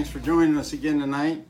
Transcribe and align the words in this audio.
Thanks 0.00 0.12
for 0.12 0.20
joining 0.20 0.56
us 0.56 0.72
again 0.72 0.98
tonight. 0.98 1.44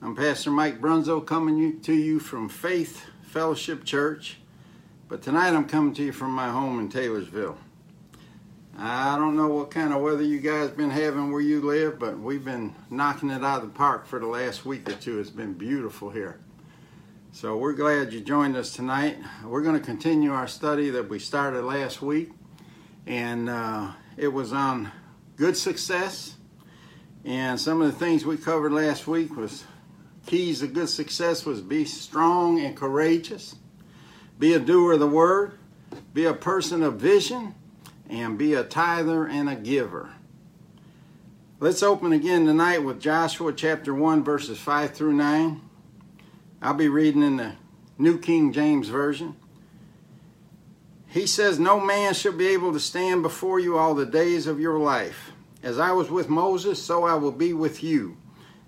I'm 0.00 0.16
Pastor 0.16 0.50
Mike 0.50 0.80
Brunzo 0.80 1.20
coming 1.20 1.82
to 1.82 1.92
you 1.92 2.18
from 2.18 2.48
Faith 2.48 3.04
Fellowship 3.24 3.84
Church, 3.84 4.38
but 5.06 5.20
tonight 5.20 5.52
I'm 5.52 5.68
coming 5.68 5.92
to 5.96 6.02
you 6.02 6.10
from 6.10 6.30
my 6.30 6.48
home 6.48 6.80
in 6.80 6.88
Taylorsville. 6.88 7.58
I 8.78 9.18
don't 9.18 9.36
know 9.36 9.48
what 9.48 9.70
kind 9.70 9.92
of 9.92 10.00
weather 10.00 10.22
you 10.22 10.40
guys 10.40 10.70
been 10.70 10.88
having 10.88 11.30
where 11.30 11.42
you 11.42 11.60
live, 11.60 11.98
but 11.98 12.18
we've 12.18 12.42
been 12.42 12.74
knocking 12.88 13.28
it 13.28 13.44
out 13.44 13.62
of 13.62 13.68
the 13.68 13.74
park 13.74 14.06
for 14.06 14.18
the 14.18 14.28
last 14.28 14.64
week 14.64 14.88
or 14.88 14.94
two. 14.94 15.20
It's 15.20 15.28
been 15.28 15.52
beautiful 15.52 16.08
here. 16.08 16.40
So 17.32 17.58
we're 17.58 17.74
glad 17.74 18.14
you 18.14 18.22
joined 18.22 18.56
us 18.56 18.72
tonight. 18.72 19.18
We're 19.44 19.60
going 19.60 19.78
to 19.78 19.84
continue 19.84 20.32
our 20.32 20.48
study 20.48 20.88
that 20.88 21.10
we 21.10 21.18
started 21.18 21.64
last 21.64 22.00
week, 22.00 22.32
and 23.06 23.50
uh, 23.50 23.90
it 24.16 24.28
was 24.28 24.54
on 24.54 24.90
good 25.36 25.54
success. 25.54 26.33
And 27.24 27.58
some 27.58 27.80
of 27.80 27.90
the 27.90 27.98
things 27.98 28.26
we 28.26 28.36
covered 28.36 28.72
last 28.72 29.06
week 29.06 29.36
was 29.36 29.64
keys 30.26 30.60
to 30.60 30.66
good 30.66 30.88
success 30.88 31.46
was 31.46 31.60
be 31.60 31.84
strong 31.84 32.60
and 32.60 32.76
courageous, 32.76 33.56
be 34.38 34.52
a 34.52 34.58
doer 34.58 34.92
of 34.92 35.00
the 35.00 35.06
word, 35.06 35.58
be 36.12 36.26
a 36.26 36.34
person 36.34 36.82
of 36.82 36.96
vision, 36.96 37.54
and 38.10 38.36
be 38.36 38.54
a 38.54 38.62
tither 38.62 39.26
and 39.26 39.48
a 39.48 39.56
giver. 39.56 40.10
Let's 41.60 41.82
open 41.82 42.12
again 42.12 42.44
tonight 42.44 42.78
with 42.78 43.00
Joshua 43.00 43.52
chapter 43.54 43.94
1, 43.94 44.22
verses 44.22 44.58
5 44.58 44.92
through 44.92 45.14
9. 45.14 45.62
I'll 46.60 46.74
be 46.74 46.88
reading 46.88 47.22
in 47.22 47.36
the 47.38 47.52
New 47.96 48.18
King 48.18 48.52
James 48.52 48.88
Version. 48.88 49.36
He 51.06 51.26
says, 51.26 51.58
No 51.58 51.80
man 51.80 52.12
shall 52.12 52.32
be 52.32 52.48
able 52.48 52.72
to 52.72 52.80
stand 52.80 53.22
before 53.22 53.60
you 53.60 53.78
all 53.78 53.94
the 53.94 54.04
days 54.04 54.46
of 54.46 54.60
your 54.60 54.78
life. 54.78 55.30
As 55.64 55.78
I 55.78 55.92
was 55.92 56.10
with 56.10 56.28
Moses, 56.28 56.80
so 56.80 57.04
I 57.04 57.14
will 57.14 57.32
be 57.32 57.54
with 57.54 57.82
you. 57.82 58.18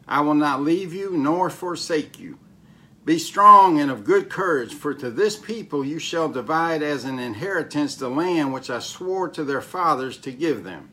I 0.08 0.22
will 0.22 0.34
not 0.34 0.62
leave 0.62 0.94
you 0.94 1.10
nor 1.10 1.50
forsake 1.50 2.18
you. 2.18 2.38
Be 3.04 3.18
strong 3.18 3.78
and 3.78 3.90
of 3.90 4.02
good 4.02 4.30
courage, 4.30 4.72
for 4.72 4.94
to 4.94 5.10
this 5.10 5.36
people 5.36 5.84
you 5.84 5.98
shall 5.98 6.30
divide 6.30 6.82
as 6.82 7.04
an 7.04 7.18
inheritance 7.18 7.96
the 7.96 8.08
land 8.08 8.54
which 8.54 8.70
I 8.70 8.78
swore 8.78 9.28
to 9.28 9.44
their 9.44 9.60
fathers 9.60 10.16
to 10.18 10.32
give 10.32 10.64
them. 10.64 10.88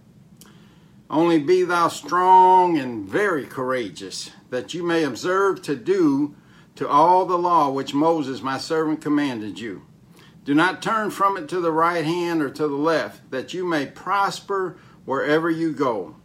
Only 1.09 1.39
be 1.39 1.63
thou 1.63 1.87
strong 1.87 2.77
and 2.77 3.07
very 3.07 3.45
courageous, 3.45 4.29
that 4.49 4.73
you 4.73 4.83
may 4.83 5.05
observe 5.05 5.61
to 5.61 5.75
do 5.77 6.35
to 6.75 6.85
all 6.85 7.25
the 7.25 7.37
law 7.37 7.69
which 7.69 7.93
Moses 7.93 8.41
my 8.41 8.57
servant 8.57 8.99
commanded 8.99 9.57
you. 9.57 9.83
Do 10.43 10.53
not 10.53 10.81
turn 10.81 11.11
from 11.11 11.37
it 11.37 11.47
to 11.47 11.61
the 11.61 11.71
right 11.71 12.03
hand 12.03 12.41
or 12.41 12.49
to 12.49 12.67
the 12.67 12.75
left, 12.75 13.31
that 13.31 13.53
you 13.53 13.65
may 13.65 13.85
prosper 13.85 14.75
wherever 15.05 15.49
you 15.49 15.73
go. 15.73 16.15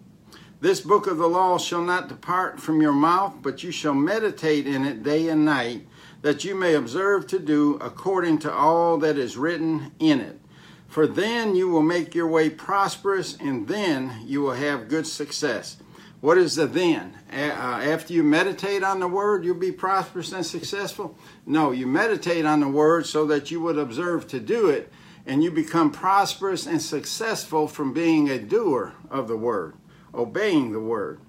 This 0.61 0.81
book 0.81 1.07
of 1.07 1.19
the 1.19 1.29
law 1.29 1.59
shall 1.59 1.83
not 1.83 2.09
depart 2.09 2.61
from 2.61 2.83
your 2.83 2.93
mouth, 2.93 3.37
but 3.43 3.63
you 3.63 3.71
shall 3.71 3.95
meditate 3.95 4.67
in 4.67 4.85
it 4.85 5.05
day 5.05 5.29
and 5.29 5.45
night, 5.45 5.87
that 6.23 6.45
you 6.45 6.57
may 6.57 6.75
observe 6.75 7.29
to 7.29 7.39
do 7.39 7.77
according 7.77 8.39
to 8.39 8.53
all 8.53 8.99
that 8.99 9.17
is 9.17 9.37
written 9.37 9.93
in 10.01 10.21
it. 10.21 10.41
For 10.89 11.07
then 11.07 11.55
you 11.55 11.69
will 11.69 11.83
make 11.83 12.15
your 12.15 12.27
way 12.27 12.51
prosperous, 12.51 13.37
and 13.37 13.69
then 13.69 14.23
you 14.25 14.41
will 14.41 14.55
have 14.55 14.89
good 14.89 15.07
success. 15.07 15.77
What 16.21 16.39
is 16.39 16.57
the 16.57 16.67
then? 16.67 17.17
Uh, 17.33 17.37
after 17.37 18.13
you 18.13 18.25
meditate 18.25 18.83
on 18.83 18.99
the 18.99 19.07
word, 19.07 19.45
you'll 19.45 19.55
be 19.55 19.71
prosperous 19.71 20.33
and 20.33 20.45
successful? 20.45 21.17
No, 21.47 21.71
you 21.71 21.87
meditate 21.87 22.45
on 22.45 22.59
the 22.59 22.69
word 22.69 23.07
so 23.07 23.25
that 23.27 23.53
you 23.53 23.61
would 23.61 23.79
observe 23.79 24.27
to 24.29 24.41
do 24.41 24.69
it, 24.69 24.93
and 25.29 25.45
you 25.45 25.51
become 25.51 25.93
prosperous 25.93 26.67
and 26.67 26.81
successful 26.81 27.69
from 27.69 27.93
being 27.93 28.31
a 28.31 28.39
doer 28.39 28.95
of 29.11 29.29
the 29.29 29.37
word, 29.37 29.75
obeying 30.15 30.73
the 30.73 30.81
word. 30.81 31.21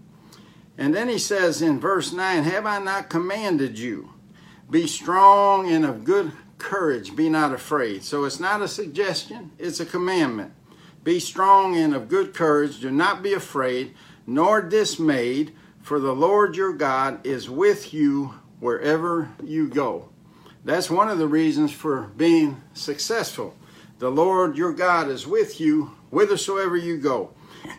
And 0.77 0.95
then 0.95 1.09
he 1.09 1.19
says 1.19 1.61
in 1.61 1.81
verse 1.81 2.13
9, 2.13 2.43
Have 2.43 2.65
I 2.65 2.79
not 2.79 3.09
commanded 3.09 3.77
you? 3.77 4.13
Be 4.69 4.87
strong 4.87 5.69
and 5.69 5.83
of 5.83 6.05
good 6.05 6.31
courage, 6.57 7.15
be 7.15 7.29
not 7.29 7.53
afraid. 7.53 8.03
So 8.03 8.23
it's 8.23 8.39
not 8.39 8.61
a 8.61 8.67
suggestion, 8.69 9.51
it's 9.59 9.81
a 9.81 9.85
commandment. 9.85 10.53
Be 11.03 11.19
strong 11.19 11.75
and 11.75 11.93
of 11.93 12.07
good 12.07 12.33
courage, 12.33 12.79
do 12.79 12.89
not 12.89 13.21
be 13.21 13.33
afraid 13.33 13.93
nor 14.25 14.61
dismayed, 14.61 15.51
for 15.81 15.99
the 15.99 16.13
Lord 16.13 16.55
your 16.55 16.71
God 16.71 17.25
is 17.25 17.49
with 17.49 17.93
you 17.93 18.35
wherever 18.59 19.29
you 19.43 19.67
go. 19.67 20.09
That's 20.63 20.89
one 20.89 21.09
of 21.09 21.17
the 21.17 21.27
reasons 21.27 21.71
for 21.71 22.11
being 22.15 22.61
successful. 22.73 23.55
The 23.99 24.09
Lord 24.09 24.55
your 24.55 24.71
God 24.71 25.09
is 25.09 25.27
with 25.27 25.59
you 25.59 25.91
whithersoever 26.09 26.77
you 26.77 26.97
go. 26.97 27.31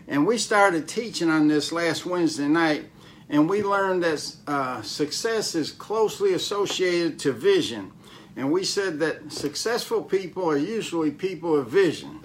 And 0.07 0.27
we 0.27 0.37
started 0.37 0.87
teaching 0.87 1.31
on 1.31 1.49
this 1.49 1.73
last 1.73 2.05
Wednesday 2.05 2.47
night, 2.47 2.91
and 3.31 3.49
we 3.49 3.63
learned 3.63 4.03
that 4.03 4.37
uh, 4.47 4.83
success 4.83 5.55
is 5.55 5.73
closely 5.73 6.35
associated 6.35 7.19
to 7.21 7.33
vision. 7.33 7.93
And 8.37 8.53
we 8.53 8.65
said 8.65 8.99
that 8.99 9.33
successful 9.33 10.03
people 10.03 10.49
are 10.49 10.59
usually 10.59 11.11
people 11.11 11.57
of 11.57 11.69
vision. 11.69 12.21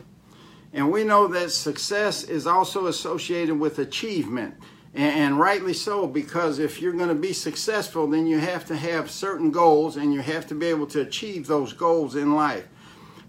And 0.73 0.91
we 0.91 1.05
know 1.05 1.27
that 1.27 1.51
success 1.51 2.23
is 2.23 2.45
also 2.45 2.87
associated 2.87 3.57
with 3.57 3.79
achievement. 3.79 4.55
And, 4.93 5.39
rightly 5.39 5.73
so, 5.73 6.05
because 6.05 6.59
if 6.59 6.81
you're 6.81 6.93
going 6.93 7.09
to 7.09 7.15
be 7.15 7.33
successful, 7.33 8.07
then 8.07 8.27
you 8.27 8.39
have 8.39 8.65
to 8.65 8.75
have 8.75 9.09
certain 9.09 9.51
goals 9.51 9.95
and 9.95 10.13
you 10.13 10.21
have 10.21 10.47
to 10.47 10.55
be 10.55 10.65
able 10.67 10.87
to 10.87 11.01
achieve 11.01 11.47
those 11.47 11.71
goals 11.71 12.15
in 12.15 12.35
life. 12.35 12.67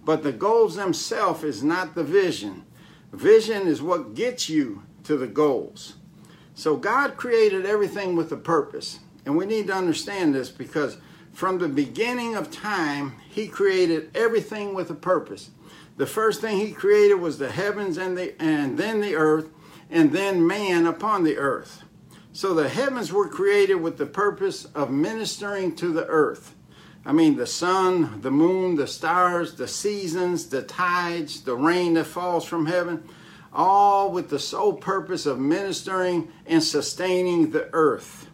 But 0.06 0.22
the 0.22 0.32
goals 0.32 0.76
themselves 0.76 1.42
is 1.42 1.64
not 1.64 1.96
the 1.96 2.04
vision. 2.04 2.64
Vision 3.12 3.66
is 3.66 3.82
what 3.82 4.14
gets 4.14 4.48
you 4.48 4.84
to 5.02 5.16
the 5.16 5.26
goals. 5.26 5.96
So 6.54 6.76
God 6.76 7.16
created 7.16 7.66
everything 7.66 8.14
with 8.14 8.30
a 8.30 8.36
purpose. 8.36 9.00
And 9.24 9.36
we 9.36 9.46
need 9.46 9.66
to 9.66 9.74
understand 9.74 10.32
this 10.32 10.48
because 10.48 10.98
from 11.32 11.58
the 11.58 11.68
beginning 11.68 12.36
of 12.36 12.52
time, 12.52 13.14
He 13.28 13.48
created 13.48 14.16
everything 14.16 14.74
with 14.74 14.90
a 14.90 14.94
purpose. 14.94 15.50
The 15.96 16.06
first 16.06 16.40
thing 16.40 16.58
he 16.58 16.72
created 16.72 17.14
was 17.14 17.38
the 17.38 17.50
heavens 17.50 17.96
and 17.96 18.16
the 18.16 18.40
and 18.40 18.78
then 18.78 19.00
the 19.00 19.16
earth 19.16 19.48
and 19.90 20.12
then 20.12 20.46
man 20.46 20.86
upon 20.86 21.24
the 21.24 21.38
earth. 21.38 21.82
So 22.32 22.52
the 22.54 22.68
heavens 22.68 23.12
were 23.12 23.28
created 23.28 23.76
with 23.76 23.96
the 23.96 24.06
purpose 24.06 24.66
of 24.66 24.90
ministering 24.90 25.74
to 25.76 25.92
the 25.92 26.06
earth. 26.06 26.54
I 27.06 27.12
mean, 27.12 27.36
the 27.36 27.46
sun, 27.46 28.20
the 28.20 28.32
moon, 28.32 28.74
the 28.74 28.88
stars, 28.88 29.54
the 29.54 29.68
seasons, 29.68 30.48
the 30.48 30.62
tides, 30.62 31.42
the 31.42 31.54
rain 31.54 31.94
that 31.94 32.04
falls 32.04 32.44
from 32.44 32.66
heaven, 32.66 33.08
all 33.52 34.10
with 34.10 34.28
the 34.28 34.40
sole 34.40 34.72
purpose 34.72 35.24
of 35.24 35.38
ministering 35.38 36.32
and 36.46 36.60
sustaining 36.60 37.52
the 37.52 37.70
earth. 37.72 38.28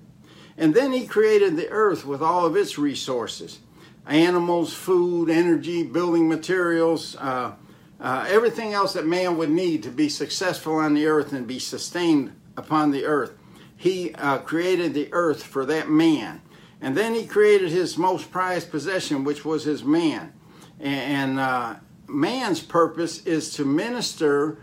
And 0.57 0.73
then 0.73 0.91
he 0.91 1.07
created 1.07 1.55
the 1.55 1.69
earth 1.69 2.07
with 2.07 2.23
all 2.23 2.47
of 2.47 2.57
its 2.57 2.79
resources 2.79 3.61
animals, 4.07 4.73
food, 4.73 5.29
energy, 5.29 5.85
building 5.85 6.29
materials, 6.29 7.15
uh, 7.17 7.53
uh, 8.01 8.27
everything 8.29 8.73
else 8.73 8.95
that 8.95 9.07
man 9.07 9.37
would 9.37 9.51
need 9.51 9.83
to 9.83 9.91
be 9.91 10.09
successful 10.09 10.77
on 10.77 10.95
the 10.95 11.07
earth 11.07 11.33
and 11.33 11.47
be 11.47 11.59
sustained 11.59 12.35
upon 12.57 12.91
the 12.91 13.05
earth. 13.05 13.35
He 13.77 14.15
uh, 14.15 14.39
created 14.39 14.95
the 14.95 15.09
earth 15.13 15.43
for 15.43 15.67
that 15.67 15.89
man. 15.89 16.41
And 16.83 16.95
then 16.97 17.15
he 17.15 17.25
created 17.25 17.71
his 17.71 17.97
most 17.97 18.31
prized 18.31 18.71
possession, 18.71 19.25
which 19.25 19.45
was 19.45 19.65
his 19.65 19.83
man. 19.83 20.35
And, 20.79 21.41
uh, 21.41 21.77
man's 22.13 22.61
purpose 22.61 23.25
is 23.25 23.55
to 23.55 23.65
minister 23.65 24.59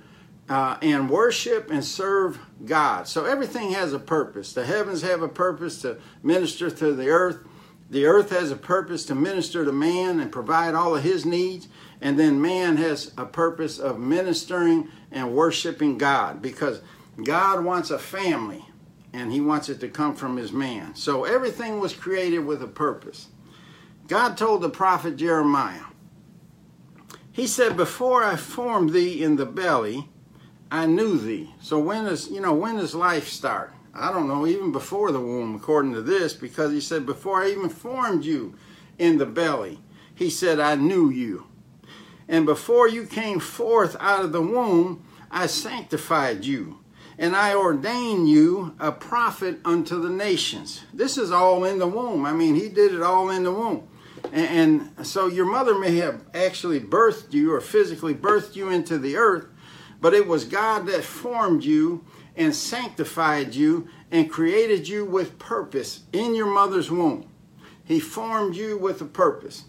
uh, 0.47 0.77
and 0.81 1.09
worship 1.09 1.69
and 1.69 1.83
serve 1.83 2.39
God. 2.65 3.07
So 3.07 3.25
everything 3.25 3.71
has 3.71 3.93
a 3.93 3.99
purpose. 3.99 4.53
The 4.53 4.65
heavens 4.65 5.01
have 5.01 5.21
a 5.21 5.27
purpose 5.27 5.81
to 5.81 5.97
minister 6.23 6.71
to 6.71 6.93
the 6.93 7.09
earth. 7.09 7.39
The 7.89 8.05
earth 8.05 8.29
has 8.31 8.51
a 8.51 8.55
purpose 8.55 9.05
to 9.05 9.15
minister 9.15 9.65
to 9.65 9.71
man 9.71 10.19
and 10.19 10.31
provide 10.31 10.75
all 10.75 10.95
of 10.95 11.03
his 11.03 11.25
needs. 11.25 11.67
And 12.01 12.17
then 12.17 12.41
man 12.41 12.77
has 12.77 13.11
a 13.17 13.25
purpose 13.25 13.77
of 13.79 13.99
ministering 13.99 14.89
and 15.11 15.33
worshiping 15.35 15.97
God 15.97 16.41
because 16.41 16.81
God 17.23 17.63
wants 17.63 17.91
a 17.91 17.99
family 17.99 18.65
and 19.13 19.31
he 19.31 19.41
wants 19.41 19.69
it 19.69 19.79
to 19.79 19.87
come 19.87 20.15
from 20.15 20.37
his 20.37 20.51
man. 20.51 20.95
So 20.95 21.23
everything 21.23 21.79
was 21.79 21.93
created 21.93 22.39
with 22.39 22.61
a 22.61 22.67
purpose. 22.67 23.27
God 24.07 24.37
told 24.37 24.61
the 24.61 24.69
prophet 24.69 25.17
Jeremiah, 25.17 25.85
He 27.31 27.47
said, 27.47 27.77
Before 27.77 28.23
I 28.23 28.35
formed 28.35 28.91
thee 28.91 29.23
in 29.23 29.35
the 29.35 29.45
belly, 29.45 30.09
I 30.71 30.85
knew 30.85 31.17
thee. 31.17 31.53
So 31.61 31.79
when 31.79 32.05
does 32.05 32.29
you 32.29 32.41
know 32.41 32.53
when 32.53 32.75
does 32.77 32.95
life 32.95 33.27
start? 33.27 33.73
I 33.93 34.11
don't 34.11 34.27
know, 34.27 34.45
even 34.45 34.71
before 34.71 35.11
the 35.11 35.19
womb, 35.19 35.55
according 35.55 35.93
to 35.93 36.01
this, 36.01 36.33
because 36.33 36.71
he 36.71 36.79
said, 36.81 37.05
Before 37.05 37.41
I 37.41 37.49
even 37.49 37.69
formed 37.69 38.23
you 38.23 38.55
in 38.97 39.17
the 39.17 39.25
belly, 39.25 39.79
he 40.13 40.29
said, 40.29 40.59
I 40.59 40.75
knew 40.75 41.09
you. 41.09 41.47
And 42.27 42.45
before 42.45 42.87
you 42.87 43.05
came 43.05 43.39
forth 43.39 43.95
out 43.99 44.23
of 44.23 44.31
the 44.31 44.41
womb, 44.41 45.03
I 45.31 45.47
sanctified 45.47 46.45
you. 46.45 46.78
And 47.19 47.35
I 47.35 47.53
ordained 47.53 48.29
you 48.29 48.73
a 48.79 48.93
prophet 48.93 49.59
unto 49.65 50.01
the 50.01 50.09
nations. 50.09 50.85
This 50.93 51.17
is 51.17 51.31
all 51.31 51.65
in 51.65 51.77
the 51.77 51.87
womb. 51.87 52.25
I 52.25 52.31
mean, 52.31 52.55
he 52.55 52.69
did 52.69 52.93
it 52.93 53.01
all 53.01 53.29
in 53.29 53.43
the 53.43 53.51
womb. 53.51 53.89
And, 54.31 54.89
and 54.97 55.05
so 55.05 55.27
your 55.27 55.45
mother 55.45 55.77
may 55.77 55.97
have 55.97 56.23
actually 56.33 56.79
birthed 56.79 57.33
you 57.33 57.53
or 57.53 57.59
physically 57.59 58.13
birthed 58.13 58.55
you 58.55 58.69
into 58.69 58.97
the 58.97 59.17
earth, 59.17 59.47
but 59.99 60.13
it 60.13 60.27
was 60.27 60.45
God 60.45 60.87
that 60.87 61.03
formed 61.03 61.65
you 61.65 62.05
and 62.37 62.55
sanctified 62.55 63.53
you 63.53 63.89
and 64.11 64.31
created 64.31 64.87
you 64.87 65.03
with 65.03 65.37
purpose 65.37 66.03
in 66.13 66.35
your 66.35 66.47
mother's 66.47 66.89
womb. 66.89 67.27
He 67.83 67.99
formed 67.99 68.55
you 68.55 68.77
with 68.77 69.01
a 69.01 69.05
purpose. 69.05 69.65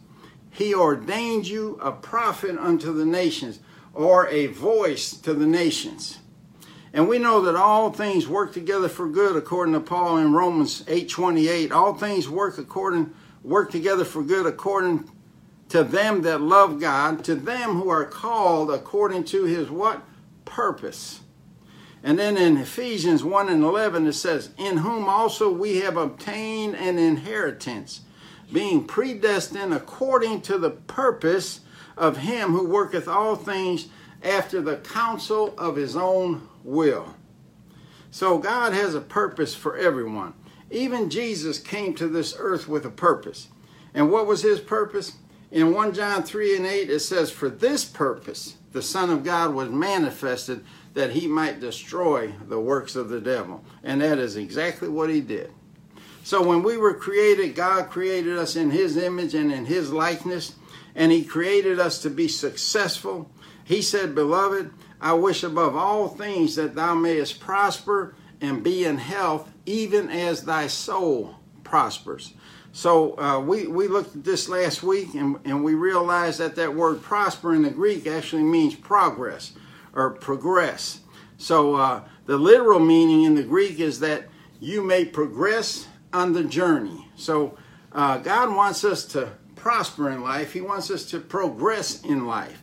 He 0.51 0.73
ordained 0.73 1.49
you 1.49 1.81
a 1.83 1.91
prophet 1.91 2.57
unto 2.57 2.93
the 2.93 3.05
nations 3.05 3.59
or 3.93 4.29
a 4.29 4.47
voice 4.47 5.13
to 5.15 5.35
the 5.35 5.47
nations. 5.47 6.19
And 6.93 7.09
we 7.09 7.19
know 7.19 7.41
that 7.43 7.55
all 7.55 7.93
things 7.93 8.27
work 8.27 8.53
together 8.53 8.89
for 8.89 9.09
good 9.09 9.37
according 9.37 9.75
to 9.75 9.81
Paul 9.81 10.19
in 10.19 10.33
Romans 10.33 10.83
8:28. 10.89 11.71
All 11.71 11.95
things 11.95 12.29
work 12.29 12.59
according 12.59 13.13
work 13.43 13.71
together 13.71 14.05
for 14.05 14.23
good 14.23 14.47
according 14.47 15.11
to 15.69 15.85
them 15.85 16.23
that 16.23 16.41
love 16.41 16.81
God, 16.81 17.25
to 17.25 17.35
them 17.35 17.81
who 17.81 17.89
are 17.89 18.05
called 18.05 18.71
according 18.71 19.25
to 19.25 19.45
his 19.45 19.71
what? 19.71 20.03
Purpose. 20.45 21.21
And 22.03 22.19
then 22.19 22.37
in 22.37 22.57
Ephesians 22.57 23.23
1 23.23 23.49
and 23.49 23.63
11 23.63 24.07
it 24.07 24.15
says, 24.15 24.51
In 24.59 24.79
whom 24.79 25.05
also 25.09 25.51
we 25.51 25.79
have 25.79 25.97
obtained 25.97 26.75
an 26.75 26.99
inheritance, 26.99 28.01
being 28.53 28.85
predestined 28.85 29.73
according 29.73 30.41
to 30.43 30.59
the 30.59 30.71
purpose 30.71 31.61
of 31.97 32.19
him 32.19 32.51
who 32.53 32.67
worketh 32.67 33.07
all 33.07 33.37
things 33.37 33.87
after 34.23 34.61
the 34.61 34.77
counsel 34.79 35.55
of 35.57 35.77
his 35.77 35.95
own 35.95 36.49
will. 36.65 37.15
So 38.11 38.39
God 38.39 38.73
has 38.73 38.95
a 38.95 39.01
purpose 39.01 39.55
for 39.55 39.77
everyone. 39.77 40.35
Even 40.71 41.11
Jesus 41.11 41.59
came 41.59 41.95
to 41.95 42.09
this 42.09 42.35
earth 42.39 42.69
with 42.69 42.85
a 42.85 42.91
purpose. 42.91 43.49
And 43.95 44.11
what 44.11 44.27
was 44.27 44.43
his 44.43 44.61
purpose? 44.61 45.13
In 45.51 45.75
1 45.75 45.95
John 45.95 46.23
3 46.23 46.57
and 46.57 46.67
8, 46.67 46.91
it 46.91 47.01
says, 47.01 47.31
For 47.31 47.49
this 47.49 47.85
purpose 47.85 48.57
the 48.73 48.83
Son 48.83 49.11
of 49.11 49.25
God 49.25 49.53
was 49.53 49.69
manifested 49.69 50.65
that 50.95 51.11
he 51.11 51.27
might 51.27 51.61
destroy 51.61 52.33
the 52.49 52.61
works 52.61 52.97
of 52.97 53.09
the 53.09 53.21
devil. 53.21 53.65
And 53.83 54.01
that 54.01 54.19
is 54.19 54.37
exactly 54.37 54.89
what 54.89 55.11
he 55.11 55.21
did. 55.21 55.51
So 56.23 56.43
when 56.47 56.63
we 56.63 56.77
were 56.77 56.95
created, 56.95 57.55
God 57.55 57.91
created 57.91 58.39
us 58.39 58.55
in 58.55 58.71
his 58.71 58.97
image 58.97 59.35
and 59.35 59.51
in 59.51 59.65
his 59.65 59.93
likeness, 59.93 60.55
and 60.95 61.11
he 61.11 61.25
created 61.25 61.81
us 61.81 62.03
to 62.03 62.11
be 62.11 62.29
successful. 62.29 63.31
He 63.65 63.83
said, 63.83 64.15
Beloved, 64.15 64.71
I 65.01 65.15
wish 65.15 65.43
above 65.43 65.75
all 65.77 66.09
things 66.09 66.57
that 66.57 66.75
thou 66.75 66.95
mayest 66.95 67.41
prosper 67.41 68.15
and 68.41 68.63
be 68.63 68.85
in 68.85 68.99
health, 68.99 69.51
even 69.67 70.11
as 70.11 70.45
thy 70.45 70.67
soul 70.67 71.37
prospers. 71.65 72.35
So 72.73 73.19
uh, 73.19 73.41
we, 73.41 73.67
we 73.67 73.89
looked 73.89 74.15
at 74.15 74.25
this 74.25 74.49
last 74.49 74.83
week 74.83 75.15
and, 75.15 75.39
and 75.45 75.65
we 75.65 75.75
realized 75.75 76.39
that 76.39 76.57
that 76.57 76.75
word 76.75 77.03
prosper 77.03 77.55
in 77.55 77.63
the 77.63 77.71
Greek 77.71 78.07
actually 78.07 78.45
means 78.45 78.75
progress 78.75 79.53
or 79.93 80.11
progress. 80.11 81.01
So 81.37 81.75
uh, 81.75 82.03
the 82.27 82.37
literal 82.37 82.79
meaning 82.79 83.25
in 83.25 83.35
the 83.35 83.43
Greek 83.43 83.81
is 83.81 84.01
that 84.01 84.29
you 84.61 84.83
may 84.83 85.05
progress 85.05 85.89
on 86.13 86.33
the 86.33 86.45
journey. 86.45 87.09
So 87.17 87.57
uh, 87.93 88.19
God 88.19 88.55
wants 88.55 88.85
us 88.85 89.05
to 89.07 89.33
prosper 89.57 90.11
in 90.11 90.23
life, 90.23 90.53
He 90.53 90.61
wants 90.61 90.91
us 90.91 91.05
to 91.07 91.21
progress 91.21 92.03
in 92.03 92.27
life. 92.27 92.63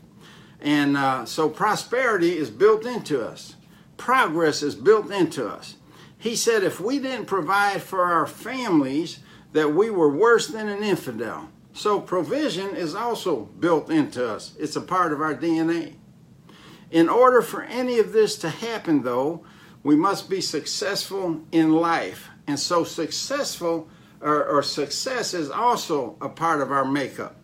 And 0.62 0.98
uh, 0.98 1.25
so 1.25 1.50
prosperity 1.50 2.38
is 2.38 2.50
built 2.50 2.86
into 2.86 3.25
us, 3.25 3.56
progress 3.98 4.63
is 4.63 4.75
built 4.75 5.12
into 5.12 5.48
us. 5.48 5.75
He 6.18 6.36
said 6.36 6.63
if 6.63 6.80
we 6.80 7.00
didn't 7.00 7.25
provide 7.25 7.81
for 7.81 8.04
our 8.04 8.25
families, 8.25 9.19
that 9.54 9.74
we 9.74 9.89
were 9.89 10.09
worse 10.09 10.48
than 10.48 10.68
an 10.68 10.83
infidel. 10.83 11.50
So 11.74 12.00
provision 12.00 12.75
is 12.75 12.95
also 12.95 13.45
built 13.59 13.89
into 13.89 14.27
us, 14.27 14.54
it's 14.59 14.75
a 14.75 14.81
part 14.81 15.13
of 15.13 15.21
our 15.21 15.36
DNA. 15.36 15.94
In 16.89 17.10
order 17.10 17.42
for 17.42 17.63
any 17.63 18.00
of 18.00 18.13
this 18.13 18.38
to 18.39 18.50
happen, 18.50 19.03
though, 19.03 19.45
we 19.83 19.95
must 19.95 20.30
be 20.30 20.42
successful 20.42 21.42
in 21.51 21.74
life. 21.74 22.30
And 22.48 22.60
so, 22.60 22.83
successful 22.83 23.89
or, 24.21 24.44
or 24.44 24.63
success 24.63 25.33
is 25.33 25.50
also 25.50 26.18
a 26.19 26.30
part 26.30 26.62
of 26.62 26.71
our 26.71 26.86
makeup. 26.86 27.37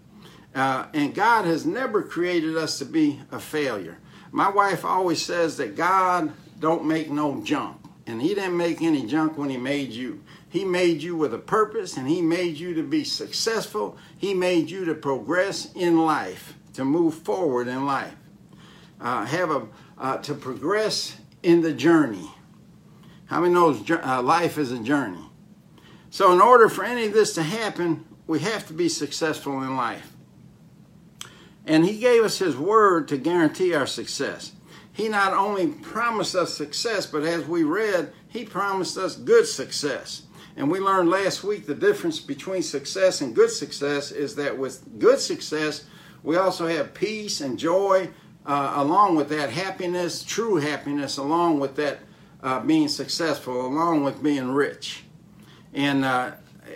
Uh, 0.56 0.88
and 0.94 1.16
God 1.16 1.46
has 1.46 1.66
never 1.66 2.04
created 2.04 2.58
us 2.58 2.78
to 2.80 2.86
be 2.86 3.20
a 3.32 3.40
failure. 3.40 3.98
My 4.32 4.50
wife 4.50 4.86
always 4.86 5.24
says 5.24 5.58
that 5.58 5.76
God 5.76 6.32
don't 6.60 6.86
make 6.86 7.10
no 7.10 7.42
junk. 7.42 7.78
And 8.06 8.22
he 8.22 8.30
didn't 8.30 8.58
make 8.58 8.82
any 8.82 9.06
junk 9.06 9.38
when 9.38 9.50
he 9.50 9.58
made 9.58 9.92
you. 9.92 10.24
He 10.50 10.66
made 10.66 11.02
you 11.02 11.16
with 11.16 11.34
a 11.34 11.40
purpose 11.40 11.98
and 11.98 12.08
he 12.08 12.22
made 12.22 12.58
you 12.58 12.74
to 12.76 12.84
be 12.84 13.04
successful. 13.04 13.98
He 14.18 14.34
made 14.34 14.70
you 14.70 14.86
to 14.86 14.94
progress 14.94 15.72
in 15.74 16.06
life, 16.06 16.56
to 16.74 16.84
move 16.84 17.16
forward 17.16 17.68
in 17.68 17.86
life 17.86 18.16
uh, 19.04 19.26
have 19.26 19.52
a 19.52 19.68
uh, 19.98 20.18
to 20.18 20.34
progress 20.34 21.18
in 21.44 21.62
the 21.62 21.74
journey. 21.74 22.32
How 23.26 23.42
many 23.42 23.54
knows 23.54 23.90
uh, 23.90 24.22
life 24.22 24.58
is 24.58 24.72
a 24.72 24.80
journey? 24.80 25.30
So, 26.10 26.32
in 26.34 26.42
order 26.42 26.70
for 26.70 26.84
any 26.84 27.08
of 27.08 27.14
this 27.14 27.34
to 27.36 27.44
happen, 27.44 28.06
we 28.26 28.40
have 28.40 28.66
to 28.68 28.74
be 28.74 28.90
successful 28.90 29.62
in 29.62 29.76
life. 29.76 30.14
And 31.66 31.86
He 31.86 32.00
gave 32.00 32.24
us 32.24 32.40
His 32.40 32.58
word 32.58 33.08
to 33.10 33.18
guarantee 33.18 33.74
our 33.74 33.88
success. 33.88 34.54
He 34.92 35.10
not 35.10 35.34
only 35.34 35.68
promised 35.68 36.36
us 36.36 36.54
success, 36.54 37.06
but 37.06 37.24
as 37.24 37.46
we 37.46 37.64
read, 37.64 38.14
He 38.28 38.46
promised 38.46 38.98
us 38.98 39.16
good 39.16 39.48
success. 39.48 40.24
And 40.56 40.70
we 40.70 40.80
learned 40.80 41.10
last 41.10 41.44
week 41.44 41.66
the 41.66 41.74
difference 41.74 42.20
between 42.20 42.62
success 42.62 43.22
and 43.22 43.36
good 43.36 43.50
success 43.50 44.12
is 44.12 44.36
that 44.36 44.58
with 44.58 45.00
good 45.00 45.20
success, 45.20 45.86
we 46.22 46.38
also 46.38 46.68
have 46.68 46.94
peace 46.94 47.42
and 47.42 47.58
joy 47.58 48.10
uh, 48.46 48.74
along 48.76 49.16
with 49.16 49.30
that 49.30 49.50
happiness, 49.50 50.24
true 50.24 50.58
happiness, 50.58 51.18
along 51.18 51.60
with 51.60 51.76
that 51.78 52.00
uh, 52.44 52.60
being 52.60 52.88
successful, 52.88 53.66
along 53.66 54.04
with 54.04 54.22
being 54.22 54.52
rich. 54.52 55.04
And 55.74 56.06
uh, 56.06 56.32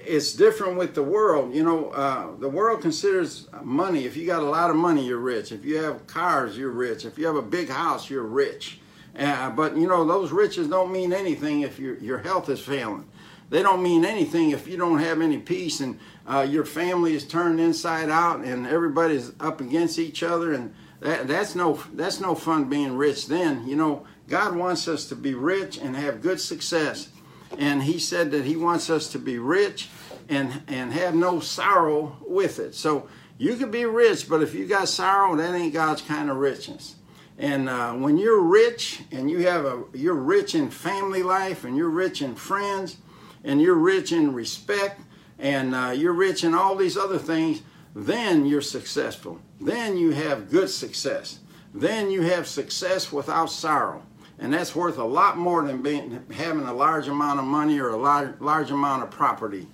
it's 0.08 0.34
different 0.34 0.78
with 0.78 0.96
the 0.96 1.04
world. 1.04 1.54
You 1.54 1.64
know, 1.64 1.90
uh, 1.90 2.36
the 2.40 2.50
world 2.50 2.82
considers 2.82 3.48
money. 3.62 4.06
If 4.06 4.16
you 4.16 4.26
got 4.26 4.42
a 4.42 4.50
lot 4.50 4.70
of 4.70 4.76
money, 4.76 5.06
you're 5.06 5.18
rich. 5.18 5.52
If 5.52 5.66
you 5.66 5.78
have 5.78 6.08
cars, 6.08 6.58
you're 6.58 6.72
rich. 6.72 7.06
If 7.06 7.18
you 7.18 7.26
have 7.28 7.36
a 7.36 7.42
big 7.42 7.70
house, 7.70 8.10
you're 8.10 8.24
rich. 8.24 8.80
Uh, 9.18 9.50
but 9.50 9.76
you 9.76 9.88
know, 9.88 10.06
those 10.06 10.32
riches 10.32 10.68
don't 10.68 10.92
mean 10.92 11.12
anything 11.12 11.62
if 11.62 11.80
your 11.80 11.98
your 11.98 12.20
health 12.20 12.50
is 12.50 12.60
failing. 12.60 13.06
They 13.50 13.64
don't 13.64 13.82
mean 13.82 14.06
anything 14.06 14.52
if 14.52 14.68
you 14.68 14.78
don't 14.78 15.00
have 15.00 15.22
any 15.22 15.38
peace 15.38 15.80
and 15.80 16.00
uh, 16.28 16.46
your 16.48 16.66
family 16.66 17.16
is 17.16 17.26
turned 17.26 17.60
inside 17.62 18.10
out 18.10 18.42
and 18.42 18.68
everybody's 18.68 19.32
up 19.40 19.62
against 19.62 20.00
each 20.00 20.22
other 20.22 20.54
and 20.54 20.74
that, 21.00 21.28
that's 21.28 21.56
no 21.56 21.80
that's 21.94 22.20
no 22.20 22.36
fun 22.36 22.70
being 22.70 22.98
rich 22.98 23.28
then. 23.28 23.68
You 23.68 23.76
know, 23.76 24.06
God 24.28 24.56
wants 24.56 24.88
us 24.88 25.06
to 25.10 25.16
be 25.16 25.34
rich 25.34 25.78
and 25.78 25.96
have 25.96 26.22
good 26.22 26.40
success. 26.40 27.10
And 27.58 27.84
he 27.84 27.98
said 27.98 28.32
that 28.32 28.46
he 28.46 28.58
wants 28.58 28.90
us 28.90 29.10
to 29.14 29.20
be 29.20 29.40
rich 29.40 29.90
and 30.30 30.62
and 30.68 30.94
have 30.94 31.16
no 31.16 31.40
sorrow 31.40 32.18
with 32.22 32.60
it. 32.60 32.76
So 32.76 33.08
you 33.38 33.56
could 33.56 33.72
be 33.72 33.86
rich, 33.86 34.28
but 34.28 34.42
if 34.42 34.54
you 34.54 34.66
got 34.66 34.90
sorrow, 34.90 35.36
that 35.36 35.54
ain't 35.54 35.74
God's 35.74 36.02
kind 36.02 36.30
of 36.30 36.38
richness. 36.38 36.96
And 37.38 37.70
uh, 37.70 37.94
when 37.94 38.18
you're 38.18 38.42
rich 38.42 39.02
and 39.12 39.30
you 39.30 39.46
have 39.48 39.66
a 39.66 39.84
you're 39.94 40.16
rich 40.16 40.56
in 40.56 40.70
family 40.70 41.24
life 41.24 41.64
and 41.64 41.78
you're 41.78 41.90
rich 41.90 42.22
in 42.22 42.36
friends 42.36 42.98
and 43.44 43.62
you're 43.62 43.76
rich 43.76 44.12
in 44.12 44.34
respect 44.34 45.02
and 45.38 45.76
uh, 45.76 45.94
you're 45.96 46.14
rich 46.14 46.44
in 46.44 46.56
all 46.56 46.76
these 46.76 46.98
other 46.98 47.20
things, 47.20 47.62
then 47.96 48.46
you're 48.46 48.62
successful. 48.62 49.40
Then 49.62 49.98
you 49.98 50.12
have 50.12 50.50
good 50.50 50.70
success. 50.70 51.40
Then 51.74 52.10
you 52.10 52.24
have 52.24 52.48
success 52.48 53.12
without 53.12 53.52
sorrow. 53.52 54.04
And 54.40 54.54
that's 54.54 54.76
worth 54.76 54.98
a 54.98 55.04
lot 55.04 55.38
more 55.38 55.64
than 55.66 55.82
being, 55.82 56.24
having 56.32 56.66
a 56.66 56.74
large 56.74 57.08
amount 57.08 57.40
of 57.40 57.46
money 57.46 57.80
or 57.80 57.90
a 57.90 57.98
large, 57.98 58.40
large 58.40 58.72
amount 58.72 59.04
of 59.04 59.12
property. 59.12 59.68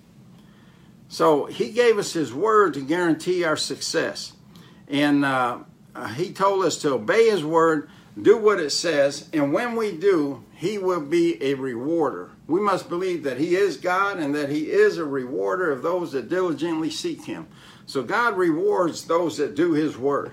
So 1.13 1.45
he 1.45 1.69
gave 1.69 1.99
us 1.99 2.11
his 2.11 2.33
word 2.33 2.73
to 2.73 2.81
guarantee 2.81 3.43
our 3.43 3.55
success. 3.55 4.33
And 4.87 5.23
uh, 5.23 5.59
he 6.15 6.33
told 6.33 6.65
us 6.65 6.79
to 6.79 6.93
obey 6.95 7.29
his 7.29 7.43
word, 7.43 7.87
do 8.19 8.35
what 8.35 8.59
it 8.59 8.71
says, 8.71 9.29
and 9.31 9.53
when 9.53 9.75
we 9.75 9.95
do, 9.95 10.43
he 10.55 10.79
will 10.79 11.01
be 11.01 11.37
a 11.39 11.53
rewarder. 11.53 12.31
We 12.47 12.61
must 12.61 12.89
believe 12.89 13.21
that 13.25 13.37
he 13.37 13.55
is 13.55 13.77
God 13.77 14.17
and 14.17 14.33
that 14.33 14.49
he 14.49 14.71
is 14.71 14.97
a 14.97 15.05
rewarder 15.05 15.71
of 15.71 15.83
those 15.83 16.13
that 16.13 16.29
diligently 16.29 16.89
seek 16.89 17.25
him. 17.25 17.45
So 17.85 18.01
God 18.01 18.35
rewards 18.35 19.05
those 19.05 19.37
that 19.37 19.53
do 19.53 19.73
his 19.73 19.95
word. 19.95 20.31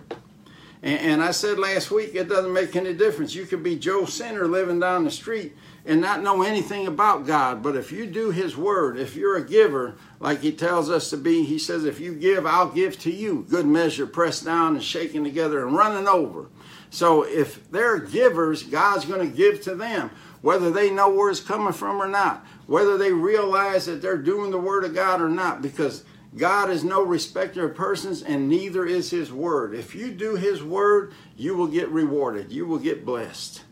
And, 0.83 0.99
and 0.99 1.23
I 1.23 1.33
said 1.33 1.59
last 1.59 1.91
week, 1.91 2.15
it 2.15 2.31
doesn't 2.31 2.55
make 2.55 2.75
any 2.75 2.95
difference. 2.95 3.35
You 3.35 3.45
could 3.45 3.63
be 3.63 3.77
Joe 3.77 4.07
Sinner 4.07 4.47
living 4.49 4.81
down 4.81 5.05
the 5.05 5.11
street 5.11 5.55
and 5.85 6.01
not 6.01 6.23
know 6.23 6.43
anything 6.43 6.87
about 6.87 7.27
God. 7.27 7.63
But 7.63 7.77
if 7.77 7.91
you 7.93 8.07
do 8.07 8.31
His 8.31 8.57
Word, 8.57 8.99
if 8.99 9.17
you're 9.17 9.37
a 9.37 9.47
giver, 9.47 9.97
like 10.19 10.41
He 10.41 10.53
tells 10.53 10.91
us 10.91 11.11
to 11.11 11.17
be, 11.17 11.45
He 11.45 11.59
says, 11.59 11.85
if 11.85 12.01
you 12.01 12.15
give, 12.15 12.47
I'll 12.47 12.71
give 12.71 12.99
to 13.01 13.11
you. 13.11 13.47
Good 13.49 13.67
measure, 13.67 14.07
pressed 14.07 14.45
down 14.45 14.75
and 14.75 14.85
shaken 14.85 15.25
together 15.25 15.67
and 15.67 15.77
running 15.77 16.09
over. 16.09 16.49
So 16.91 17.23
if 17.23 17.71
they're 17.71 17.99
givers, 17.99 18.63
God's 18.65 19.05
going 19.05 19.29
to 19.29 19.37
give 19.37 19.63
to 19.63 19.75
them, 19.75 20.11
whether 20.43 20.71
they 20.71 20.91
know 20.91 21.09
where 21.09 21.31
it's 21.31 21.41
coming 21.41 21.73
from 21.73 22.03
or 22.03 22.09
not, 22.09 22.45
whether 22.67 22.99
they 22.99 23.13
realize 23.13 23.87
that 23.87 24.03
they're 24.03 24.17
doing 24.17 24.51
the 24.51 24.59
Word 24.59 24.85
of 24.85 24.95
God 24.95 25.21
or 25.21 25.29
not, 25.29 25.63
because 25.63 26.05
God 26.37 26.71
is 26.71 26.85
no 26.85 27.03
respecter 27.03 27.67
of 27.67 27.75
persons, 27.75 28.23
and 28.23 28.49
neither 28.49 28.87
is 28.87 29.11
His 29.11 29.33
Word. 29.33 29.75
If 29.75 29.95
you 29.95 30.11
do 30.11 30.37
His 30.37 30.63
Word, 30.63 31.13
you 31.37 31.57
will 31.57 31.67
get 31.67 31.89
rewarded, 31.89 32.53
you 32.53 32.67
will 32.67 32.79
get 32.79 33.05
blessed. 33.05 33.63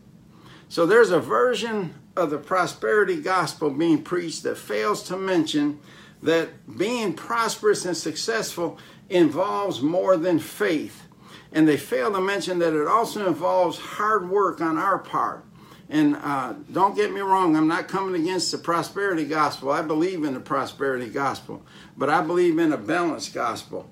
So 0.69 0.85
there's 0.85 1.09
a 1.09 1.19
version 1.19 1.95
of 2.15 2.29
the 2.29 2.37
prosperity 2.37 3.19
gospel 3.19 3.71
being 3.71 4.03
preached 4.03 4.43
that 4.43 4.57
fails 4.57 5.03
to 5.03 5.17
mention 5.17 5.79
that 6.21 6.77
being 6.77 7.13
prosperous 7.13 7.85
and 7.85 7.97
successful 7.97 8.77
involves 9.09 9.81
more 9.81 10.15
than 10.15 10.37
faith. 10.37 11.07
And 11.51 11.67
they 11.67 11.77
fail 11.77 12.11
to 12.11 12.21
mention 12.21 12.59
that 12.59 12.73
it 12.73 12.87
also 12.87 13.27
involves 13.27 13.79
hard 13.79 14.29
work 14.29 14.61
on 14.61 14.77
our 14.77 14.99
part. 14.99 15.43
And 15.89 16.17
uh, 16.17 16.53
don't 16.71 16.95
get 16.95 17.11
me 17.11 17.21
wrong, 17.21 17.55
I'm 17.55 17.67
not 17.67 17.87
coming 17.87 18.21
against 18.21 18.51
the 18.51 18.59
prosperity 18.59 19.25
gospel. 19.25 19.71
I 19.71 19.81
believe 19.81 20.23
in 20.23 20.35
the 20.35 20.39
prosperity 20.39 21.09
gospel, 21.09 21.63
but 21.97 22.09
I 22.09 22.21
believe 22.21 22.59
in 22.59 22.71
a 22.71 22.77
balanced 22.77 23.33
gospel. 23.33 23.89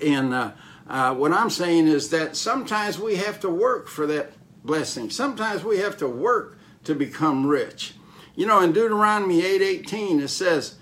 And 0.00 0.32
uh, 0.32 0.52
uh, 0.86 1.14
what 1.16 1.32
I'm 1.32 1.50
saying 1.50 1.88
is 1.88 2.10
that 2.10 2.36
sometimes 2.36 2.96
we 2.96 3.16
have 3.16 3.40
to 3.40 3.50
work 3.50 3.88
for 3.88 4.06
that 4.06 4.34
blessing. 4.64 5.10
Sometimes 5.10 5.62
we 5.62 5.78
have 5.78 5.96
to 5.98 6.08
work 6.08 6.58
to 6.84 6.94
become 6.94 7.46
rich. 7.46 7.94
You 8.34 8.46
know, 8.46 8.60
in 8.60 8.72
Deuteronomy 8.72 9.44
8:18 9.44 10.20
it 10.20 10.28
says, 10.28 10.76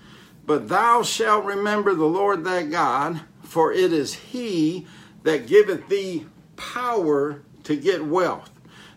"But 0.45 0.69
thou 0.69 1.03
shalt 1.03 1.45
remember 1.45 1.93
the 1.93 2.05
Lord 2.05 2.43
thy 2.43 2.63
God, 2.63 3.21
for 3.43 3.71
it 3.71 3.93
is 3.93 4.13
he 4.13 4.87
that 5.23 5.47
giveth 5.47 5.87
thee 5.89 6.25
power 6.55 7.41
to 7.63 7.75
get 7.75 8.05
wealth." 8.05 8.49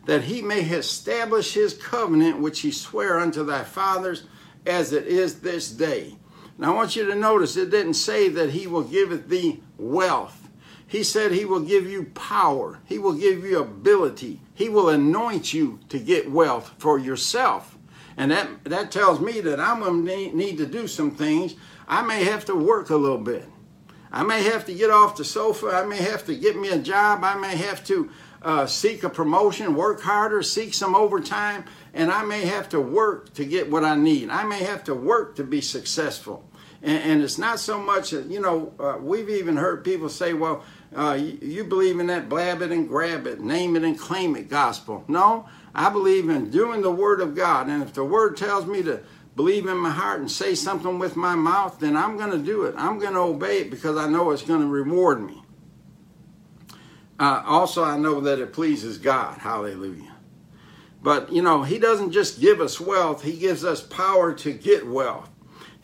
that 0.07 0.25
he 0.25 0.41
may 0.41 0.61
establish 0.61 1.55
his 1.55 1.75
covenant 1.75 2.41
which 2.41 2.61
he 2.61 2.71
sware 2.71 3.19
unto 3.19 3.45
thy 3.45 3.63
fathers 3.63 4.23
as 4.65 4.93
it 4.93 5.07
is 5.07 5.41
this 5.41 5.69
day. 5.69 6.17
Now 6.59 6.73
I 6.73 6.77
want 6.77 6.97
you 6.97 7.05
to 7.07 7.15
notice 7.15 7.57
it 7.57 7.71
didn't 7.71 7.95
say 7.95 8.29
that 8.29 8.51
he 8.51 8.67
will 8.67 8.85
give 8.85 9.29
thee 9.29 9.63
wealth. 9.77 10.49
He 10.87 11.03
said 11.03 11.33
he 11.33 11.45
will 11.45 11.61
give 11.61 11.87
you 11.87 12.05
power. 12.15 12.79
He 12.87 12.99
will 12.99 13.13
give 13.13 13.45
you 13.45 13.59
ability. 13.59 14.41
He 14.57 14.69
will 14.69 14.89
anoint 14.89 15.55
you 15.55 15.79
to 15.91 15.99
get 15.99 16.31
wealth 16.31 16.75
for 16.79 16.99
yourself. 16.99 17.79
And 18.17 18.31
that, 18.31 18.65
that 18.65 18.91
tells 18.91 19.21
me 19.21 19.41
that 19.43 19.61
I'm 19.61 19.81
going 19.81 20.05
to 20.05 20.37
need 20.37 20.57
to 20.57 20.67
do 20.67 20.89
some 20.89 21.11
things. 21.11 21.55
I 21.87 22.03
may 22.03 22.25
have 22.25 22.47
to 22.47 22.57
work 22.57 22.91
a 22.91 22.97
little 22.97 23.19
bit. 23.19 23.45
I 24.11 24.23
may 24.23 24.43
have 24.45 24.65
to 24.65 24.75
get 24.75 24.91
off 24.91 25.17
the 25.17 25.25
sofa. 25.25 25.69
I 25.69 25.85
may 25.85 25.99
have 25.99 26.25
to 26.25 26.35
get 26.35 26.57
me 26.57 26.71
a 26.71 26.79
job. 26.79 27.23
I 27.23 27.35
may 27.35 27.55
have 27.55 27.85
to 27.85 28.11
uh, 28.41 28.67
seek 28.67 29.05
a 29.05 29.11
promotion, 29.11 29.75
work 29.75 30.01
harder, 30.01 30.43
seek 30.43 30.73
some 30.73 30.95
overtime, 30.95 31.65
and 31.93 32.11
I 32.11 32.25
may 32.25 32.47
have 32.47 32.71
to 32.71 32.81
work 32.81 33.35
to 33.35 33.45
get 33.45 33.71
what 33.71 33.85
I 33.85 33.95
need. 33.95 34.31
I 34.31 34.45
may 34.45 34.61
have 34.65 34.85
to 34.85 34.95
work 34.95 35.37
to 35.37 35.45
be 35.45 35.61
successful. 35.61 36.49
And, 36.83 37.03
and 37.03 37.23
it's 37.23 37.39
not 37.39 37.61
so 37.61 37.79
much, 37.79 38.11
that, 38.11 38.27
you 38.27 38.41
know, 38.41 38.73
uh, 38.79 38.97
we've 39.01 39.29
even 39.29 39.57
heard 39.57 39.85
people 39.85 40.09
say, 40.09 40.33
well, 40.33 40.65
uh, 40.95 41.19
you, 41.19 41.39
you, 41.43 41.65
believe 41.65 41.99
in 41.99 42.07
that 42.07 42.29
blab 42.29 42.63
it 42.63 42.71
and 42.71 42.89
grab 42.89 43.27
it, 43.27 43.41
name 43.41 43.77
it 43.77 43.83
and 43.83 43.99
claim 43.99 44.37
it 44.37 44.49
gospel. 44.49 45.05
No, 45.09 45.49
I 45.75 45.91
believe 45.91 46.29
in 46.29 46.51
doing 46.51 46.83
the 46.83 46.91
word 46.91 47.21
of 47.21 47.35
God. 47.35 47.69
And 47.69 47.83
if 47.83 47.93
the 47.93 48.05
word 48.05 48.37
tells 48.37 48.67
me 48.67 48.83
to 48.85 49.03
believe 49.35 49.67
in 49.67 49.77
my 49.77 49.91
heart 49.91 50.21
and 50.21 50.31
say 50.31 50.55
something 50.55 50.99
with 50.99 51.17
my 51.17 51.35
mouth, 51.35 51.79
then 51.79 51.97
I'm 51.97 52.17
going 52.17 52.31
to 52.31 52.39
do 52.39 52.63
it. 52.63 52.75
I'm 52.79 52.99
going 52.99 53.13
to 53.15 53.21
obey 53.21 53.59
it 53.59 53.71
because 53.71 53.97
I 53.97 54.09
know 54.09 54.31
it's 54.31 54.43
going 54.43 54.63
to 54.63 54.67
reward 54.67 55.23
me. 55.23 55.43
Uh, 57.19 57.43
also, 57.47 57.85
I 57.85 57.99
know 57.99 58.21
that 58.21 58.39
it 58.39 58.53
pleases 58.53 58.99
God. 58.99 59.39
Hallelujah. 59.39 60.15
But, 61.03 61.33
you 61.33 61.43
know, 61.43 61.63
He 61.63 61.79
doesn't 61.79 62.13
just 62.13 62.41
give 62.41 62.61
us 62.61 62.81
wealth, 62.81 63.23
He 63.23 63.37
gives 63.37 63.65
us 63.65 63.83
power 63.83 64.33
to 64.35 64.53
get 64.53 64.87
wealth. 64.87 65.31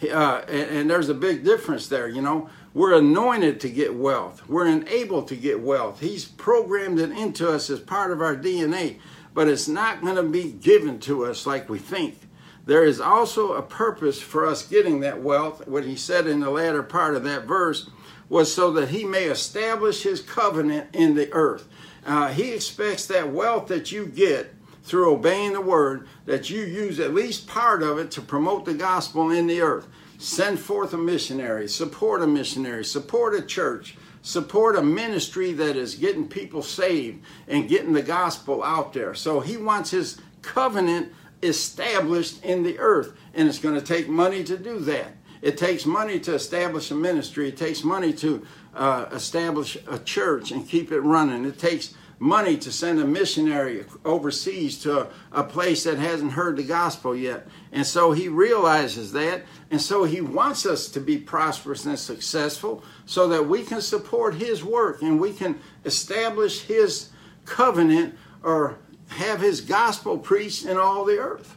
Uh, 0.02 0.40
and, 0.48 0.70
and, 0.70 0.90
there's 0.90 1.08
a 1.08 1.14
big 1.14 1.44
difference 1.44 1.86
there, 1.86 2.08
you 2.08 2.20
know. 2.20 2.50
We're 2.74 2.94
anointed 2.94 3.60
to 3.60 3.68
get 3.68 3.94
wealth, 3.94 4.48
we're 4.48 4.66
enabled 4.66 5.28
to 5.28 5.36
get 5.36 5.60
wealth. 5.60 6.00
He's 6.00 6.24
programmed 6.24 6.98
it 6.98 7.10
into 7.10 7.48
us 7.48 7.70
as 7.70 7.80
part 7.80 8.10
of 8.10 8.20
our 8.20 8.34
DNA, 8.34 8.98
but 9.34 9.48
it's 9.48 9.68
not 9.68 10.00
going 10.00 10.16
to 10.16 10.22
be 10.22 10.52
given 10.52 10.98
to 11.00 11.26
us 11.26 11.46
like 11.46 11.68
we 11.68 11.78
think. 11.78 12.18
There 12.64 12.84
is 12.84 13.00
also 13.00 13.52
a 13.52 13.62
purpose 13.62 14.20
for 14.20 14.46
us 14.46 14.66
getting 14.66 15.00
that 15.00 15.20
wealth, 15.20 15.66
what 15.66 15.84
he 15.84 15.96
said 15.96 16.26
in 16.26 16.40
the 16.40 16.50
latter 16.50 16.82
part 16.82 17.14
of 17.14 17.24
that 17.24 17.44
verse 17.44 17.90
was 18.28 18.52
so 18.52 18.70
that 18.72 18.88
he 18.88 19.04
may 19.04 19.24
establish 19.24 20.02
his 20.02 20.22
covenant 20.22 20.88
in 20.94 21.14
the 21.14 21.30
earth. 21.32 21.68
Uh, 22.06 22.28
he 22.28 22.52
expects 22.52 23.06
that 23.06 23.30
wealth 23.30 23.66
that 23.66 23.92
you 23.92 24.06
get 24.06 24.54
through 24.82 25.12
obeying 25.12 25.52
the 25.52 25.60
word, 25.60 26.08
that 26.26 26.50
you 26.50 26.62
use 26.64 26.98
at 26.98 27.14
least 27.14 27.46
part 27.46 27.82
of 27.82 27.98
it 27.98 28.10
to 28.12 28.20
promote 28.20 28.64
the 28.64 28.74
gospel 28.74 29.30
in 29.30 29.46
the 29.46 29.60
earth. 29.60 29.86
Send 30.18 30.58
forth 30.58 30.92
a 30.92 30.98
missionary, 30.98 31.68
support 31.68 32.22
a 32.22 32.26
missionary, 32.26 32.84
support 32.84 33.34
a 33.34 33.42
church, 33.42 33.96
support 34.22 34.76
a 34.76 34.82
ministry 34.82 35.52
that 35.52 35.76
is 35.76 35.96
getting 35.96 36.28
people 36.28 36.62
saved 36.62 37.24
and 37.48 37.68
getting 37.68 37.92
the 37.92 38.02
gospel 38.02 38.62
out 38.62 38.92
there. 38.92 39.14
So 39.14 39.40
he 39.40 39.56
wants 39.56 39.90
his 39.90 40.20
covenant 40.42 41.12
established 41.42 42.44
in 42.44 42.62
the 42.62 42.78
earth, 42.78 43.16
and 43.34 43.48
it's 43.48 43.58
going 43.58 43.74
to 43.74 43.84
take 43.84 44.08
money 44.08 44.44
to 44.44 44.56
do 44.56 44.78
that. 44.80 45.16
It 45.42 45.58
takes 45.58 45.84
money 45.84 46.20
to 46.20 46.34
establish 46.34 46.90
a 46.92 46.94
ministry. 46.94 47.48
It 47.48 47.56
takes 47.56 47.82
money 47.82 48.12
to 48.14 48.46
uh, 48.74 49.06
establish 49.10 49.76
a 49.88 49.98
church 49.98 50.52
and 50.52 50.68
keep 50.68 50.92
it 50.92 51.00
running. 51.00 51.44
It 51.44 51.58
takes 51.58 51.94
money 52.22 52.56
to 52.56 52.70
send 52.70 53.00
a 53.00 53.04
missionary 53.04 53.84
overseas 54.04 54.78
to 54.78 55.00
a, 55.00 55.08
a, 55.32 55.42
place 55.42 55.82
that 55.82 55.98
hasn't 55.98 56.30
heard 56.30 56.56
the 56.56 56.62
gospel 56.62 57.16
yet. 57.16 57.48
And 57.72 57.84
so 57.84 58.12
he 58.12 58.28
realizes 58.28 59.10
that. 59.10 59.42
And 59.72 59.80
so 59.80 60.04
he 60.04 60.20
wants 60.20 60.64
us 60.64 60.88
to 60.90 61.00
be 61.00 61.18
prosperous 61.18 61.84
and 61.84 61.98
successful 61.98 62.84
so 63.06 63.26
that 63.26 63.48
we 63.48 63.64
can 63.64 63.80
support 63.80 64.36
his 64.36 64.62
work 64.62 65.02
and 65.02 65.20
we 65.20 65.32
can 65.32 65.58
establish 65.84 66.60
his 66.60 67.10
covenant 67.44 68.14
or 68.44 68.78
have 69.08 69.40
his 69.40 69.60
gospel 69.60 70.16
preached 70.16 70.64
in 70.64 70.76
all 70.76 71.04
the 71.04 71.18
earth. 71.18 71.56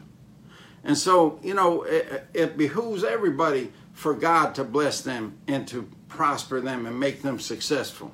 And 0.83 0.97
so, 0.97 1.39
you 1.43 1.53
know, 1.53 1.83
it, 1.83 2.27
it, 2.33 2.57
behooves 2.57 3.03
everybody 3.03 3.71
for 3.93 4.15
God 4.15 4.55
to 4.55 4.63
bless 4.63 5.01
them 5.01 5.37
and 5.47 5.67
to 5.67 5.87
prosper 6.09 6.59
them 6.59 6.87
and 6.87 6.99
make 6.99 7.21
them 7.21 7.39
successful. 7.39 8.11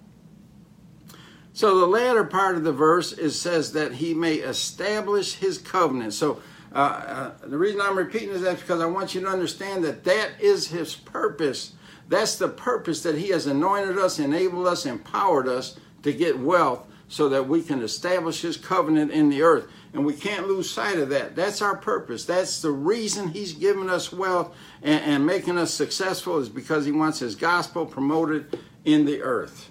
So 1.54 1.80
the 1.80 1.88
latter 1.88 2.24
part 2.24 2.56
of 2.56 2.64
the 2.64 2.72
verse 2.72 3.12
is 3.12 3.40
says 3.40 3.74
that 3.74 3.94
he 3.94 4.14
may 4.14 4.36
establish 4.36 5.36
his 5.36 5.58
covenant. 5.58 6.14
So 6.14 6.42
uh, 6.74 6.78
uh, 6.78 7.32
the 7.48 7.58
reason 7.58 7.82
I'm 7.82 7.98
repeating 7.98 8.30
is 8.30 8.42
that 8.42 8.60
because 8.60 8.80
I 8.80 8.86
want 8.86 9.14
you 9.14 9.22
to 9.22 9.28
understand 9.28 9.84
that 9.84 10.04
that 10.06 10.32
is 10.40 10.68
his 10.68 10.96
purpose. 10.96 11.74
That's 12.08 12.38
the 12.38 12.48
purpose 12.48 13.04
that 13.04 13.18
he 13.18 13.30
has 13.30 13.48
anointed 13.48 13.98
us, 13.98 14.20
enabled 14.20 14.68
us, 14.68 14.86
empowered 14.86 15.48
us 15.48 15.78
to 16.04 16.14
get 16.14 16.40
wealth 16.40 16.88
so 17.10 17.28
that 17.28 17.50
we 17.50 17.62
can 17.62 17.82
establish 17.82 18.42
his 18.42 18.56
covenant 18.56 19.12
in 19.12 19.30
the 19.30 19.42
earth. 19.42 19.68
And 19.94 20.06
we 20.06 20.14
can't 20.14 20.48
lose 20.48 20.70
sight 20.70 20.98
of 20.98 21.10
that. 21.10 21.36
That's 21.36 21.62
our 21.62 21.76
purpose. 21.76 22.24
That's 22.24 22.62
the 22.62 22.72
reason 22.72 23.28
he's 23.28 23.52
given 23.52 23.90
us 23.90 24.14
wealth 24.14 24.56
and, 24.82 25.04
and 25.04 25.26
making 25.26 25.58
us 25.58 25.74
successful 25.74 26.38
is 26.38 26.48
because 26.48 26.86
he 26.86 26.94
wants 26.94 27.20
his 27.20 27.36
gospel 27.36 27.86
promoted 27.86 28.58
in 28.86 29.04
the 29.04 29.22
earth. 29.22 29.71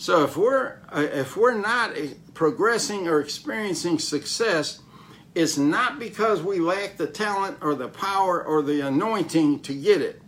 So 0.00 0.24
if 0.24 0.34
we're 0.34 0.78
uh, 0.88 1.08
if 1.12 1.36
we're 1.36 1.60
not 1.60 1.94
progressing 2.32 3.06
or 3.06 3.20
experiencing 3.20 3.98
success, 3.98 4.80
it's 5.34 5.58
not 5.58 5.98
because 5.98 6.40
we 6.40 6.58
lack 6.58 6.96
the 6.96 7.06
talent 7.06 7.58
or 7.60 7.74
the 7.74 7.88
power 7.88 8.42
or 8.42 8.62
the 8.62 8.80
anointing 8.80 9.60
to 9.60 9.74
get 9.74 10.00
it. 10.00 10.22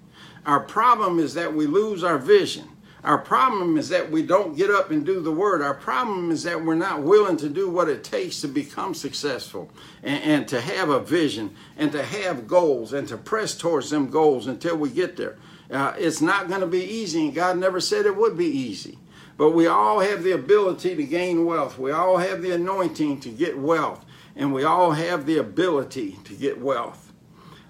Our 0.45 0.61
problem 0.61 1.19
is 1.19 1.33
that 1.33 1.55
we 1.55 1.67
lose 1.67 2.05
our 2.05 2.19
vision. 2.19 2.69
Our 3.03 3.17
problem 3.17 3.79
is 3.79 3.89
that 3.89 4.11
we 4.11 4.23
don't 4.23 4.59
get 4.59 4.69
up 4.69 4.91
and 4.91 5.07
do 5.07 5.23
the 5.23 5.33
word. 5.33 5.63
Our 5.63 5.73
problem 5.73 6.31
is 6.31 6.43
that 6.43 6.63
we're 6.63 6.75
not 6.75 7.03
willing 7.03 7.39
to 7.39 7.49
do 7.49 7.71
what 7.71 7.89
it 7.89 8.05
takes 8.05 8.43
to 8.43 8.49
become 8.49 8.93
successful 8.93 9.71
and, 10.03 10.23
and, 10.23 10.49
to 10.49 10.61
have 10.61 10.91
a 10.91 11.01
vision 11.01 11.57
and 11.79 11.91
to 11.93 12.05
have 12.05 12.47
goals 12.47 12.93
and 12.93 13.09
to 13.09 13.17
press 13.17 13.57
towards 13.57 13.89
them 13.89 14.11
goals 14.11 14.47
until 14.47 14.77
we 14.77 14.91
get 14.91 15.17
there. 15.17 15.39
Uh, 15.71 15.95
it's 15.97 16.21
not 16.21 16.49
going 16.49 16.61
to 16.61 16.67
be 16.67 16.85
easy, 16.85 17.25
and 17.25 17.35
God 17.35 17.57
never 17.57 17.81
said 17.81 18.05
it 18.05 18.15
would 18.15 18.37
be 18.37 18.47
easy. 18.47 18.99
But 19.37 19.51
we 19.51 19.67
all 19.67 20.01
have 20.01 20.23
the 20.23 20.33
ability 20.33 20.95
to 20.95 21.05
gain 21.05 21.45
wealth. 21.45 21.79
We 21.79 21.91
all 21.91 22.19
have 22.19 22.43
the 22.43 22.53
anointing 22.53 23.21
to 23.21 23.31
get 23.31 23.59
wealth, 23.59 24.05
and 24.37 24.53
we 24.53 24.65
all 24.65 24.93
have 24.93 25.27
the 25.27 25.39
ability 25.39 26.19
to 26.25 26.35
get 26.35 26.61
wealth. 26.61 27.13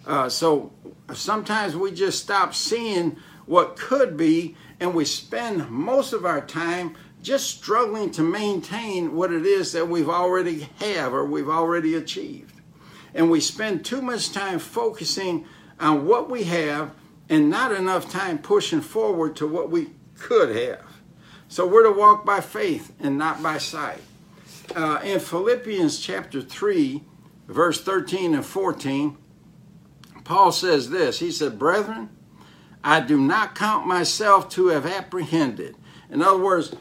Uh, 0.07 0.28
so 0.28 0.73
sometimes 1.12 1.76
we 1.76 1.92
just 1.92 2.23
stop 2.23 2.54
seeing 2.54 3.16
what 3.47 3.76
could 3.76 4.16
be 4.16 4.57
and 4.81 4.95
we 4.95 5.04
spend 5.04 5.71
most 5.71 6.12
of 6.12 6.25
our 6.25 6.40
time 6.40 6.97
just 7.23 7.50
struggling 7.50 8.11
to 8.11 8.23
maintain 8.23 9.14
what 9.14 9.33
it 9.33 9.47
is 9.47 9.73
that 9.73 9.88
we've 9.88 10.09
already 10.09 10.69
have 10.81 11.14
or 11.14 11.25
we've 11.25 11.49
already 11.49 11.95
achieved. 11.95 12.61
And 13.14 13.31
we 13.31 13.40
spend 13.40 13.85
too 13.85 14.02
much 14.02 14.33
time 14.33 14.59
focusing 14.59 15.47
on 15.78 16.07
what 16.07 16.28
we 16.28 16.45
have 16.45 16.92
and 17.28 17.49
not 17.49 17.73
enough 17.73 18.11
time 18.11 18.38
pushing 18.38 18.81
forward 18.81 19.37
to 19.37 19.47
what 19.47 19.71
we 19.71 19.90
could 20.19 20.54
have. 20.57 20.85
So 21.52 21.66
we're 21.66 21.82
to 21.82 21.92
walk 21.92 22.25
by 22.25 22.40
faith 22.40 22.94
and 22.99 23.18
not 23.18 23.42
by 23.42 23.59
sight. 23.59 24.00
Uh, 24.75 25.00
in 25.04 25.21
Philippians 25.21 25.99
chapter 25.99 26.40
3, 26.40 27.04
verse 27.47 27.78
13 27.82 28.32
and 28.32 28.47
14, 28.47 29.18
Paul 30.25 30.50
says 30.50 30.88
this 30.88 31.18
He 31.18 31.30
said, 31.30 31.59
Brethren, 31.59 32.09
I 32.82 33.00
do 33.00 33.21
not 33.21 33.54
count 33.54 33.87
myself 33.87 34.49
to 34.52 34.68
have 34.68 34.87
apprehended. 34.87 35.76
In 36.09 36.23
other 36.23 36.42
words, 36.42 36.75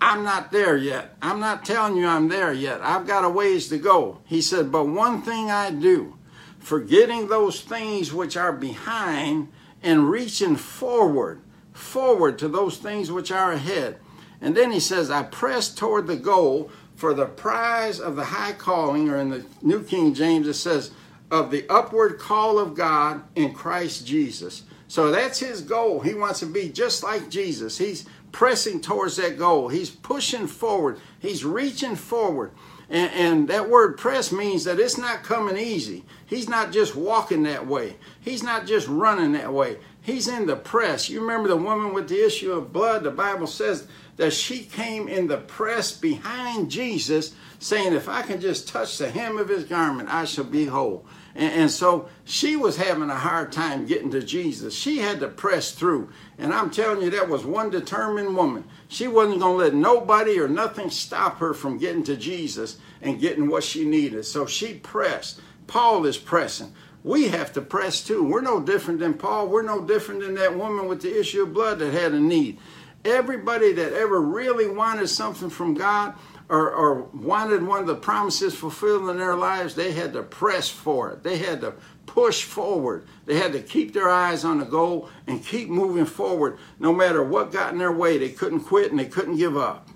I'm 0.00 0.24
not 0.24 0.50
there 0.50 0.78
yet. 0.78 1.18
I'm 1.20 1.38
not 1.38 1.66
telling 1.66 1.98
you 1.98 2.06
I'm 2.06 2.28
there 2.28 2.54
yet. 2.54 2.80
I've 2.80 3.06
got 3.06 3.26
a 3.26 3.28
ways 3.28 3.68
to 3.68 3.76
go. 3.76 4.22
He 4.24 4.40
said, 4.40 4.72
But 4.72 4.86
one 4.86 5.20
thing 5.20 5.50
I 5.50 5.70
do, 5.70 6.16
forgetting 6.58 7.28
those 7.28 7.60
things 7.60 8.10
which 8.10 8.38
are 8.38 8.54
behind 8.54 9.52
and 9.82 10.08
reaching 10.08 10.56
forward, 10.56 11.42
forward 11.74 12.38
to 12.38 12.48
those 12.48 12.78
things 12.78 13.12
which 13.12 13.30
are 13.30 13.52
ahead. 13.52 14.00
And 14.40 14.56
then 14.56 14.70
he 14.70 14.80
says, 14.80 15.10
I 15.10 15.22
press 15.22 15.72
toward 15.72 16.06
the 16.06 16.16
goal 16.16 16.70
for 16.94 17.14
the 17.14 17.26
prize 17.26 18.00
of 18.00 18.16
the 18.16 18.24
high 18.24 18.52
calling, 18.52 19.08
or 19.08 19.18
in 19.18 19.30
the 19.30 19.44
New 19.62 19.82
King 19.82 20.14
James, 20.14 20.46
it 20.46 20.54
says, 20.54 20.90
of 21.30 21.50
the 21.50 21.68
upward 21.68 22.18
call 22.18 22.58
of 22.58 22.74
God 22.74 23.22
in 23.34 23.52
Christ 23.52 24.06
Jesus. 24.06 24.62
So 24.86 25.10
that's 25.10 25.40
his 25.40 25.62
goal. 25.62 26.00
He 26.00 26.14
wants 26.14 26.40
to 26.40 26.46
be 26.46 26.68
just 26.68 27.02
like 27.02 27.28
Jesus. 27.28 27.78
He's 27.78 28.06
pressing 28.30 28.80
towards 28.80 29.16
that 29.16 29.38
goal. 29.38 29.68
He's 29.68 29.90
pushing 29.90 30.46
forward. 30.46 31.00
He's 31.18 31.44
reaching 31.44 31.96
forward. 31.96 32.52
And, 32.90 33.10
and, 33.12 33.48
that 33.48 33.70
word 33.70 33.96
press 33.96 34.30
means 34.30 34.64
that 34.64 34.78
it's 34.78 34.98
not 34.98 35.22
coming 35.22 35.56
easy. 35.56 36.04
He's 36.26 36.48
not 36.48 36.70
just 36.70 36.94
walking 36.94 37.44
that 37.44 37.66
way. 37.66 37.96
He's 38.20 38.42
not 38.42 38.66
just 38.66 38.86
running 38.88 39.32
that 39.32 39.52
way. 39.52 39.78
He's 40.02 40.28
in 40.28 40.46
the 40.46 40.56
press. 40.56 41.08
You 41.08 41.22
remember 41.22 41.48
the 41.48 41.56
woman 41.56 41.94
with 41.94 42.08
the 42.08 42.24
issue 42.24 42.52
of 42.52 42.74
blood? 42.74 43.02
The 43.02 43.10
Bible 43.10 43.46
says 43.46 43.88
that 44.16 44.32
she 44.32 44.60
came 44.60 45.08
in 45.08 45.26
the 45.26 45.38
press 45.38 45.92
behind 45.92 46.70
Jesus, 46.70 47.34
saying, 47.58 47.92
If 47.92 48.08
I 48.08 48.22
can 48.22 48.40
just 48.40 48.68
touch 48.68 48.98
the 48.98 49.10
hem 49.10 49.38
of 49.38 49.48
his 49.48 49.64
garment, 49.64 50.08
I 50.12 50.24
shall 50.24 50.44
be 50.44 50.66
whole. 50.66 51.06
And, 51.34 51.52
and, 51.52 51.70
so 51.70 52.08
she 52.24 52.54
was 52.54 52.76
having 52.76 53.10
a 53.10 53.16
hard 53.16 53.50
time 53.50 53.86
getting 53.86 54.10
to 54.12 54.22
Jesus. 54.22 54.72
She 54.72 54.98
had 54.98 55.18
to 55.20 55.28
press 55.28 55.72
through. 55.72 56.10
And 56.38 56.54
I'm 56.54 56.70
telling 56.70 57.02
you, 57.02 57.10
that 57.10 57.28
was 57.28 57.44
one 57.44 57.70
determined 57.70 58.36
woman. 58.36 58.64
She 58.86 59.08
wasn't 59.08 59.40
going 59.40 59.58
to 59.58 59.64
let 59.64 59.74
nobody 59.74 60.38
or 60.38 60.46
nothing 60.46 60.90
stop 60.90 61.38
her 61.38 61.52
from 61.52 61.78
getting 61.78 62.04
to 62.04 62.16
Jesus 62.16 62.78
and 63.02 63.20
getting 63.20 63.48
what 63.48 63.64
she 63.64 63.84
needed. 63.84 64.24
So 64.24 64.46
she 64.46 64.74
pressed. 64.74 65.40
Paul 65.66 66.06
is 66.06 66.18
pressing. 66.18 66.72
We 67.02 67.28
have 67.28 67.52
to 67.52 67.60
press 67.60 68.02
too. 68.02 68.24
We're 68.24 68.40
no 68.40 68.60
different 68.60 69.00
than 69.00 69.14
Paul. 69.14 69.48
We're 69.48 69.62
no 69.62 69.84
different 69.84 70.22
than 70.22 70.34
that 70.36 70.56
woman 70.56 70.88
with 70.88 71.02
the 71.02 71.18
issue 71.18 71.42
of 71.42 71.52
blood 71.52 71.80
that 71.80 71.92
had 71.92 72.12
a 72.12 72.20
need. 72.20 72.58
Everybody 73.04 73.72
that 73.72 73.92
ever 73.92 74.20
really 74.20 74.68
wanted 74.68 75.08
something 75.08 75.50
from 75.50 75.74
God, 75.74 76.14
or, 76.48 76.70
or 76.70 77.02
wanted 77.14 77.62
one 77.62 77.80
of 77.80 77.86
the 77.86 77.94
promises 77.94 78.54
fulfilled 78.54 79.08
in 79.08 79.18
their 79.18 79.34
lives, 79.34 79.74
they 79.74 79.92
had 79.92 80.12
to 80.12 80.22
press 80.22 80.68
for 80.68 81.10
it. 81.10 81.22
They 81.22 81.38
had 81.38 81.60
to 81.62 81.74
push 82.06 82.44
forward. 82.44 83.06
They 83.24 83.36
had 83.36 83.52
to 83.52 83.60
keep 83.60 83.92
their 83.92 84.10
eyes 84.10 84.44
on 84.44 84.58
the 84.58 84.64
goal 84.64 85.08
and 85.26 85.44
keep 85.44 85.68
moving 85.68 86.04
forward 86.04 86.58
no 86.78 86.92
matter 86.92 87.24
what 87.24 87.52
got 87.52 87.72
in 87.72 87.78
their 87.78 87.92
way. 87.92 88.18
They 88.18 88.30
couldn't 88.30 88.60
quit 88.60 88.90
and 88.90 89.00
they 89.00 89.06
couldn't 89.06 89.36
give 89.36 89.56
up. 89.56 89.88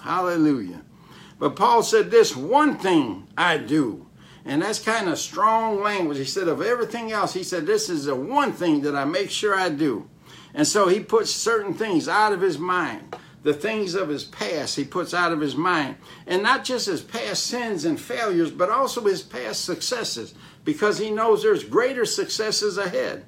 Hallelujah. 0.00 0.82
But 1.38 1.56
Paul 1.56 1.82
said, 1.82 2.10
This 2.10 2.36
one 2.36 2.78
thing 2.78 3.26
I 3.36 3.58
do. 3.58 4.06
And 4.44 4.62
that's 4.62 4.78
kind 4.78 5.08
of 5.08 5.18
strong 5.18 5.82
language. 5.82 6.18
He 6.18 6.24
said, 6.24 6.46
Of 6.46 6.62
everything 6.62 7.10
else, 7.10 7.34
he 7.34 7.42
said, 7.42 7.66
This 7.66 7.90
is 7.90 8.04
the 8.04 8.14
one 8.14 8.52
thing 8.52 8.82
that 8.82 8.94
I 8.94 9.04
make 9.04 9.30
sure 9.30 9.58
I 9.58 9.68
do. 9.68 10.08
And 10.56 10.66
so 10.66 10.88
he 10.88 10.98
puts 10.98 11.30
certain 11.30 11.74
things 11.74 12.08
out 12.08 12.32
of 12.32 12.40
his 12.40 12.58
mind 12.58 13.14
the 13.46 13.54
things 13.54 13.94
of 13.94 14.08
his 14.08 14.24
past 14.24 14.74
he 14.74 14.84
puts 14.84 15.14
out 15.14 15.30
of 15.30 15.40
his 15.40 15.54
mind. 15.54 15.96
And 16.26 16.42
not 16.42 16.64
just 16.64 16.86
his 16.86 17.00
past 17.00 17.46
sins 17.46 17.84
and 17.84 17.98
failures, 17.98 18.50
but 18.50 18.70
also 18.70 19.02
his 19.02 19.22
past 19.22 19.64
successes, 19.64 20.34
because 20.64 20.98
he 20.98 21.12
knows 21.12 21.44
there's 21.44 21.62
greater 21.62 22.04
successes 22.04 22.76
ahead. 22.76 23.24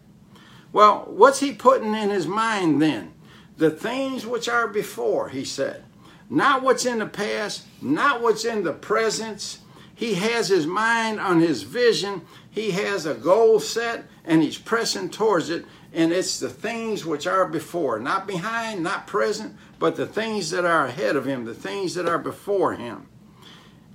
Well, 0.72 1.04
what's 1.06 1.38
he 1.38 1.52
putting 1.52 1.94
in 1.94 2.10
his 2.10 2.26
mind 2.26 2.82
then? 2.82 3.14
The 3.58 3.70
things 3.70 4.26
which 4.26 4.48
are 4.48 4.66
before, 4.66 5.28
he 5.28 5.44
said. 5.44 5.84
Not 6.28 6.64
what's 6.64 6.84
in 6.84 6.98
the 6.98 7.06
past, 7.06 7.64
not 7.80 8.20
what's 8.20 8.44
in 8.44 8.64
the 8.64 8.72
present. 8.72 9.58
He 9.94 10.14
has 10.14 10.48
his 10.48 10.66
mind 10.66 11.20
on 11.20 11.40
his 11.40 11.62
vision. 11.62 12.22
He 12.50 12.72
has 12.72 13.06
a 13.06 13.14
goal 13.14 13.60
set 13.60 14.04
and 14.24 14.42
he's 14.42 14.58
pressing 14.58 15.10
towards 15.10 15.48
it. 15.48 15.64
And 15.92 16.12
it's 16.12 16.38
the 16.38 16.50
things 16.50 17.06
which 17.06 17.26
are 17.26 17.46
before, 17.46 17.98
not 17.98 18.26
behind, 18.26 18.82
not 18.82 19.06
present, 19.06 19.56
but 19.78 19.96
the 19.96 20.06
things 20.06 20.50
that 20.50 20.64
are 20.64 20.86
ahead 20.86 21.16
of 21.16 21.24
him, 21.24 21.44
the 21.44 21.54
things 21.54 21.94
that 21.94 22.06
are 22.06 22.18
before 22.18 22.74
him. 22.74 23.06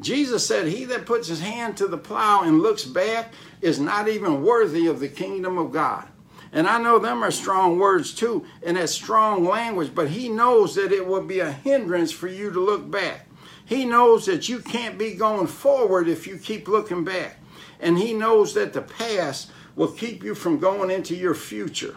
Jesus 0.01 0.45
said, 0.45 0.67
He 0.67 0.85
that 0.85 1.05
puts 1.05 1.27
his 1.27 1.41
hand 1.41 1.77
to 1.77 1.87
the 1.87 1.97
plow 1.97 2.41
and 2.41 2.61
looks 2.61 2.83
back 2.83 3.33
is 3.61 3.79
not 3.79 4.07
even 4.07 4.43
worthy 4.43 4.87
of 4.87 4.99
the 4.99 5.07
kingdom 5.07 5.57
of 5.57 5.71
God. 5.71 6.07
And 6.51 6.67
I 6.67 6.79
know 6.79 6.99
them 6.99 7.23
are 7.23 7.31
strong 7.31 7.79
words 7.79 8.13
too, 8.13 8.45
and 8.63 8.77
that's 8.77 8.91
strong 8.91 9.43
language, 9.43 9.91
but 9.95 10.09
he 10.09 10.29
knows 10.29 10.75
that 10.75 10.91
it 10.91 11.05
will 11.05 11.23
be 11.23 11.39
a 11.39 11.51
hindrance 11.51 12.11
for 12.11 12.27
you 12.27 12.51
to 12.51 12.59
look 12.59 12.89
back. 12.89 13.27
He 13.65 13.85
knows 13.85 14.25
that 14.25 14.49
you 14.49 14.59
can't 14.59 14.97
be 14.97 15.15
going 15.15 15.47
forward 15.47 16.07
if 16.07 16.27
you 16.27 16.37
keep 16.37 16.67
looking 16.67 17.03
back. 17.03 17.37
And 17.79 17.97
he 17.97 18.13
knows 18.13 18.53
that 18.53 18.73
the 18.73 18.81
past 18.81 19.51
will 19.75 19.91
keep 19.91 20.23
you 20.23 20.35
from 20.35 20.59
going 20.59 20.91
into 20.91 21.15
your 21.15 21.35
future. 21.35 21.95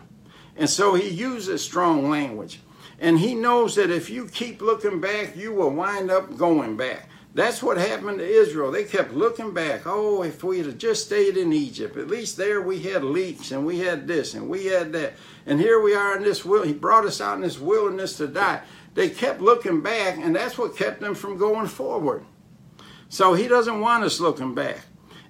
And 0.57 0.69
so 0.71 0.95
he 0.95 1.09
uses 1.09 1.63
strong 1.63 2.09
language. 2.09 2.61
And 2.99 3.19
he 3.19 3.35
knows 3.35 3.75
that 3.75 3.91
if 3.91 4.09
you 4.09 4.27
keep 4.27 4.63
looking 4.63 5.01
back, 5.01 5.37
you 5.37 5.53
will 5.53 5.71
wind 5.71 6.11
up 6.11 6.37
going 6.37 6.77
back. 6.77 7.11
That's 7.35 7.63
what 7.63 7.77
happened 7.77 8.19
to 8.19 8.27
Israel. 8.27 8.73
They 8.73 8.85
kept 8.85 9.13
looking 9.13 9.53
back. 9.53 9.83
Oh, 9.85 10.23
if 10.23 10.43
we 10.43 10.61
had 10.61 10.79
just 10.79 11.05
stayed 11.05 11.37
in 11.37 11.53
Egypt, 11.53 11.99
at 11.99 12.09
least 12.09 12.39
there 12.39 12.63
we 12.63 12.81
had 12.81 13.05
leeks 13.05 13.53
and 13.53 13.67
we 13.67 13.81
had 13.81 14.09
this 14.09 14.33
and 14.33 14.49
we 14.49 14.65
had 14.65 14.95
that. 14.95 15.13
And 15.45 15.61
here 15.61 15.79
we 15.79 15.95
are 15.95 16.17
in 16.17 16.23
this 16.23 16.47
will. 16.47 16.63
He 16.63 16.73
brought 16.73 17.05
us 17.05 17.21
out 17.21 17.35
in 17.35 17.43
this 17.43 17.59
wilderness 17.59 18.17
to 18.17 18.27
die. 18.27 18.63
They 18.95 19.11
kept 19.11 19.43
looking 19.43 19.83
back, 19.83 20.17
and 20.17 20.35
that's 20.35 20.57
what 20.57 20.75
kept 20.75 21.01
them 21.01 21.15
from 21.15 21.37
going 21.37 21.67
forward. 21.67 22.25
So 23.11 23.35
he 23.35 23.47
doesn't 23.47 23.83
want 23.83 24.05
us 24.05 24.19
looking 24.19 24.55
back. 24.55 24.81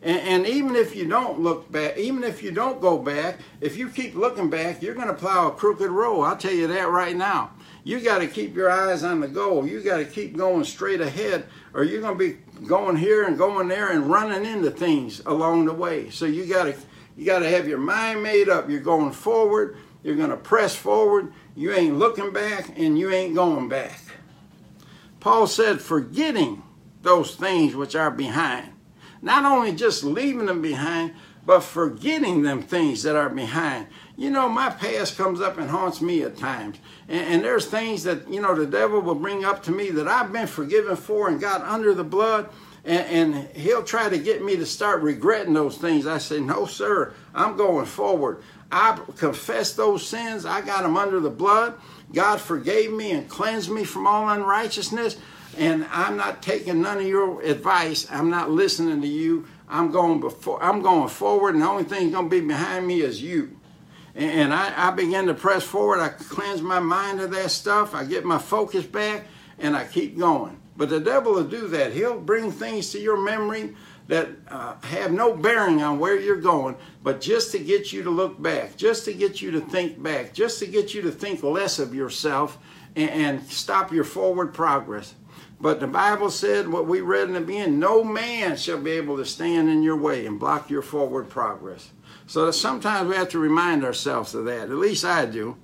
And, 0.02 0.20
and, 0.20 0.46
even 0.46 0.76
if 0.76 0.94
you 0.94 1.09
don't 1.09 1.40
look 1.40 1.70
back, 1.72 1.96
even 1.96 2.22
if 2.22 2.42
you 2.42 2.50
don't 2.50 2.80
go 2.80 2.98
back, 2.98 3.38
if 3.61 3.76
you 3.76 3.88
keep 3.88 4.14
looking 4.14 4.50
back, 4.50 4.82
you're 4.82 4.94
going 4.94 5.09
to 5.09 5.14
plow 5.14 5.48
a 5.48 5.50
crooked 5.50 5.90
road. 5.90 6.22
I'll 6.22 6.37
tell 6.37 6.52
you 6.52 6.66
that 6.66 6.90
right 6.90 7.16
now. 7.16 7.52
You 7.82 8.00
got 8.00 8.18
to 8.18 8.26
keep 8.26 8.54
your 8.54 8.70
eyes 8.70 9.04
on 9.04 9.20
the 9.20 9.28
goal. 9.28 9.66
You 9.66 9.80
got 9.80 9.98
to 9.98 10.04
keep 10.04 10.37
going 10.37 10.64
straight 10.64 11.00
ahead, 11.00 11.46
or 11.72 11.85
you're 11.85 12.00
going 12.00 12.18
to 12.18 12.18
be 12.18 12.66
going 12.66 12.96
here 12.96 13.24
and 13.24 13.38
going 13.38 13.68
there 13.68 13.90
and 13.90 14.11
running 14.11 14.44
into 14.44 14.70
things 14.70 15.22
along 15.24 15.66
the 15.66 15.72
way. 15.72 16.11
So 16.11 16.26
you 16.26 16.46
got 16.46 16.64
to 16.64 16.74
you 17.16 17.24
got 17.24 17.38
to 17.38 17.48
have 17.48 17.66
your 17.66 17.78
mind 17.78 18.22
made 18.22 18.48
up. 18.48 18.68
You're 18.68 18.80
going 18.80 19.12
forward. 19.12 19.78
You're 20.02 20.16
going 20.16 20.30
to 20.30 20.37
press 20.37 20.74
forward. 20.76 21.32
You 21.54 21.72
ain't 21.72 21.98
looking 21.98 22.32
back, 22.32 22.78
and 22.78 22.98
you 22.98 23.11
ain't 23.11 23.35
going 23.35 23.68
back. 23.68 23.98
Paul 25.20 25.46
said, 25.46 25.80
forgetting 25.80 26.62
those 27.02 27.35
things 27.35 27.74
which 27.74 27.96
are 27.96 28.11
behind 28.11 28.75
not 29.26 29.44
only 29.44 29.72
just 29.72 30.04
leaving 30.04 30.46
them 30.46 30.62
behind, 30.62 31.12
but 31.44 31.60
forgetting 31.60 32.42
them 32.42 32.62
things 32.62 33.02
that 33.02 33.16
are 33.16 33.28
behind. 33.28 33.88
You 34.16 34.30
know, 34.30 34.48
my 34.48 34.70
past 34.70 35.18
comes 35.18 35.40
up 35.40 35.58
and 35.58 35.68
haunts 35.68 36.00
me 36.00 36.22
at 36.22 36.36
times. 36.36 36.78
And, 37.08 37.34
and, 37.34 37.44
there's 37.44 37.66
things 37.66 38.04
that, 38.04 38.32
you 38.32 38.40
know, 38.40 38.54
the 38.54 38.66
devil 38.66 39.00
will 39.00 39.16
bring 39.16 39.44
up 39.44 39.64
to 39.64 39.72
me 39.72 39.90
that 39.90 40.06
I've 40.06 40.32
been 40.32 40.46
forgiven 40.46 40.94
for 40.94 41.28
and 41.28 41.40
got 41.40 41.60
under 41.62 41.92
the 41.92 42.04
blood. 42.04 42.48
And, 42.84 43.34
and 43.34 43.56
he'll 43.56 43.82
try 43.82 44.08
to 44.08 44.16
get 44.16 44.44
me 44.44 44.56
to 44.56 44.64
start 44.64 45.02
regretting 45.02 45.54
those 45.54 45.76
things. 45.76 46.06
I 46.06 46.18
say, 46.18 46.38
no, 46.38 46.66
sir, 46.66 47.12
I'm 47.34 47.56
going 47.56 47.86
forward. 47.86 48.42
I 48.70 49.00
confess 49.16 49.72
those 49.72 50.06
sins. 50.06 50.46
I 50.46 50.60
got 50.60 50.84
them 50.84 50.96
under 50.96 51.18
the 51.18 51.30
blood. 51.30 51.74
God 52.12 52.40
forgave 52.40 52.92
me 52.92 53.10
and 53.10 53.28
cleansed 53.28 53.70
me 53.70 53.82
from 53.82 54.06
all 54.06 54.28
unrighteousness 54.28 55.16
and 55.56 55.86
I'm 55.90 56.16
not 56.16 56.42
taking 56.42 56.82
none 56.82 56.98
of 56.98 57.06
your 57.06 57.40
advice. 57.42 58.06
I'm 58.10 58.30
not 58.30 58.50
listening 58.50 59.00
to 59.00 59.08
you. 59.08 59.46
I'm 59.68 59.90
going 59.90 60.20
before. 60.20 60.62
I'm 60.62 60.82
going 60.82 61.08
forward, 61.08 61.54
and 61.54 61.62
the 61.62 61.68
only 61.68 61.84
thing 61.84 62.10
going 62.10 62.26
to 62.26 62.30
be 62.30 62.46
behind 62.46 62.86
me 62.86 63.00
is 63.00 63.22
you. 63.22 63.56
And 64.14 64.54
I, 64.54 64.88
I 64.88 64.90
begin 64.92 65.26
to 65.26 65.34
press 65.34 65.62
forward. 65.62 66.00
I 66.00 66.08
cleanse 66.08 66.62
my 66.62 66.80
mind 66.80 67.20
of 67.20 67.30
that 67.32 67.50
stuff. 67.50 67.94
I 67.94 68.04
get 68.04 68.24
my 68.24 68.38
focus 68.38 68.86
back, 68.86 69.26
and 69.58 69.76
I 69.76 69.84
keep 69.84 70.18
going. 70.18 70.58
But 70.76 70.90
the 70.90 71.00
devil 71.00 71.32
will 71.32 71.44
do 71.44 71.68
that. 71.68 71.92
He'll 71.92 72.20
bring 72.20 72.52
things 72.52 72.90
to 72.92 73.00
your 73.00 73.20
memory 73.20 73.74
that 74.08 74.28
uh, 74.48 74.76
have 74.82 75.12
no 75.12 75.34
bearing 75.34 75.82
on 75.82 75.98
where 75.98 76.18
you're 76.18 76.36
going, 76.36 76.76
but 77.02 77.20
just 77.20 77.50
to 77.52 77.58
get 77.58 77.92
you 77.92 78.02
to 78.04 78.10
look 78.10 78.40
back, 78.40 78.76
just 78.76 79.04
to 79.06 79.12
get 79.12 79.42
you 79.42 79.50
to 79.50 79.60
think 79.60 80.00
back, 80.00 80.32
just 80.32 80.60
to 80.60 80.66
get 80.66 80.94
you 80.94 81.02
to 81.02 81.10
think 81.10 81.42
less 81.42 81.78
of 81.78 81.94
yourself 81.94 82.58
and, 82.94 83.10
and 83.10 83.42
stop 83.48 83.92
your 83.92 84.04
forward 84.04 84.54
progress. 84.54 85.14
But 85.60 85.80
the 85.80 85.86
Bible 85.86 86.30
said 86.30 86.68
what 86.68 86.86
we 86.86 87.00
read 87.00 87.28
in 87.28 87.34
the 87.34 87.40
beginning 87.40 87.78
no 87.78 88.04
man 88.04 88.56
shall 88.56 88.78
be 88.78 88.92
able 88.92 89.16
to 89.16 89.24
stand 89.24 89.68
in 89.68 89.82
your 89.82 89.96
way 89.96 90.26
and 90.26 90.38
block 90.38 90.68
your 90.68 90.82
forward 90.82 91.30
progress. 91.30 91.92
So 92.26 92.50
sometimes 92.50 93.08
we 93.08 93.16
have 93.16 93.30
to 93.30 93.38
remind 93.38 93.84
ourselves 93.84 94.34
of 94.34 94.44
that. 94.46 94.64
At 94.64 94.70
least 94.70 95.04
I 95.04 95.26
do. 95.26 95.56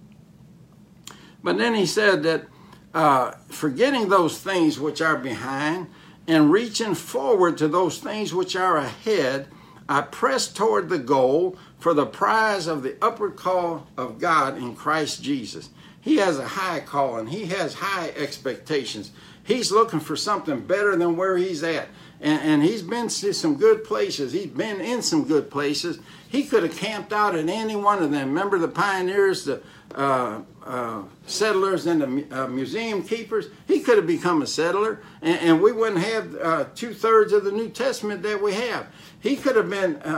But 1.43 1.59
then 1.59 1.75
he 1.75 1.87
said 1.87 2.23
that 2.23 2.47
uh, 2.95 3.33
forgetting 3.49 4.09
those 4.09 4.39
things 4.39 4.79
which 4.79 5.01
are 5.01 5.17
behind 5.17 5.89
and 6.27 6.53
reaching 6.53 6.95
forward 6.95 7.59
to 7.59 7.69
those 7.69 7.99
things 7.99 8.33
which 8.33 8.55
are 8.55 8.77
ahead, 8.77 9.49
I 9.89 10.03
press 10.03 10.47
toward 10.49 10.89
the 10.89 10.99
goal 10.99 11.59
for 11.79 11.95
the 11.95 12.07
prize 12.07 12.67
of 12.67 12.83
the 12.83 12.97
upward 13.03 13.37
call 13.37 13.89
of 13.97 14.19
God 14.19 14.57
in 14.57 14.77
Christ 14.77 15.23
Jesus. 15.23 15.71
He 16.01 16.17
has 16.17 16.39
a 16.39 16.49
high 16.49 16.81
calling, 16.81 17.29
he 17.29 17.47
has 17.47 17.75
high 17.75 18.11
expectations. 18.17 19.11
He's 19.53 19.71
looking 19.71 20.01
for 20.01 20.17
something 20.17 20.61
better 20.61 20.97
than 20.97 21.17
where 21.17 21.37
he's 21.37 21.63
at. 21.63 21.89
And, 22.23 22.41
and 22.41 22.63
he's 22.63 22.83
been 22.83 23.09
to 23.09 23.35
some 23.35 23.57
good 23.57 23.85
places. 23.85 24.33
He's 24.33 24.47
been 24.47 24.81
in 24.81 25.03
some 25.03 25.25
good 25.25 25.51
places. 25.51 25.99
He 26.29 26.45
could 26.45 26.63
have 26.63 26.75
camped 26.77 27.13
out 27.13 27.35
at 27.35 27.49
any 27.49 27.77
one 27.77 28.03
of 28.03 28.11
them. 28.11 28.29
Remember 28.29 28.59
the 28.59 28.69
pioneers, 28.69 29.45
the 29.45 29.61
uh, 29.95 30.41
uh, 30.65 31.03
settlers, 31.27 31.85
and 31.87 32.01
the 32.01 32.45
uh, 32.45 32.49
museum 32.49 33.03
keepers? 33.03 33.47
He 33.67 33.81
could 33.81 33.97
have 33.99 34.07
become 34.07 34.41
a 34.41 34.47
settler, 34.47 35.01
and, 35.21 35.39
and 35.41 35.61
we 35.61 35.73
wouldn't 35.73 36.03
have 36.03 36.35
uh, 36.37 36.65
two 36.75 36.95
thirds 36.95 37.33
of 37.33 37.45
the 37.45 37.53
New 37.53 37.69
Testament 37.69 38.23
that 38.23 38.41
we 38.41 38.55
have. 38.55 38.87
He 39.21 39.37
could 39.37 39.57
have 39.57 39.69
been 39.69 39.97
uh, 39.97 40.09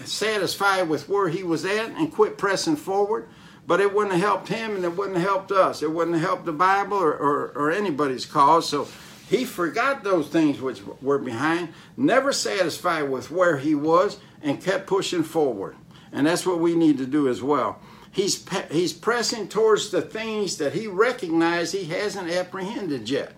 uh, 0.00 0.04
satisfied 0.04 0.88
with 0.88 1.08
where 1.08 1.28
he 1.28 1.44
was 1.44 1.64
at 1.64 1.90
and 1.90 2.12
quit 2.12 2.38
pressing 2.38 2.76
forward 2.76 3.28
but 3.66 3.80
it 3.80 3.92
wouldn't 3.92 4.14
have 4.14 4.22
helped 4.22 4.48
him 4.48 4.76
and 4.76 4.84
it 4.84 4.96
wouldn't 4.96 5.16
have 5.16 5.26
helped 5.26 5.52
us. 5.52 5.82
It 5.82 5.90
wouldn't 5.90 6.16
have 6.16 6.26
helped 6.26 6.44
the 6.44 6.52
Bible 6.52 6.98
or, 6.98 7.12
or, 7.12 7.52
or, 7.54 7.70
anybody's 7.70 8.24
cause. 8.24 8.68
So 8.68 8.88
he 9.28 9.44
forgot 9.44 10.04
those 10.04 10.28
things 10.28 10.60
which 10.60 10.82
were 11.02 11.18
behind, 11.18 11.70
never 11.96 12.32
satisfied 12.32 13.10
with 13.10 13.30
where 13.30 13.56
he 13.56 13.74
was, 13.74 14.18
and 14.40 14.62
kept 14.62 14.86
pushing 14.86 15.24
forward. 15.24 15.76
And 16.12 16.26
that's 16.26 16.46
what 16.46 16.60
we 16.60 16.76
need 16.76 16.98
to 16.98 17.06
do 17.06 17.28
as 17.28 17.42
well. 17.42 17.80
He's, 18.12 18.46
he's 18.70 18.92
pressing 18.92 19.48
towards 19.48 19.90
the 19.90 20.00
things 20.00 20.56
that 20.58 20.72
he 20.72 20.86
recognized 20.86 21.74
he 21.74 21.84
hasn't 21.84 22.30
apprehended 22.30 23.10
yet. 23.10 23.32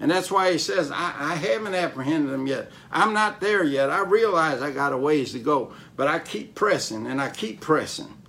And 0.00 0.10
that's 0.10 0.30
why 0.30 0.52
he 0.52 0.58
says, 0.58 0.90
I, 0.90 1.14
I, 1.16 1.34
haven't 1.34 1.74
apprehended 1.74 2.32
them 2.32 2.46
yet. 2.46 2.70
I'm 2.90 3.12
not 3.12 3.40
there 3.40 3.62
yet. 3.62 3.90
I 3.90 4.00
realize 4.00 4.62
I 4.62 4.70
got 4.70 4.92
a 4.92 4.98
ways 4.98 5.32
to 5.32 5.38
go, 5.38 5.74
but 5.96 6.08
I 6.08 6.18
keep 6.18 6.54
pressing 6.54 7.06
and 7.06 7.20
I 7.20 7.30
keep 7.30 7.60
pressing. 7.60 8.21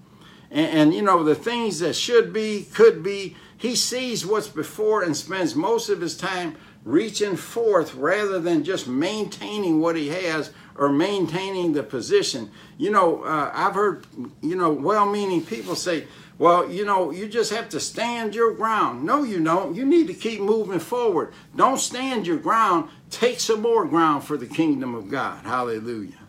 And, 0.53 0.67
and, 0.67 0.93
you 0.93 1.01
know, 1.01 1.23
the 1.23 1.35
things 1.35 1.79
that 1.79 1.95
should 1.95 2.31
be, 2.31 2.67
could 2.73 3.01
be, 3.03 3.35
he 3.57 3.75
sees 3.75 4.25
what's 4.25 4.47
before 4.47 5.01
and 5.01 5.17
spends 5.17 5.55
most 5.55 5.89
of 5.89 5.99
his 5.99 6.15
time 6.15 6.55
reaching 6.85 7.35
forth 7.35 7.95
rather 7.95 8.39
than 8.39 8.63
just 8.63 8.87
maintaining 8.87 9.79
what 9.79 9.95
he 9.95 10.09
has 10.09 10.51
or 10.75 10.89
maintaining 10.89 11.73
the 11.73 11.81
position. 11.81 12.51
You 12.77 12.91
know, 12.91 13.23
uh, 13.23 13.51
I've 13.53 13.73
heard, 13.73 14.05
you 14.41 14.55
know, 14.55 14.71
well 14.71 15.09
meaning 15.09 15.43
people 15.43 15.75
say, 15.75 16.05
well, 16.37 16.69
you 16.69 16.83
know, 16.85 17.11
you 17.11 17.27
just 17.27 17.53
have 17.53 17.69
to 17.69 17.79
stand 17.79 18.35
your 18.35 18.53
ground. 18.53 19.03
No, 19.03 19.23
you 19.23 19.41
don't. 19.43 19.75
You 19.75 19.85
need 19.85 20.07
to 20.07 20.13
keep 20.13 20.41
moving 20.41 20.79
forward. 20.79 21.33
Don't 21.55 21.79
stand 21.79 22.27
your 22.27 22.37
ground. 22.37 22.89
Take 23.09 23.39
some 23.39 23.61
more 23.61 23.85
ground 23.85 24.23
for 24.23 24.35
the 24.35 24.47
kingdom 24.47 24.93
of 24.93 25.09
God. 25.09 25.45
Hallelujah. 25.45 26.19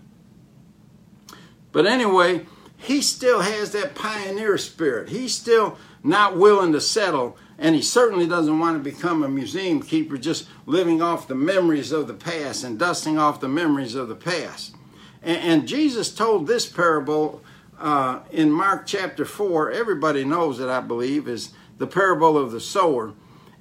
But 1.72 1.86
anyway, 1.86 2.46
he 2.84 3.02
still 3.02 3.40
has 3.40 3.72
that 3.72 3.94
pioneer 3.94 4.58
spirit. 4.58 5.08
He's 5.08 5.34
still 5.34 5.78
not 6.02 6.36
willing 6.36 6.72
to 6.72 6.80
settle 6.80 7.36
and 7.58 7.74
he 7.74 7.82
certainly 7.82 8.26
doesn't 8.26 8.58
want 8.58 8.76
to 8.76 8.90
become 8.90 9.22
a 9.22 9.28
museum 9.28 9.80
keeper 9.80 10.16
just 10.16 10.48
living 10.66 11.00
off 11.00 11.28
the 11.28 11.34
memories 11.34 11.92
of 11.92 12.08
the 12.08 12.14
past 12.14 12.64
and 12.64 12.78
dusting 12.78 13.18
off 13.18 13.40
the 13.40 13.48
memories 13.48 13.94
of 13.94 14.08
the 14.08 14.14
past. 14.14 14.74
And, 15.22 15.38
and 15.38 15.68
Jesus 15.68 16.12
told 16.12 16.46
this 16.46 16.66
parable 16.66 17.42
uh, 17.78 18.20
in 18.32 18.50
Mark 18.50 18.86
chapter 18.86 19.24
4. 19.24 19.70
Everybody 19.70 20.24
knows 20.24 20.58
it, 20.58 20.68
I 20.68 20.80
believe, 20.80 21.28
is 21.28 21.52
the 21.78 21.86
parable 21.86 22.36
of 22.36 22.50
the 22.50 22.60
sower. 22.60 23.12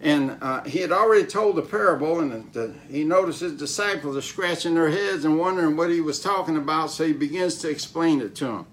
And 0.01 0.37
uh, 0.41 0.63
he 0.63 0.79
had 0.79 0.91
already 0.91 1.25
told 1.25 1.55
the 1.55 1.61
parable, 1.61 2.19
and 2.19 2.51
the, 2.51 2.75
he 2.89 3.05
noticed 3.05 3.39
his 3.39 3.53
disciples 3.53 4.17
are 4.17 4.21
scratching 4.21 4.73
their 4.73 4.89
heads 4.89 5.23
and 5.23 5.39
wondering 5.39 5.77
what 5.77 5.89
he 5.89 6.01
was 6.01 6.19
talking 6.19 6.57
about, 6.57 6.91
so 6.91 7.07
he 7.07 7.13
begins 7.13 7.55
to 7.59 7.69
explain 7.69 8.19
it 8.19 8.35
to 8.35 8.45
them. 8.45 8.65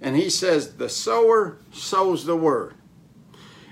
And 0.00 0.16
he 0.16 0.30
says, 0.30 0.74
The 0.74 0.88
sower 0.88 1.58
sows 1.72 2.24
the 2.24 2.36
word. 2.36 2.74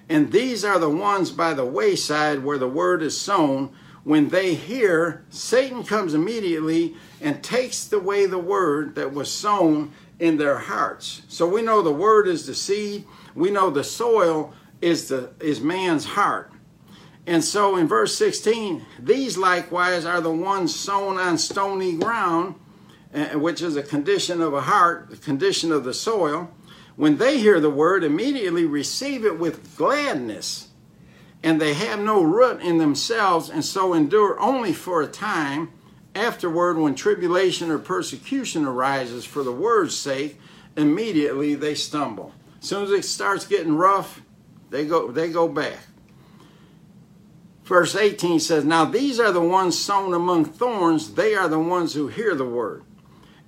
And 0.09 0.33
these 0.33 0.65
are 0.65 0.79
the 0.79 0.91
ones 0.91 1.31
by 1.31 1.55
the 1.55 1.65
wayside 1.65 2.45
where 2.45 2.59
the 2.59 2.69
word 2.69 3.03
is 3.03 3.19
sown. 3.19 3.75
When 4.05 4.29
they 4.29 4.55
hear, 4.55 5.25
Satan 5.31 5.83
comes 5.83 6.13
immediately 6.13 6.95
and 7.21 7.43
takes 7.43 7.91
away 7.91 8.27
the 8.27 8.39
word 8.39 8.95
that 8.97 9.15
was 9.15 9.31
sown 9.31 9.93
in 10.19 10.37
their 10.37 10.59
hearts. 10.59 11.23
So 11.29 11.49
we 11.49 11.63
know 11.63 11.81
the 11.81 11.93
word 11.93 12.29
is 12.29 12.47
the 12.47 12.55
seed. 12.55 13.07
We 13.35 13.51
know 13.51 13.71
the 13.71 13.85
soil 13.85 14.53
is 14.83 15.09
the 15.09 15.31
is 15.41 15.61
man's 15.61 16.05
heart. 16.05 16.53
And 17.27 17.43
so 17.43 17.77
in 17.77 17.89
verse 17.89 18.15
16, 18.17 18.85
these 18.99 19.39
likewise 19.39 20.05
are 20.05 20.21
the 20.21 20.31
ones 20.31 20.75
sown 20.75 21.17
on 21.17 21.39
stony 21.39 21.97
ground, 21.97 22.57
which 23.35 23.63
is 23.63 23.77
a 23.77 23.83
condition 23.83 24.41
of 24.41 24.53
a 24.53 24.63
heart, 24.63 25.11
the 25.11 25.17
condition 25.17 25.71
of 25.71 25.85
the 25.85 25.95
soil 25.95 26.51
when 26.97 27.17
they 27.17 27.39
hear 27.39 27.59
the 27.61 27.71
word, 27.71 28.05
immediately 28.05 28.65
receive 28.65 29.25
it 29.25 29.39
with 29.39 29.77
gladness, 29.77 30.69
and 31.43 31.61
they 31.61 31.75
have 31.75 31.99
no 31.99 32.23
root 32.23 32.61
in 32.61 32.79
themselves, 32.79 33.51
and 33.51 33.65
so 33.65 33.93
endure 33.93 34.39
only 34.41 34.73
for 34.73 35.03
a 35.03 35.07
time. 35.07 35.71
Afterward, 36.15 36.79
when 36.79 36.95
tribulation 36.95 37.71
or 37.71 37.79
persecution 37.79 38.65
arises 38.65 39.25
for 39.25 39.43
the 39.43 39.53
word's 39.53 39.97
sake, 39.97 40.39
immediately 40.77 41.57
they 41.57 41.75
stumble. 41.75 42.33
As 42.63 42.69
soon 42.69 42.85
as 42.85 42.91
it 42.93 43.05
starts 43.05 43.47
getting 43.47 43.77
rough, 43.77 44.23
they 44.71 44.87
go 44.87 45.11
they 45.11 45.29
go 45.31 45.49
back. 45.49 45.79
Verse 47.65 47.97
18 47.97 48.39
says, 48.39 48.65
Now 48.65 48.85
these 48.85 49.19
are 49.19 49.33
the 49.33 49.41
ones 49.41 49.77
sown 49.77 50.15
among 50.15 50.45
thorns, 50.45 51.15
they 51.15 51.35
are 51.35 51.49
the 51.49 51.59
ones 51.59 51.95
who 51.95 52.07
hear 52.07 52.35
the 52.37 52.45
word 52.45 52.85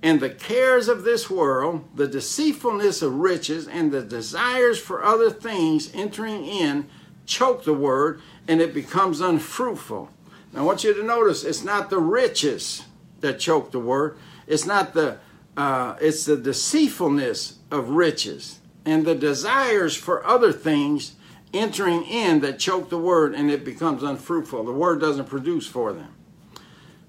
and 0.03 0.19
the 0.19 0.29
cares 0.29 0.87
of 0.87 1.03
this 1.03 1.29
world, 1.29 1.87
the 1.95 2.07
deceitfulness 2.07 3.01
of 3.01 3.15
riches, 3.15 3.67
and 3.67 3.91
the 3.91 4.03
desires 4.03 4.79
for 4.79 5.03
other 5.03 5.31
things 5.31 5.91
entering 5.93 6.45
in 6.45 6.87
choke 7.25 7.63
the 7.63 7.73
word, 7.73 8.21
and 8.47 8.61
it 8.61 8.73
becomes 8.73 9.19
unfruitful. 9.19 10.09
Now, 10.53 10.61
I 10.61 10.63
want 10.63 10.83
you 10.83 10.93
to 10.93 11.03
notice 11.03 11.43
it's 11.43 11.63
not 11.63 11.89
the 11.89 11.99
riches 11.99 12.85
that 13.21 13.39
choke 13.39 13.71
the 13.71 13.79
word. 13.79 14.17
It's 14.45 14.65
not 14.65 14.93
the 14.93 15.17
uh, 15.57 15.95
it's 15.99 16.25
the 16.25 16.37
deceitfulness 16.37 17.57
of 17.71 17.89
riches 17.89 18.59
and 18.85 19.05
the 19.05 19.15
desires 19.15 19.95
for 19.95 20.23
other 20.25 20.53
things 20.53 21.15
entering 21.51 22.03
in 22.03 22.41
that 22.41 22.59
choke 22.59 22.89
the 22.89 22.97
word, 22.97 23.33
and 23.33 23.49
it 23.49 23.65
becomes 23.65 24.03
unfruitful. 24.03 24.63
The 24.63 24.71
word 24.71 25.01
doesn't 25.01 25.25
produce 25.25 25.65
for 25.65 25.93
them. 25.93 26.13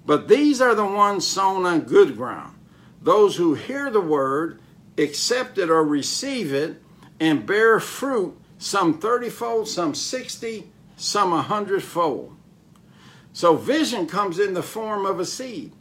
But 0.07 0.29
these 0.29 0.63
are 0.63 0.75
the 0.75 0.87
ones 0.87 1.27
sown 1.27 1.67
on 1.67 1.81
good 1.81 2.17
ground 2.17 2.58
those 3.01 3.37
who 3.37 3.55
hear 3.55 3.91
the 3.91 4.01
word, 4.01 4.61
accept 4.97 5.59
it 5.59 5.71
or 5.71 5.85
receive 5.85 6.53
it, 6.53 6.83
and 7.21 7.47
bear 7.47 7.81
fruit, 7.81 8.39
some 8.59 8.99
30 8.99 9.31
fold, 9.31 9.69
some 9.69 9.95
60, 9.95 10.71
some 10.97 11.31
100 11.31 11.83
fold. 11.83 12.37
So 13.33 13.57
vision 13.57 14.07
comes 14.07 14.39
in 14.39 14.55
the 14.55 14.63
form 14.63 15.07
of 15.07 15.21
a 15.21 15.25
seed. 15.25 15.73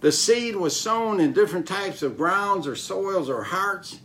The 0.00 0.12
seed 0.12 0.56
was 0.56 0.78
sown 0.78 1.20
in 1.20 1.32
different 1.32 1.66
types 1.66 2.02
of 2.02 2.16
grounds 2.16 2.66
or 2.66 2.76
soils 2.76 3.28
or 3.28 3.44
hearts. 3.44 4.00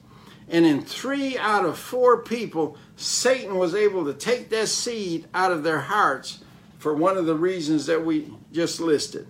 And 0.48 0.66
in 0.66 0.82
three 0.82 1.38
out 1.38 1.66
of 1.66 1.78
four 1.78 2.24
people, 2.24 2.78
Satan 2.96 3.58
was 3.58 3.76
able 3.76 4.06
to 4.06 4.14
take 4.14 4.50
that 4.50 4.68
seed 4.68 5.28
out 5.34 5.52
of 5.52 5.64
their 5.64 5.82
hearts 5.82 6.40
for 6.78 6.94
one 6.94 7.18
of 7.18 7.26
the 7.26 7.36
reasons 7.36 7.86
that 7.88 8.06
we 8.06 8.34
just 8.52 8.80
listed. 8.80 9.28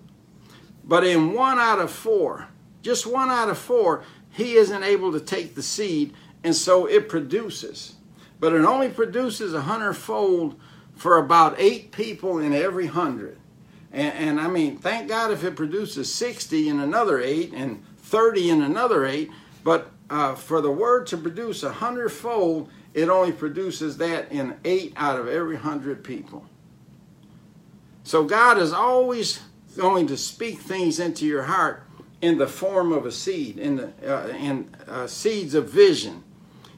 But 0.84 1.04
in 1.04 1.34
one 1.34 1.58
out 1.58 1.80
of 1.80 1.92
four, 1.92 2.49
just 2.82 3.06
one 3.06 3.30
out 3.30 3.50
of 3.50 3.58
four, 3.58 4.04
he 4.30 4.56
isn't 4.56 4.84
able 4.84 5.12
to 5.12 5.20
take 5.20 5.56
the 5.56 5.64
seed, 5.64 6.14
and 6.44 6.56
so 6.56 6.86
it 6.86 7.10
produces. 7.10 7.96
But 8.40 8.54
it 8.54 8.64
only 8.64 8.90
produces 8.90 9.54
a 9.54 9.62
hundredfold 9.62 10.60
for 10.96 11.18
about 11.18 11.56
eight 11.60 11.92
people 11.92 12.40
in 12.40 12.54
every 12.54 12.88
hundred. 12.88 13.38
And, 13.92 14.14
and, 14.14 14.40
I 14.40 14.48
mean, 14.48 14.78
thank 14.78 15.08
God 15.08 15.32
if 15.32 15.44
it 15.44 15.56
produces 15.56 16.14
60 16.14 16.70
in 16.70 16.80
another 16.80 17.20
eight 17.20 17.54
and 17.54 17.84
30 17.98 18.52
in 18.52 18.62
another 18.62 19.06
eight. 19.06 19.32
But 19.64 19.92
uh, 20.10 20.36
for 20.36 20.62
the 20.62 20.72
word 20.72 21.08
to 21.08 21.18
produce 21.18 21.64
a 21.64 21.72
hundredfold, 21.72 22.70
it 22.94 23.10
only 23.10 23.32
produces 23.32 23.98
that 23.98 24.32
in 24.32 24.58
eight 24.64 24.94
out 24.96 25.20
of 25.20 25.28
every 25.28 25.58
hundred 25.58 26.04
people. 26.04 26.46
So 28.04 28.24
God 28.24 28.58
is 28.58 28.74
always 28.74 29.42
going 29.78 30.08
to 30.08 30.18
speak 30.18 30.60
things 30.60 31.00
into 31.00 31.26
your 31.26 31.44
heart 31.44 31.84
in 32.22 32.38
the 32.38 32.48
form 32.48 32.92
of 32.92 33.06
a 33.06 33.12
seed, 33.12 33.58
in 33.58 33.78
the 33.78 33.92
uh, 34.06 34.28
in 34.30 34.70
uh, 34.88 35.08
seeds 35.08 35.54
of 35.54 35.70
vision, 35.70 36.24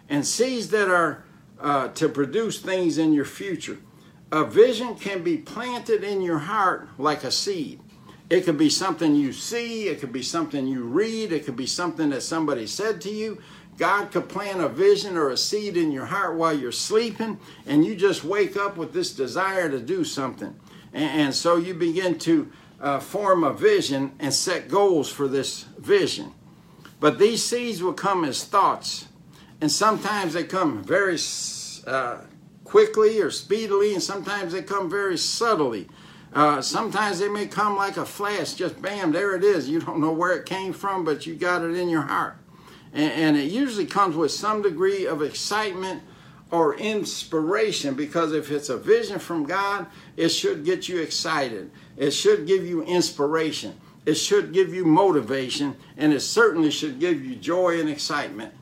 and 0.10 0.25
seeds 0.25 0.69
that 0.69 0.89
are 0.89 1.23
uh, 1.60 1.88
to 1.89 2.10
produce 2.10 2.60
things 2.60 2.97
in 2.97 3.13
your 3.13 3.25
future. 3.25 3.77
A 4.32 4.45
vision 4.45 4.95
can 4.95 5.23
be 5.23 5.38
planted 5.38 6.04
in 6.04 6.21
your 6.21 6.39
heart 6.39 6.88
like 6.97 7.23
a 7.23 7.32
seed. 7.32 7.80
It 8.30 8.45
could 8.45 8.58
be 8.58 8.69
something 8.69 9.13
you 9.13 9.34
see, 9.34 9.89
it 9.89 9.99
could 9.99 10.13
be 10.13 10.23
something 10.23 10.65
you 10.65 10.84
read, 10.84 11.34
it 11.34 11.45
could 11.45 11.58
be 11.58 11.67
something 11.67 12.12
that 12.12 12.23
somebody 12.23 12.65
said 12.65 13.01
to 13.01 13.10
you. 13.10 13.41
God 13.77 14.12
could 14.12 14.30
plant 14.30 14.62
a 14.62 14.69
vision 14.69 15.17
or 15.17 15.30
a 15.30 15.38
seed 15.38 15.75
in 15.75 15.91
your 15.91 16.06
heart 16.06 16.36
while 16.38 16.58
you're 16.58 16.71
sleeping, 16.71 17.39
and 17.65 17.84
you 17.84 17.95
just 17.95 18.23
wake 18.23 18.56
up 18.56 18.77
with 18.77 18.93
this 18.93 19.12
desire 19.12 19.69
to 19.69 19.80
do 19.80 20.06
something. 20.06 20.56
And, 20.93 21.21
and 21.21 21.36
so 21.36 21.58
you 21.58 21.73
begin 21.73 22.17
to 22.19 22.49
uh, 22.82 23.00
form 23.00 23.44
a 23.44 23.54
vision 23.54 24.12
and 24.20 24.34
set 24.34 24.67
goals 24.67 25.10
for 25.10 25.28
this 25.28 25.63
vision. 25.78 26.34
But 27.00 27.20
these 27.20 27.44
seeds 27.44 27.82
will 27.82 27.94
come 27.94 28.26
as 28.26 28.44
thoughts, 28.44 29.08
and 29.60 29.72
sometimes 29.72 30.34
they 30.34 30.44
come 30.44 30.84
very 30.84 31.17
uh, 31.88 32.17
quickly 32.63 33.20
or 33.20 33.32
speedily, 33.32 33.94
and 33.94 34.04
sometimes 34.04 34.54
they 34.54 34.63
come 34.63 34.89
very 34.89 35.17
subtly. 35.17 35.88
Uh, 36.34 36.62
sometimes 36.62 37.20
they 37.20 37.28
may 37.28 37.46
come 37.46 37.76
like 37.76 37.98
a 37.98 38.06
flash, 38.06 38.54
just 38.54 38.82
bam, 38.82 39.12
there 39.12 39.36
it 39.36 39.44
is. 39.44 39.67
You 39.67 39.82
don't 39.82 40.00
know 40.00 40.13
where 40.13 40.32
it 40.32 40.46
came 40.46 40.74
from, 40.74 41.04
but 41.04 41.26
you 41.26 41.36
got 41.36 41.63
it 41.63 41.76
in 41.76 41.89
your 41.89 42.04
heart. 42.04 42.38
And, 42.94 43.12
and 43.12 43.38
it 43.38 43.52
usually 43.52 43.86
comes 43.86 44.15
with 44.15 44.32
some 44.32 44.62
degree 44.62 45.06
of 45.06 45.22
excitement 45.22 46.04
or 46.52 46.76
inspiration 46.76 47.96
because 47.96 48.34
if 48.34 48.52
it's 48.52 48.70
a 48.70 48.78
vision 48.78 49.20
from 49.20 49.46
God, 49.46 49.88
it 50.17 50.30
should 50.30 50.65
get 50.65 50.88
you 50.88 51.02
excited. 51.02 51.72
It 52.01 52.11
should 52.11 52.47
give 52.47 52.65
you 52.65 52.81
inspiration. 52.81 53.79
It 54.07 54.15
should 54.15 54.53
give 54.53 54.73
you 54.73 54.85
motivation. 54.85 55.75
And 55.97 56.11
it 56.11 56.21
certainly 56.21 56.71
should 56.71 56.99
give 56.99 57.23
you 57.23 57.35
joy 57.35 57.79
and 57.79 57.87
excitement 57.87 58.55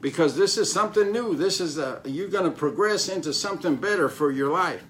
because 0.00 0.36
this 0.36 0.56
is 0.56 0.72
something 0.72 1.10
new. 1.10 1.34
This 1.34 1.60
is 1.60 1.78
a, 1.78 2.00
you're 2.04 2.28
going 2.28 2.44
to 2.44 2.56
progress 2.56 3.08
into 3.08 3.34
something 3.34 3.74
better 3.74 4.08
for 4.08 4.30
your 4.30 4.52
life. 4.52 4.84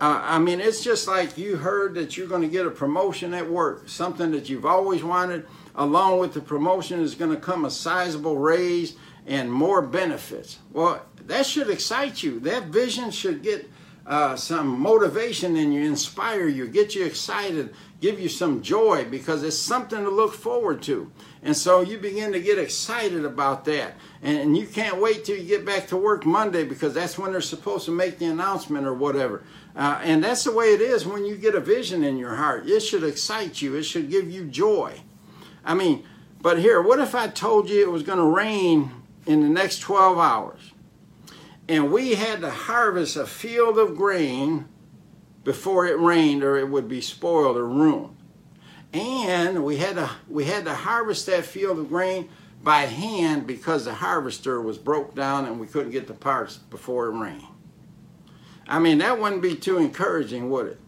Uh, 0.00 0.18
I 0.22 0.38
mean, 0.38 0.60
it's 0.60 0.82
just 0.82 1.06
like 1.06 1.36
you 1.36 1.56
heard 1.56 1.92
that 1.96 2.16
you're 2.16 2.26
going 2.26 2.40
to 2.40 2.48
get 2.48 2.64
a 2.64 2.70
promotion 2.70 3.34
at 3.34 3.50
work, 3.50 3.86
something 3.86 4.30
that 4.30 4.48
you've 4.48 4.64
always 4.64 5.04
wanted. 5.04 5.46
Along 5.74 6.18
with 6.18 6.32
the 6.32 6.40
promotion 6.40 7.00
is 7.00 7.14
going 7.14 7.32
to 7.32 7.40
come 7.40 7.66
a 7.66 7.70
sizable 7.70 8.38
raise 8.38 8.96
and 9.26 9.52
more 9.52 9.82
benefits. 9.82 10.58
Well, 10.72 11.04
that 11.26 11.44
should 11.44 11.68
excite 11.68 12.22
you. 12.22 12.40
That 12.40 12.68
vision 12.68 13.10
should 13.10 13.42
get 13.42 13.70
uh, 14.08 14.34
some 14.34 14.80
motivation 14.80 15.54
in 15.54 15.70
you, 15.70 15.82
inspire 15.82 16.48
you, 16.48 16.66
get 16.66 16.94
you 16.94 17.04
excited, 17.04 17.74
give 18.00 18.18
you 18.18 18.28
some 18.28 18.62
joy 18.62 19.04
because 19.04 19.42
it's 19.42 19.58
something 19.58 20.02
to 20.02 20.10
look 20.10 20.32
forward 20.32 20.80
to. 20.82 21.12
And 21.42 21.54
so 21.54 21.82
you 21.82 21.98
begin 21.98 22.32
to 22.32 22.40
get 22.40 22.58
excited 22.58 23.26
about 23.26 23.66
that. 23.66 23.96
And 24.22 24.56
you 24.56 24.66
can't 24.66 24.98
wait 24.98 25.26
till 25.26 25.36
you 25.36 25.44
get 25.44 25.66
back 25.66 25.88
to 25.88 25.96
work 25.98 26.24
Monday 26.24 26.64
because 26.64 26.94
that's 26.94 27.18
when 27.18 27.32
they're 27.32 27.42
supposed 27.42 27.84
to 27.84 27.90
make 27.90 28.18
the 28.18 28.24
announcement 28.24 28.86
or 28.86 28.94
whatever. 28.94 29.44
Uh, 29.76 30.00
and 30.02 30.24
that's 30.24 30.44
the 30.44 30.52
way 30.52 30.72
it 30.72 30.80
is 30.80 31.06
when 31.06 31.26
you 31.26 31.36
get 31.36 31.54
a 31.54 31.60
vision 31.60 32.02
in 32.02 32.16
your 32.16 32.34
heart. 32.36 32.66
It 32.66 32.80
should 32.80 33.04
excite 33.04 33.60
you, 33.60 33.76
it 33.76 33.82
should 33.82 34.10
give 34.10 34.30
you 34.30 34.46
joy. 34.46 35.02
I 35.66 35.74
mean, 35.74 36.02
but 36.40 36.60
here, 36.60 36.80
what 36.80 36.98
if 36.98 37.14
I 37.14 37.28
told 37.28 37.68
you 37.68 37.82
it 37.82 37.90
was 37.90 38.02
going 38.02 38.18
to 38.18 38.24
rain 38.24 38.90
in 39.26 39.42
the 39.42 39.50
next 39.50 39.80
12 39.80 40.18
hours? 40.18 40.72
And 41.68 41.92
we 41.92 42.14
had 42.14 42.40
to 42.40 42.50
harvest 42.50 43.16
a 43.16 43.26
field 43.26 43.78
of 43.78 43.96
grain 43.96 44.66
before 45.44 45.86
it 45.86 45.98
rained 45.98 46.42
or 46.42 46.56
it 46.56 46.68
would 46.68 46.88
be 46.88 47.00
spoiled 47.00 47.56
or 47.56 47.66
ruined. 47.66 48.16
And 48.92 49.64
we 49.64 49.76
had 49.76 49.96
to 49.96 50.10
we 50.28 50.44
had 50.44 50.64
to 50.64 50.74
harvest 50.74 51.26
that 51.26 51.44
field 51.44 51.78
of 51.78 51.88
grain 51.88 52.28
by 52.62 52.82
hand 52.82 53.46
because 53.46 53.84
the 53.84 53.94
harvester 53.94 54.60
was 54.60 54.78
broke 54.78 55.14
down 55.14 55.44
and 55.44 55.60
we 55.60 55.66
couldn't 55.66 55.92
get 55.92 56.06
the 56.06 56.14
parts 56.14 56.56
before 56.56 57.06
it 57.06 57.18
rained. 57.18 57.42
I 58.66 58.78
mean, 58.78 58.98
that 58.98 59.20
wouldn't 59.20 59.42
be 59.42 59.54
too 59.54 59.78
encouraging, 59.78 60.50
would 60.50 60.66
it? 60.66 60.80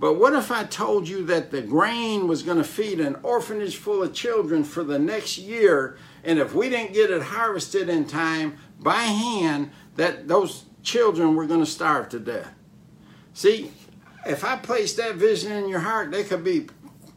But 0.00 0.14
what 0.14 0.32
if 0.34 0.52
I 0.52 0.62
told 0.64 1.08
you 1.08 1.24
that 1.24 1.50
the 1.50 1.62
grain 1.62 2.28
was 2.28 2.44
going 2.44 2.58
to 2.58 2.64
feed 2.64 3.00
an 3.00 3.16
orphanage 3.24 3.76
full 3.76 4.02
of 4.02 4.14
children 4.14 4.62
for 4.62 4.84
the 4.84 4.98
next 4.98 5.38
year, 5.38 5.96
and 6.22 6.38
if 6.38 6.54
we 6.54 6.68
didn't 6.68 6.92
get 6.92 7.10
it 7.10 7.22
harvested 7.22 7.88
in 7.88 8.04
time 8.06 8.58
by 8.78 9.02
hand, 9.02 9.72
that 9.98 10.28
those 10.28 10.64
children 10.82 11.34
were 11.34 11.46
going 11.46 11.60
to 11.60 11.66
starve 11.66 12.08
to 12.08 12.18
death? 12.18 12.50
See, 13.34 13.72
if 14.24 14.44
I 14.44 14.56
place 14.56 14.94
that 14.94 15.16
vision 15.16 15.52
in 15.52 15.68
your 15.68 15.80
heart, 15.80 16.10
that 16.12 16.28
could 16.28 16.44
be 16.44 16.68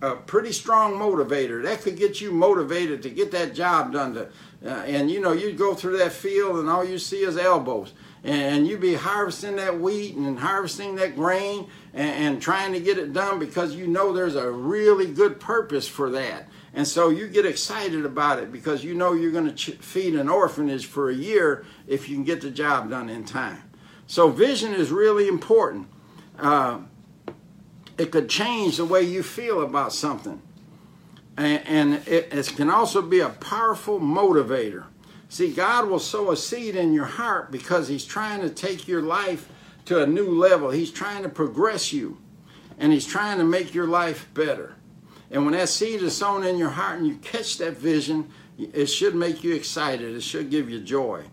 a 0.01 0.15
pretty 0.15 0.51
strong 0.51 0.93
motivator. 0.93 1.63
That 1.63 1.81
could 1.81 1.95
get 1.95 2.21
you 2.21 2.31
motivated 2.31 3.03
to 3.03 3.09
get 3.09 3.31
that 3.31 3.53
job 3.53 3.93
done. 3.93 4.15
To, 4.15 4.29
uh, 4.65 4.83
and 4.85 5.11
you 5.11 5.19
know, 5.19 5.31
you 5.31 5.53
go 5.53 5.75
through 5.75 5.97
that 5.99 6.11
field 6.11 6.57
and 6.57 6.69
all 6.69 6.83
you 6.83 6.97
see 6.97 7.23
is 7.23 7.37
elbows. 7.37 7.93
And 8.23 8.67
you 8.67 8.77
be 8.77 8.95
harvesting 8.95 9.55
that 9.55 9.79
wheat 9.79 10.15
and 10.15 10.39
harvesting 10.39 10.95
that 10.95 11.15
grain 11.15 11.67
and, 11.93 12.25
and 12.25 12.41
trying 12.41 12.73
to 12.73 12.79
get 12.79 12.97
it 12.97 13.13
done 13.13 13.39
because 13.39 13.75
you 13.75 13.87
know 13.87 14.11
there's 14.11 14.35
a 14.35 14.49
really 14.49 15.11
good 15.11 15.39
purpose 15.39 15.87
for 15.87 16.09
that. 16.11 16.47
And 16.73 16.87
so 16.87 17.09
you 17.09 17.27
get 17.27 17.45
excited 17.45 18.05
about 18.05 18.39
it 18.39 18.51
because 18.51 18.83
you 18.83 18.93
know 18.93 19.13
you're 19.13 19.31
going 19.31 19.45
to 19.45 19.53
ch- 19.53 19.77
feed 19.77 20.15
an 20.15 20.29
orphanage 20.29 20.85
for 20.85 21.09
a 21.09 21.13
year 21.13 21.65
if 21.85 22.07
you 22.07 22.15
can 22.15 22.23
get 22.23 22.41
the 22.41 22.51
job 22.51 22.89
done 22.89 23.09
in 23.09 23.25
time. 23.25 23.61
So 24.07 24.29
vision 24.29 24.73
is 24.73 24.89
really 24.89 25.27
important. 25.27 25.87
Uh, 26.39 26.79
it 27.97 28.11
could 28.11 28.29
change 28.29 28.77
the 28.77 28.85
way 28.85 29.01
you 29.01 29.21
feel 29.21 29.61
about 29.61 29.93
something. 29.93 30.41
And, 31.37 31.61
and 31.65 32.07
it, 32.07 32.29
it 32.31 32.53
can 32.55 32.69
also 32.69 33.01
be 33.01 33.19
a 33.19 33.29
powerful 33.29 33.99
motivator. 33.99 34.85
See, 35.29 35.51
God 35.51 35.87
will 35.87 35.99
sow 35.99 36.31
a 36.31 36.37
seed 36.37 36.75
in 36.75 36.93
your 36.93 37.05
heart 37.05 37.51
because 37.51 37.87
He's 37.87 38.05
trying 38.05 38.41
to 38.41 38.49
take 38.49 38.87
your 38.87 39.01
life 39.01 39.49
to 39.85 40.01
a 40.01 40.07
new 40.07 40.29
level. 40.29 40.71
He's 40.71 40.91
trying 40.91 41.23
to 41.23 41.29
progress 41.29 41.93
you 41.93 42.17
and 42.77 42.91
He's 42.91 43.05
trying 43.05 43.37
to 43.37 43.43
make 43.43 43.73
your 43.73 43.87
life 43.87 44.27
better. 44.33 44.75
And 45.31 45.45
when 45.45 45.53
that 45.53 45.69
seed 45.69 46.01
is 46.01 46.15
sown 46.15 46.43
in 46.43 46.57
your 46.57 46.69
heart 46.69 46.99
and 46.99 47.07
you 47.07 47.15
catch 47.15 47.57
that 47.57 47.77
vision, 47.77 48.29
it 48.57 48.87
should 48.87 49.15
make 49.15 49.43
you 49.43 49.55
excited. 49.55 50.15
It 50.15 50.21
should 50.21 50.49
give 50.49 50.69
you 50.69 50.79
joy. 50.81 51.23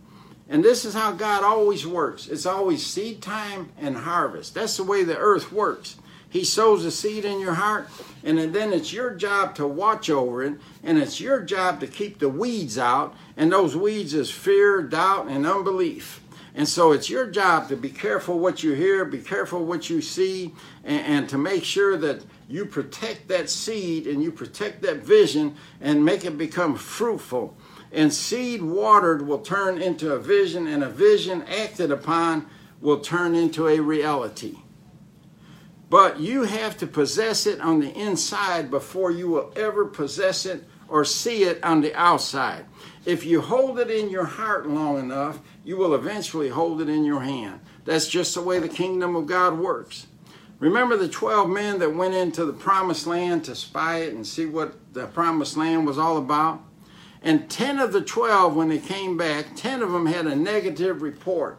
And 0.48 0.64
this 0.64 0.84
is 0.84 0.94
how 0.94 1.12
God 1.12 1.44
always 1.44 1.86
works 1.86 2.26
it's 2.26 2.46
always 2.46 2.86
seed 2.86 3.20
time 3.20 3.70
and 3.78 3.96
harvest. 3.96 4.54
That's 4.54 4.76
the 4.76 4.84
way 4.84 5.04
the 5.04 5.18
earth 5.18 5.52
works. 5.52 5.96
He 6.30 6.44
sows 6.44 6.84
a 6.84 6.90
seed 6.90 7.24
in 7.24 7.40
your 7.40 7.54
heart, 7.54 7.88
and 8.22 8.38
then 8.54 8.72
it's 8.74 8.92
your 8.92 9.14
job 9.14 9.54
to 9.54 9.66
watch 9.66 10.10
over 10.10 10.42
it, 10.42 10.54
and 10.82 10.98
it's 10.98 11.20
your 11.20 11.40
job 11.40 11.80
to 11.80 11.86
keep 11.86 12.18
the 12.18 12.28
weeds 12.28 12.76
out, 12.76 13.16
and 13.34 13.50
those 13.50 13.74
weeds 13.74 14.12
is 14.12 14.30
fear, 14.30 14.82
doubt, 14.82 15.28
and 15.28 15.46
unbelief. 15.46 16.20
And 16.54 16.68
so 16.68 16.92
it's 16.92 17.08
your 17.08 17.26
job 17.26 17.68
to 17.68 17.76
be 17.76 17.88
careful 17.88 18.38
what 18.38 18.62
you 18.62 18.72
hear, 18.72 19.06
be 19.06 19.20
careful 19.20 19.64
what 19.64 19.88
you 19.88 20.02
see, 20.02 20.52
and, 20.84 21.06
and, 21.06 21.28
to 21.30 21.38
make 21.38 21.64
sure 21.64 21.96
that 21.96 22.22
you 22.48 22.64
protect 22.64 23.28
that 23.28 23.50
seed 23.50 24.06
and 24.06 24.22
you 24.22 24.32
protect 24.32 24.80
that 24.82 25.02
vision 25.04 25.54
and 25.80 26.04
make 26.04 26.24
it 26.24 26.38
become 26.38 26.74
fruitful. 26.76 27.56
And 27.92 28.12
seed 28.12 28.62
watered 28.62 29.26
will 29.26 29.40
turn 29.40 29.80
into 29.80 30.12
a 30.12 30.18
vision, 30.18 30.66
and 30.66 30.82
a 30.82 30.88
vision 30.88 31.42
acted 31.42 31.90
upon 31.90 32.46
will 32.80 33.00
turn 33.00 33.34
into 33.34 33.68
a 33.68 33.80
reality. 33.80 34.58
But 35.90 36.20
you 36.20 36.42
have 36.42 36.76
to 36.78 36.86
possess 36.86 37.46
it 37.46 37.60
on 37.60 37.80
the 37.80 37.92
inside 37.92 38.70
before 38.70 39.10
you 39.10 39.28
will 39.28 39.52
ever 39.56 39.86
possess 39.86 40.44
it 40.44 40.64
or 40.86 41.04
see 41.04 41.44
it 41.44 41.62
on 41.62 41.80
the 41.80 41.94
outside. 41.94 42.64
If 43.04 43.24
you 43.24 43.40
hold 43.40 43.78
it 43.78 43.90
in 43.90 44.10
your 44.10 44.24
heart 44.24 44.68
long 44.68 44.98
enough, 44.98 45.38
you 45.64 45.76
will 45.76 45.94
eventually 45.94 46.48
hold 46.48 46.80
it 46.80 46.88
in 46.88 47.04
your 47.04 47.20
hand. 47.20 47.60
That's 47.84 48.08
just 48.08 48.34
the 48.34 48.42
way 48.42 48.58
the 48.58 48.68
kingdom 48.68 49.16
of 49.16 49.26
God 49.26 49.58
works. 49.58 50.06
Remember 50.60 50.96
the 50.96 51.08
12 51.08 51.48
men 51.48 51.78
that 51.78 51.94
went 51.94 52.14
into 52.14 52.44
the 52.44 52.52
promised 52.52 53.06
land 53.06 53.44
to 53.44 53.54
spy 53.54 53.98
it 53.98 54.14
and 54.14 54.26
see 54.26 54.44
what 54.44 54.74
the 54.92 55.06
promised 55.06 55.56
land 55.56 55.86
was 55.86 55.98
all 55.98 56.16
about? 56.16 56.62
And 57.22 57.48
10 57.48 57.78
of 57.78 57.92
the 57.92 58.00
12, 58.00 58.56
when 58.56 58.68
they 58.68 58.78
came 58.78 59.16
back, 59.16 59.54
10 59.54 59.82
of 59.82 59.92
them 59.92 60.06
had 60.06 60.26
a 60.26 60.34
negative 60.34 61.02
report. 61.02 61.58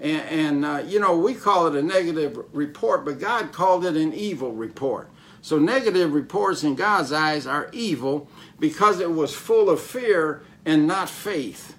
And, 0.00 0.22
and 0.22 0.64
uh, 0.64 0.82
you 0.86 1.00
know, 1.00 1.16
we 1.18 1.34
call 1.34 1.66
it 1.66 1.74
a 1.74 1.82
negative 1.82 2.38
report, 2.52 3.04
but 3.04 3.18
God 3.18 3.52
called 3.52 3.84
it 3.84 3.96
an 3.96 4.14
evil 4.14 4.52
report. 4.52 5.10
So, 5.40 5.58
negative 5.58 6.12
reports 6.12 6.62
in 6.64 6.74
God's 6.74 7.12
eyes 7.12 7.46
are 7.46 7.70
evil 7.72 8.28
because 8.58 9.00
it 9.00 9.12
was 9.12 9.34
full 9.34 9.70
of 9.70 9.80
fear 9.80 10.42
and 10.64 10.86
not 10.86 11.08
faith. 11.08 11.76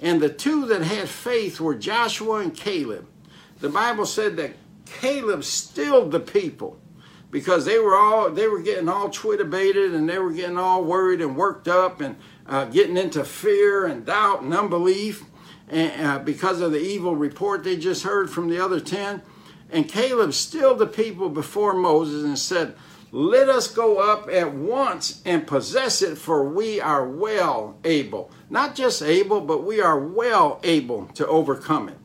And 0.00 0.20
the 0.20 0.28
two 0.28 0.66
that 0.66 0.82
had 0.82 1.08
faith 1.08 1.60
were 1.60 1.74
Joshua 1.74 2.40
and 2.40 2.54
Caleb. 2.54 3.06
The 3.60 3.68
Bible 3.68 4.06
said 4.06 4.36
that 4.36 4.54
Caleb 4.86 5.44
stilled 5.44 6.12
the 6.12 6.20
people 6.20 6.78
because 7.30 7.64
they 7.64 7.78
were 7.78 7.96
all 7.96 8.30
they 8.30 8.46
were 8.46 8.62
getting 8.62 8.88
all 8.88 9.10
twitterbated 9.10 9.92
and 9.94 10.08
they 10.08 10.18
were 10.18 10.32
getting 10.32 10.58
all 10.58 10.84
worried 10.84 11.20
and 11.20 11.36
worked 11.36 11.66
up 11.68 12.00
and 12.00 12.16
uh, 12.46 12.64
getting 12.66 12.96
into 12.96 13.24
fear 13.24 13.86
and 13.86 14.06
doubt 14.06 14.42
and 14.42 14.54
unbelief 14.54 15.24
and, 15.68 16.06
uh, 16.06 16.18
because 16.18 16.60
of 16.60 16.72
the 16.72 16.80
evil 16.80 17.16
report 17.16 17.64
they 17.64 17.76
just 17.76 18.04
heard 18.04 18.30
from 18.30 18.48
the 18.48 18.62
other 18.62 18.80
10. 18.80 19.22
And 19.70 19.88
Caleb 19.88 20.34
stilled 20.34 20.78
the 20.78 20.86
people 20.86 21.28
before 21.28 21.74
Moses 21.74 22.22
and 22.22 22.38
said, 22.38 22.76
Let 23.10 23.48
us 23.48 23.66
go 23.66 23.98
up 23.98 24.28
at 24.30 24.54
once 24.54 25.20
and 25.24 25.46
possess 25.46 26.02
it, 26.02 26.16
for 26.16 26.48
we 26.48 26.80
are 26.80 27.08
well 27.08 27.78
able. 27.82 28.30
Not 28.48 28.76
just 28.76 29.02
able, 29.02 29.40
but 29.40 29.64
we 29.64 29.80
are 29.80 29.98
well 29.98 30.60
able 30.62 31.06
to 31.14 31.26
overcome 31.26 31.88
it. 31.88 31.98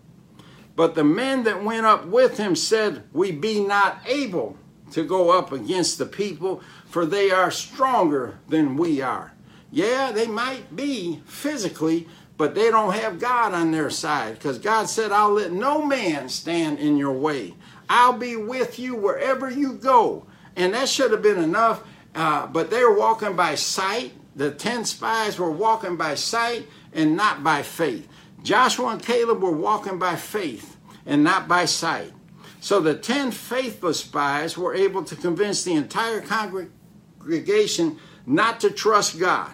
But 0.79 0.95
the 0.95 1.03
men 1.03 1.43
that 1.43 1.61
went 1.61 1.85
up 1.85 2.05
with 2.05 2.37
him 2.37 2.55
said, 2.55 3.03
We 3.11 3.33
be 3.33 3.59
not 3.59 3.99
able 4.05 4.55
to 4.93 5.03
go 5.03 5.37
up 5.37 5.51
against 5.51 5.97
the 5.97 6.05
people, 6.05 6.61
for 6.85 7.05
they 7.05 7.31
are 7.31 7.51
stronger 7.51 8.39
than 8.47 8.77
we 8.77 9.01
are. 9.01 9.33
Yeah, 9.71 10.13
they 10.13 10.27
might 10.27 10.77
be 10.77 11.21
physically, 11.25 12.07
but 12.37 12.55
they 12.55 12.71
don't 12.71 12.93
have 12.93 13.19
God 13.19 13.53
on 13.53 13.71
their 13.71 13.89
side 13.89 14.35
because 14.35 14.57
God 14.57 14.85
said, 14.85 15.11
I'll 15.11 15.33
let 15.33 15.51
no 15.51 15.83
man 15.85 16.29
stand 16.29 16.79
in 16.79 16.95
your 16.95 17.11
way. 17.11 17.55
I'll 17.89 18.17
be 18.17 18.37
with 18.37 18.79
you 18.79 18.95
wherever 18.95 19.49
you 19.49 19.73
go 19.73 20.27
and 20.55 20.73
that 20.73 20.89
should 20.89 21.11
have 21.11 21.21
been 21.21 21.43
enough. 21.43 21.83
Uh, 22.15 22.47
but 22.47 22.69
they 22.69 22.83
were 22.83 22.97
walking 22.97 23.35
by 23.35 23.55
sight. 23.55 24.13
The 24.35 24.51
10 24.51 24.85
spies 24.85 25.39
were 25.39 25.51
walking 25.51 25.95
by 25.95 26.15
sight 26.15 26.67
and 26.93 27.15
not 27.15 27.43
by 27.43 27.63
faith. 27.63 28.07
Joshua 28.43 28.89
and 28.89 29.03
Caleb 29.03 29.41
were 29.41 29.51
walking 29.51 29.99
by 29.99 30.15
faith 30.15 30.77
and 31.05 31.23
not 31.23 31.47
by 31.47 31.65
sight. 31.65 32.13
So 32.61 32.79
the 32.79 32.95
10 32.95 33.31
faithless 33.31 34.01
spies 34.01 34.57
were 34.57 34.75
able 34.75 35.03
to 35.03 35.15
convince 35.15 35.63
the 35.63 35.73
entire 35.73 36.21
congregation 36.21 37.97
not 38.25 38.59
to 38.59 38.69
trust 38.69 39.19
God 39.19 39.51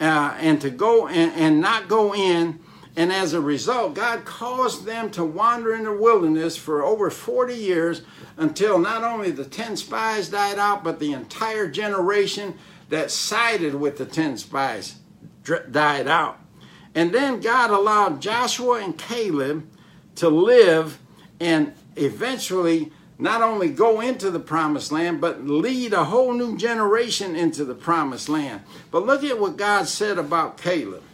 uh, 0.00 0.36
and 0.38 0.60
to 0.60 0.70
go 0.70 1.08
and, 1.08 1.32
and 1.32 1.60
not 1.60 1.88
go 1.88 2.14
in. 2.14 2.60
And 2.96 3.12
as 3.12 3.32
a 3.32 3.40
result, 3.40 3.94
God 3.94 4.24
caused 4.24 4.84
them 4.84 5.10
to 5.12 5.24
wander 5.24 5.74
in 5.74 5.84
the 5.84 5.92
wilderness 5.92 6.56
for 6.56 6.82
over 6.82 7.10
40 7.10 7.54
years 7.54 8.02
until 8.36 8.78
not 8.78 9.04
only 9.04 9.30
the 9.30 9.44
10 9.44 9.76
spies 9.76 10.28
died 10.28 10.58
out, 10.58 10.82
but 10.82 10.98
the 10.98 11.12
entire 11.12 11.68
generation 11.68 12.58
that 12.88 13.10
sided 13.10 13.74
with 13.74 13.98
the 13.98 14.06
10 14.06 14.38
spies 14.38 14.96
died 15.70 16.08
out. 16.08 16.40
And 16.98 17.12
then 17.12 17.38
God 17.38 17.70
allowed 17.70 18.20
Joshua 18.20 18.82
and 18.82 18.98
Caleb 18.98 19.70
to 20.16 20.28
live 20.28 20.98
and 21.38 21.72
eventually 21.94 22.90
not 23.20 23.40
only 23.40 23.68
go 23.68 24.00
into 24.00 24.32
the 24.32 24.40
promised 24.40 24.90
land, 24.90 25.20
but 25.20 25.46
lead 25.46 25.92
a 25.92 26.06
whole 26.06 26.32
new 26.32 26.56
generation 26.56 27.36
into 27.36 27.64
the 27.64 27.76
promised 27.76 28.28
land. 28.28 28.62
But 28.90 29.06
look 29.06 29.22
at 29.22 29.38
what 29.38 29.56
God 29.56 29.86
said 29.86 30.18
about 30.18 30.60
Caleb. 30.60 31.04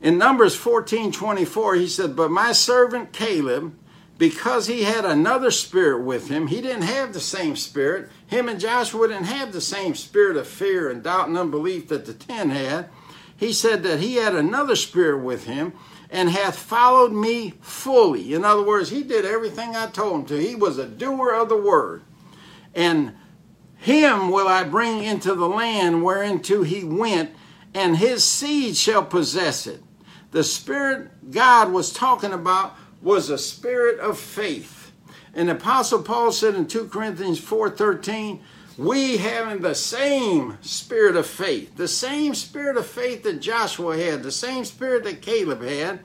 In 0.00 0.16
Numbers 0.16 0.56
14 0.56 1.12
24, 1.12 1.74
he 1.74 1.88
said, 1.88 2.16
But 2.16 2.30
my 2.30 2.52
servant 2.52 3.12
Caleb, 3.12 3.74
because 4.16 4.66
he 4.66 4.84
had 4.84 5.04
another 5.04 5.50
spirit 5.50 6.02
with 6.02 6.30
him. 6.30 6.46
He 6.46 6.62
didn't 6.62 6.84
have 6.84 7.12
the 7.12 7.20
same 7.20 7.54
spirit. 7.54 8.08
Him 8.28 8.48
and 8.48 8.58
Joshua 8.58 9.08
didn't 9.08 9.24
have 9.24 9.52
the 9.52 9.60
same 9.60 9.94
spirit 9.94 10.38
of 10.38 10.48
fear 10.48 10.88
and 10.88 11.02
doubt 11.02 11.28
and 11.28 11.36
unbelief 11.36 11.88
that 11.88 12.06
the 12.06 12.14
ten 12.14 12.48
had. 12.48 12.88
He 13.38 13.52
said 13.52 13.84
that 13.84 14.00
he 14.00 14.16
had 14.16 14.34
another 14.34 14.76
spirit 14.76 15.22
with 15.22 15.44
him 15.44 15.72
and 16.10 16.28
hath 16.28 16.58
followed 16.58 17.12
me 17.12 17.54
fully. 17.60 18.34
In 18.34 18.44
other 18.44 18.62
words, 18.62 18.90
he 18.90 19.02
did 19.04 19.24
everything 19.24 19.76
I 19.76 19.86
told 19.86 20.20
him 20.20 20.26
to. 20.26 20.40
He 20.40 20.56
was 20.56 20.76
a 20.76 20.88
doer 20.88 21.30
of 21.30 21.48
the 21.48 21.56
word. 21.56 22.02
And 22.74 23.14
him 23.76 24.30
will 24.30 24.48
I 24.48 24.64
bring 24.64 25.04
into 25.04 25.36
the 25.36 25.48
land 25.48 26.02
whereinto 26.02 26.64
he 26.64 26.82
went, 26.82 27.30
and 27.72 27.96
his 27.96 28.24
seed 28.24 28.76
shall 28.76 29.04
possess 29.04 29.68
it. 29.68 29.82
The 30.32 30.42
spirit 30.42 31.30
God 31.30 31.72
was 31.72 31.92
talking 31.92 32.32
about 32.32 32.74
was 33.00 33.30
a 33.30 33.38
spirit 33.38 34.00
of 34.00 34.18
faith. 34.18 34.90
And 35.32 35.48
Apostle 35.48 36.02
Paul 36.02 36.32
said 36.32 36.56
in 36.56 36.66
2 36.66 36.88
Corinthians 36.88 37.40
4:13, 37.40 38.40
we 38.78 39.16
having 39.16 39.60
the 39.60 39.74
same 39.74 40.56
spirit 40.62 41.16
of 41.16 41.26
faith, 41.26 41.76
the 41.76 41.88
same 41.88 42.32
spirit 42.32 42.76
of 42.76 42.86
faith 42.86 43.24
that 43.24 43.40
Joshua 43.40 43.98
had, 43.98 44.22
the 44.22 44.30
same 44.30 44.64
spirit 44.64 45.02
that 45.02 45.20
Caleb 45.20 45.62
had, 45.62 46.00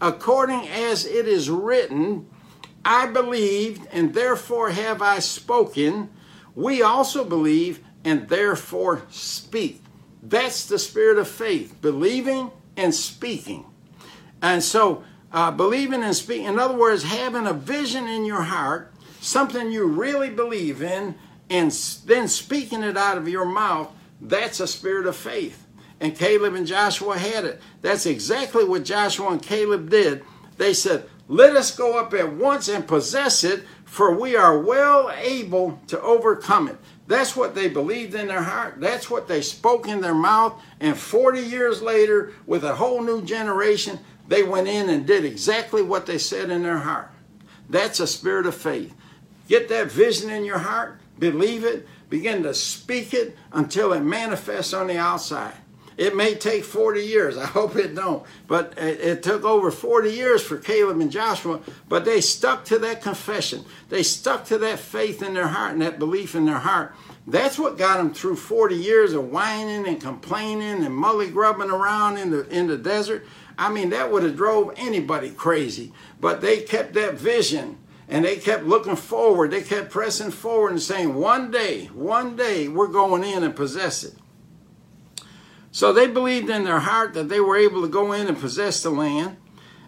according 0.00 0.66
as 0.68 1.06
it 1.06 1.28
is 1.28 1.48
written, 1.48 2.28
I 2.84 3.06
believed 3.06 3.86
and 3.92 4.12
therefore 4.12 4.70
have 4.70 5.02
I 5.02 5.20
spoken. 5.20 6.10
We 6.56 6.82
also 6.82 7.24
believe 7.24 7.80
and 8.04 8.28
therefore 8.28 9.02
speak. 9.08 9.82
That's 10.20 10.66
the 10.66 10.80
spirit 10.80 11.18
of 11.18 11.28
faith, 11.28 11.80
believing 11.80 12.50
and 12.76 12.92
speaking. 12.92 13.66
And 14.42 14.64
so 14.64 15.04
uh, 15.32 15.52
believing 15.52 16.02
and 16.02 16.16
speaking. 16.16 16.46
In 16.46 16.58
other 16.58 16.76
words, 16.76 17.04
having 17.04 17.46
a 17.46 17.52
vision 17.52 18.08
in 18.08 18.24
your 18.24 18.42
heart, 18.42 18.92
something 19.20 19.70
you 19.70 19.86
really 19.86 20.30
believe 20.30 20.82
in, 20.82 21.14
and 21.48 21.70
then 22.06 22.28
speaking 22.28 22.82
it 22.82 22.96
out 22.96 23.18
of 23.18 23.28
your 23.28 23.44
mouth, 23.44 23.90
that's 24.20 24.60
a 24.60 24.66
spirit 24.66 25.06
of 25.06 25.16
faith. 25.16 25.66
And 26.00 26.16
Caleb 26.16 26.54
and 26.54 26.66
Joshua 26.66 27.16
had 27.16 27.44
it. 27.44 27.60
That's 27.80 28.06
exactly 28.06 28.64
what 28.64 28.84
Joshua 28.84 29.30
and 29.30 29.42
Caleb 29.42 29.88
did. 29.88 30.24
They 30.58 30.74
said, 30.74 31.08
Let 31.28 31.56
us 31.56 31.74
go 31.74 31.98
up 31.98 32.12
at 32.12 32.34
once 32.34 32.68
and 32.68 32.86
possess 32.86 33.44
it, 33.44 33.64
for 33.84 34.14
we 34.14 34.36
are 34.36 34.58
well 34.58 35.10
able 35.16 35.80
to 35.86 36.00
overcome 36.00 36.68
it. 36.68 36.76
That's 37.06 37.36
what 37.36 37.54
they 37.54 37.68
believed 37.68 38.14
in 38.14 38.26
their 38.26 38.42
heart. 38.42 38.80
That's 38.80 39.08
what 39.08 39.28
they 39.28 39.40
spoke 39.40 39.86
in 39.86 40.00
their 40.00 40.14
mouth. 40.14 40.60
And 40.80 40.96
40 40.98 41.40
years 41.40 41.80
later, 41.80 42.32
with 42.46 42.64
a 42.64 42.74
whole 42.74 43.02
new 43.02 43.22
generation, 43.22 44.00
they 44.26 44.42
went 44.42 44.66
in 44.66 44.90
and 44.90 45.06
did 45.06 45.24
exactly 45.24 45.82
what 45.82 46.06
they 46.06 46.18
said 46.18 46.50
in 46.50 46.62
their 46.62 46.78
heart. 46.78 47.10
That's 47.70 48.00
a 48.00 48.06
spirit 48.06 48.46
of 48.46 48.56
faith. 48.56 48.94
Get 49.48 49.68
that 49.68 49.90
vision 49.90 50.30
in 50.30 50.44
your 50.44 50.58
heart, 50.58 50.98
believe 51.18 51.64
it, 51.64 51.86
begin 52.08 52.42
to 52.44 52.54
speak 52.54 53.14
it 53.14 53.36
until 53.52 53.92
it 53.92 54.00
manifests 54.00 54.72
on 54.72 54.86
the 54.86 54.98
outside. 54.98 55.54
It 55.96 56.14
may 56.14 56.34
take 56.34 56.64
40 56.64 57.00
years. 57.00 57.38
I 57.38 57.46
hope 57.46 57.76
it 57.76 57.94
don't. 57.94 58.24
But 58.46 58.74
it, 58.76 59.00
it, 59.00 59.22
took 59.22 59.44
over 59.44 59.70
40 59.70 60.10
years 60.10 60.42
for 60.42 60.58
Caleb 60.58 61.00
and 61.00 61.10
Joshua, 61.10 61.60
but 61.88 62.04
they 62.04 62.20
stuck 62.20 62.64
to 62.66 62.78
that 62.80 63.02
confession. 63.02 63.64
They 63.88 64.02
stuck 64.02 64.44
to 64.46 64.58
that 64.58 64.78
faith 64.78 65.22
in 65.22 65.34
their 65.34 65.48
heart 65.48 65.72
and 65.72 65.82
that 65.82 65.98
belief 65.98 66.34
in 66.34 66.44
their 66.44 66.58
heart. 66.58 66.94
That's 67.26 67.58
what 67.58 67.78
got 67.78 67.96
them 67.96 68.14
through 68.14 68.36
40 68.36 68.76
years 68.76 69.12
of 69.12 69.30
whining 69.30 69.86
and 69.88 70.00
complaining 70.00 70.84
and 70.84 70.94
mully 70.94 71.32
grubbing 71.32 71.70
around 71.70 72.18
in 72.18 72.30
the 72.30 72.46
in 72.48 72.68
the 72.68 72.76
desert. 72.76 73.26
I 73.58 73.72
mean, 73.72 73.90
that 73.90 74.12
would 74.12 74.22
have 74.22 74.36
drove 74.36 74.74
anybody 74.76 75.30
crazy. 75.30 75.92
But 76.20 76.40
they 76.40 76.60
kept 76.60 76.92
that 76.94 77.14
vision 77.14 77.78
and 78.08 78.24
they 78.24 78.36
kept 78.36 78.64
looking 78.64 78.96
forward. 78.96 79.50
They 79.50 79.62
kept 79.62 79.90
pressing 79.90 80.30
forward 80.30 80.70
and 80.70 80.82
saying, 80.82 81.14
one 81.14 81.50
day, 81.50 81.86
one 81.86 82.36
day, 82.36 82.68
we're 82.68 82.86
going 82.86 83.24
in 83.24 83.42
and 83.42 83.54
possess 83.54 84.04
it. 84.04 84.14
So 85.72 85.92
they 85.92 86.06
believed 86.06 86.48
in 86.48 86.64
their 86.64 86.80
heart 86.80 87.14
that 87.14 87.28
they 87.28 87.40
were 87.40 87.56
able 87.56 87.82
to 87.82 87.88
go 87.88 88.12
in 88.12 88.28
and 88.28 88.38
possess 88.38 88.82
the 88.82 88.90
land. 88.90 89.36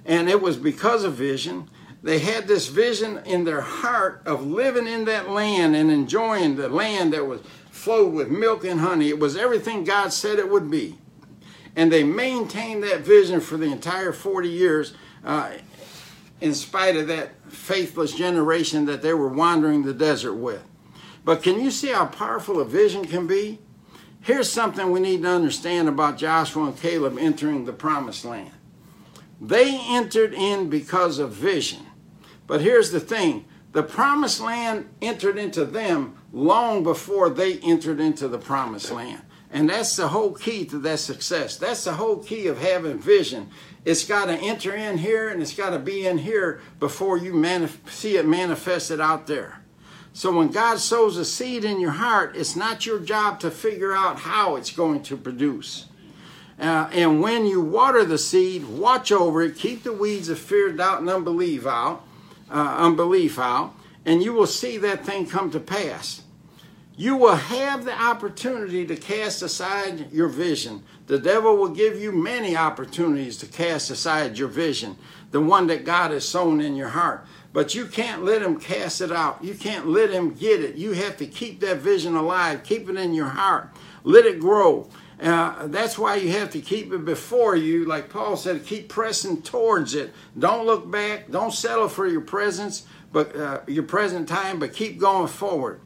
And 0.04 0.28
it 0.28 0.42
was 0.42 0.56
because 0.56 1.04
of 1.04 1.14
vision. 1.14 1.70
They 2.02 2.18
had 2.18 2.46
this 2.46 2.68
vision 2.68 3.18
in 3.24 3.44
their 3.44 3.60
heart 3.60 4.22
of 4.26 4.46
living 4.46 4.86
in 4.86 5.04
that 5.06 5.30
land 5.30 5.74
and 5.74 5.90
enjoying 5.90 6.56
the 6.56 6.68
land 6.68 7.12
that 7.12 7.26
was 7.26 7.40
flowed 7.70 8.12
with 8.12 8.28
milk 8.28 8.64
and 8.64 8.80
honey. 8.80 9.08
It 9.08 9.18
was 9.18 9.36
everything 9.36 9.84
God 9.84 10.12
said 10.12 10.38
it 10.38 10.50
would 10.50 10.70
be 10.70 10.98
and 11.78 11.92
they 11.92 12.02
maintained 12.02 12.82
that 12.82 13.02
vision 13.02 13.40
for 13.40 13.56
the 13.56 13.66
entire 13.66 14.12
40 14.12 14.48
years 14.48 14.94
uh, 15.24 15.52
in 16.40 16.54
spite 16.54 16.96
of 16.96 17.08
that 17.08 17.30
faithless 17.50 18.14
generation 18.14 18.86
that 18.86 19.02
they 19.02 19.12
were 19.12 19.28
wandering 19.28 19.82
the 19.82 19.94
desert 19.94 20.34
with. 20.34 20.62
But 21.24 21.42
can 21.42 21.60
you 21.60 21.70
see 21.70 21.88
how 21.88 22.06
powerful 22.06 22.60
a 22.60 22.64
vision 22.64 23.04
can 23.04 23.26
be? 23.26 23.58
Here's 24.20 24.50
something 24.50 24.90
we 24.90 25.00
need 25.00 25.22
to 25.22 25.28
understand 25.28 25.88
about 25.88 26.18
Joshua 26.18 26.66
and 26.66 26.76
Caleb 26.76 27.18
entering 27.18 27.64
the 27.64 27.72
promised 27.72 28.24
land. 28.24 28.52
They 29.40 29.78
entered 29.88 30.34
in 30.34 30.68
because 30.68 31.18
of 31.18 31.32
vision. 31.32 31.86
But 32.46 32.60
here's 32.60 32.90
the 32.90 33.00
thing 33.00 33.44
the 33.72 33.82
promised 33.82 34.40
land 34.40 34.88
entered 35.02 35.38
into 35.38 35.64
them 35.64 36.16
long 36.32 36.82
before 36.82 37.30
they 37.30 37.58
entered 37.58 38.00
into 38.00 38.28
the 38.28 38.38
promised 38.38 38.90
land. 38.90 39.22
And 39.50 39.70
that's 39.70 39.96
the 39.96 40.08
whole 40.08 40.32
key 40.32 40.66
to 40.66 40.78
that 40.80 40.98
success. 40.98 41.56
That's 41.56 41.84
the 41.84 41.94
whole 41.94 42.18
key 42.18 42.48
of 42.48 42.58
having 42.58 42.98
vision. 42.98 43.50
It's 43.84 44.04
got 44.04 44.26
to 44.26 44.34
enter 44.34 44.74
in 44.74 44.98
here 44.98 45.28
and 45.28 45.40
it's 45.40 45.54
got 45.54 45.70
to 45.70 45.78
be 45.78 46.06
in 46.06 46.18
here 46.18 46.60
before 46.80 47.16
you 47.16 47.32
manif- 47.32 47.88
see 47.88 48.16
it 48.16 48.26
manifested 48.26 49.00
out 49.00 49.26
there. 49.26 49.60
So 50.12 50.32
when 50.32 50.48
God 50.48 50.78
sows 50.78 51.16
a 51.16 51.24
seed 51.24 51.64
in 51.64 51.80
your 51.80 51.92
heart, 51.92 52.36
it's 52.36 52.56
not 52.56 52.86
your 52.86 52.98
job 52.98 53.40
to 53.40 53.50
figure 53.50 53.94
out 53.94 54.20
how 54.20 54.56
it's 54.56 54.72
going 54.72 55.02
to 55.04 55.16
produce. 55.16 55.86
Uh, 56.58 56.90
and 56.92 57.20
when 57.22 57.46
you 57.46 57.60
water 57.60 58.04
the 58.04 58.18
seed, 58.18 58.66
watch 58.66 59.12
over 59.12 59.42
it, 59.42 59.56
keep 59.56 59.84
the 59.84 59.92
weeds 59.92 60.28
of 60.28 60.38
fear, 60.38 60.72
doubt, 60.72 61.00
and 61.00 61.08
unbelief 61.08 61.66
out, 61.66 62.04
uh, 62.50 62.76
unbelief 62.78 63.38
out, 63.38 63.74
and 64.04 64.22
you 64.22 64.32
will 64.32 64.46
see 64.46 64.76
that 64.78 65.06
thing 65.06 65.24
come 65.24 65.52
to 65.52 65.60
pass 65.60 66.22
you 66.98 67.14
will 67.14 67.36
have 67.36 67.84
the 67.84 67.96
opportunity 67.96 68.84
to 68.84 68.96
cast 68.96 69.40
aside 69.40 70.10
your 70.10 70.26
vision. 70.26 70.82
The 71.06 71.20
devil 71.20 71.56
will 71.56 71.68
give 71.68 71.96
you 71.96 72.10
many 72.10 72.56
opportunities 72.56 73.36
to 73.36 73.46
cast 73.46 73.88
aside 73.88 74.36
your 74.36 74.48
vision, 74.48 74.98
the 75.30 75.40
one 75.40 75.68
that 75.68 75.84
God 75.84 76.10
has 76.10 76.26
sown 76.28 76.60
in 76.60 76.74
your 76.74 76.88
heart. 76.88 77.24
but 77.52 77.74
you 77.74 77.86
can't 77.86 78.24
let 78.24 78.42
him 78.42 78.60
cast 78.60 79.00
it 79.00 79.10
out. 79.10 79.42
You 79.42 79.54
can't 79.54 79.86
let 79.86 80.10
him 80.10 80.34
get 80.34 80.60
it. 80.60 80.74
You 80.74 80.92
have 80.92 81.16
to 81.18 81.26
keep 81.26 81.60
that 81.60 81.78
vision 81.78 82.14
alive, 82.14 82.62
keep 82.62 82.88
it 82.88 82.96
in 82.96 83.14
your 83.14 83.28
heart, 83.28 83.70
let 84.04 84.26
it 84.26 84.38
grow. 84.40 84.88
Uh, 85.20 85.66
that's 85.66 85.98
why 85.98 86.16
you 86.16 86.30
have 86.32 86.50
to 86.50 86.60
keep 86.60 86.92
it 86.92 87.04
before 87.04 87.56
you. 87.56 87.84
Like 87.84 88.10
Paul 88.10 88.36
said, 88.36 88.64
keep 88.66 88.88
pressing 88.88 89.42
towards 89.42 89.94
it. 89.94 90.12
Don't 90.38 90.66
look 90.66 90.90
back. 90.90 91.30
Don't 91.30 91.52
settle 91.52 91.88
for 91.88 92.06
your 92.06 92.20
presence, 92.20 92.86
but 93.12 93.34
uh, 93.34 93.60
your 93.66 93.82
present 93.84 94.28
time, 94.28 94.58
but 94.58 94.72
keep 94.72 94.98
going 94.98 95.26
forward. 95.28 95.80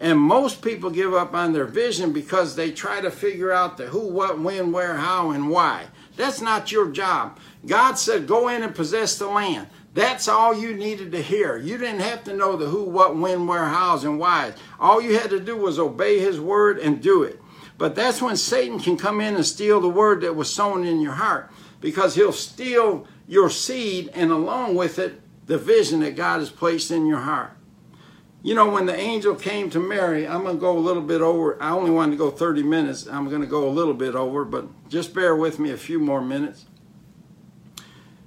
And 0.00 0.18
most 0.18 0.62
people 0.62 0.90
give 0.90 1.12
up 1.12 1.34
on 1.34 1.52
their 1.52 1.64
vision 1.64 2.12
because 2.12 2.54
they 2.54 2.70
try 2.70 3.00
to 3.00 3.10
figure 3.10 3.50
out 3.50 3.76
the 3.76 3.86
who, 3.86 4.06
what, 4.06 4.38
when, 4.38 4.70
where, 4.70 4.96
how, 4.96 5.30
and 5.30 5.50
why. 5.50 5.86
That's 6.16 6.40
not 6.40 6.70
your 6.70 6.90
job. 6.90 7.38
God 7.66 7.94
said, 7.94 8.26
go 8.26 8.48
in 8.48 8.62
and 8.62 8.74
possess 8.74 9.18
the 9.18 9.26
land. 9.26 9.68
That's 9.94 10.28
all 10.28 10.56
you 10.56 10.74
needed 10.74 11.10
to 11.12 11.22
hear. 11.22 11.56
You 11.56 11.78
didn't 11.78 12.00
have 12.00 12.22
to 12.24 12.34
know 12.34 12.56
the 12.56 12.66
who, 12.66 12.84
what, 12.84 13.16
when, 13.16 13.48
where, 13.48 13.66
hows, 13.66 14.04
and 14.04 14.20
whys. 14.20 14.54
All 14.78 15.00
you 15.00 15.18
had 15.18 15.30
to 15.30 15.40
do 15.40 15.56
was 15.56 15.78
obey 15.78 16.20
his 16.20 16.40
word 16.40 16.78
and 16.78 17.02
do 17.02 17.24
it. 17.24 17.40
But 17.78 17.96
that's 17.96 18.22
when 18.22 18.36
Satan 18.36 18.78
can 18.78 18.96
come 18.96 19.20
in 19.20 19.34
and 19.34 19.46
steal 19.46 19.80
the 19.80 19.88
word 19.88 20.20
that 20.20 20.36
was 20.36 20.52
sown 20.52 20.84
in 20.84 21.00
your 21.00 21.12
heart 21.12 21.50
because 21.80 22.14
he'll 22.14 22.32
steal 22.32 23.06
your 23.26 23.50
seed 23.50 24.10
and 24.14 24.30
along 24.30 24.74
with 24.74 24.98
it, 24.98 25.20
the 25.46 25.58
vision 25.58 26.00
that 26.00 26.16
God 26.16 26.40
has 26.40 26.50
placed 26.50 26.90
in 26.90 27.06
your 27.06 27.20
heart. 27.20 27.57
You 28.42 28.54
know, 28.54 28.70
when 28.70 28.86
the 28.86 28.96
angel 28.96 29.34
came 29.34 29.68
to 29.70 29.80
Mary, 29.80 30.26
I'm 30.26 30.42
going 30.42 30.56
to 30.56 30.60
go 30.60 30.76
a 30.76 30.78
little 30.78 31.02
bit 31.02 31.20
over. 31.20 31.60
I 31.60 31.70
only 31.70 31.90
wanted 31.90 32.12
to 32.12 32.18
go 32.18 32.30
30 32.30 32.62
minutes. 32.62 33.08
I'm 33.08 33.28
going 33.28 33.40
to 33.40 33.48
go 33.48 33.66
a 33.66 33.70
little 33.70 33.94
bit 33.94 34.14
over, 34.14 34.44
but 34.44 34.88
just 34.88 35.12
bear 35.12 35.34
with 35.34 35.58
me 35.58 35.70
a 35.70 35.76
few 35.76 35.98
more 35.98 36.20
minutes. 36.20 36.66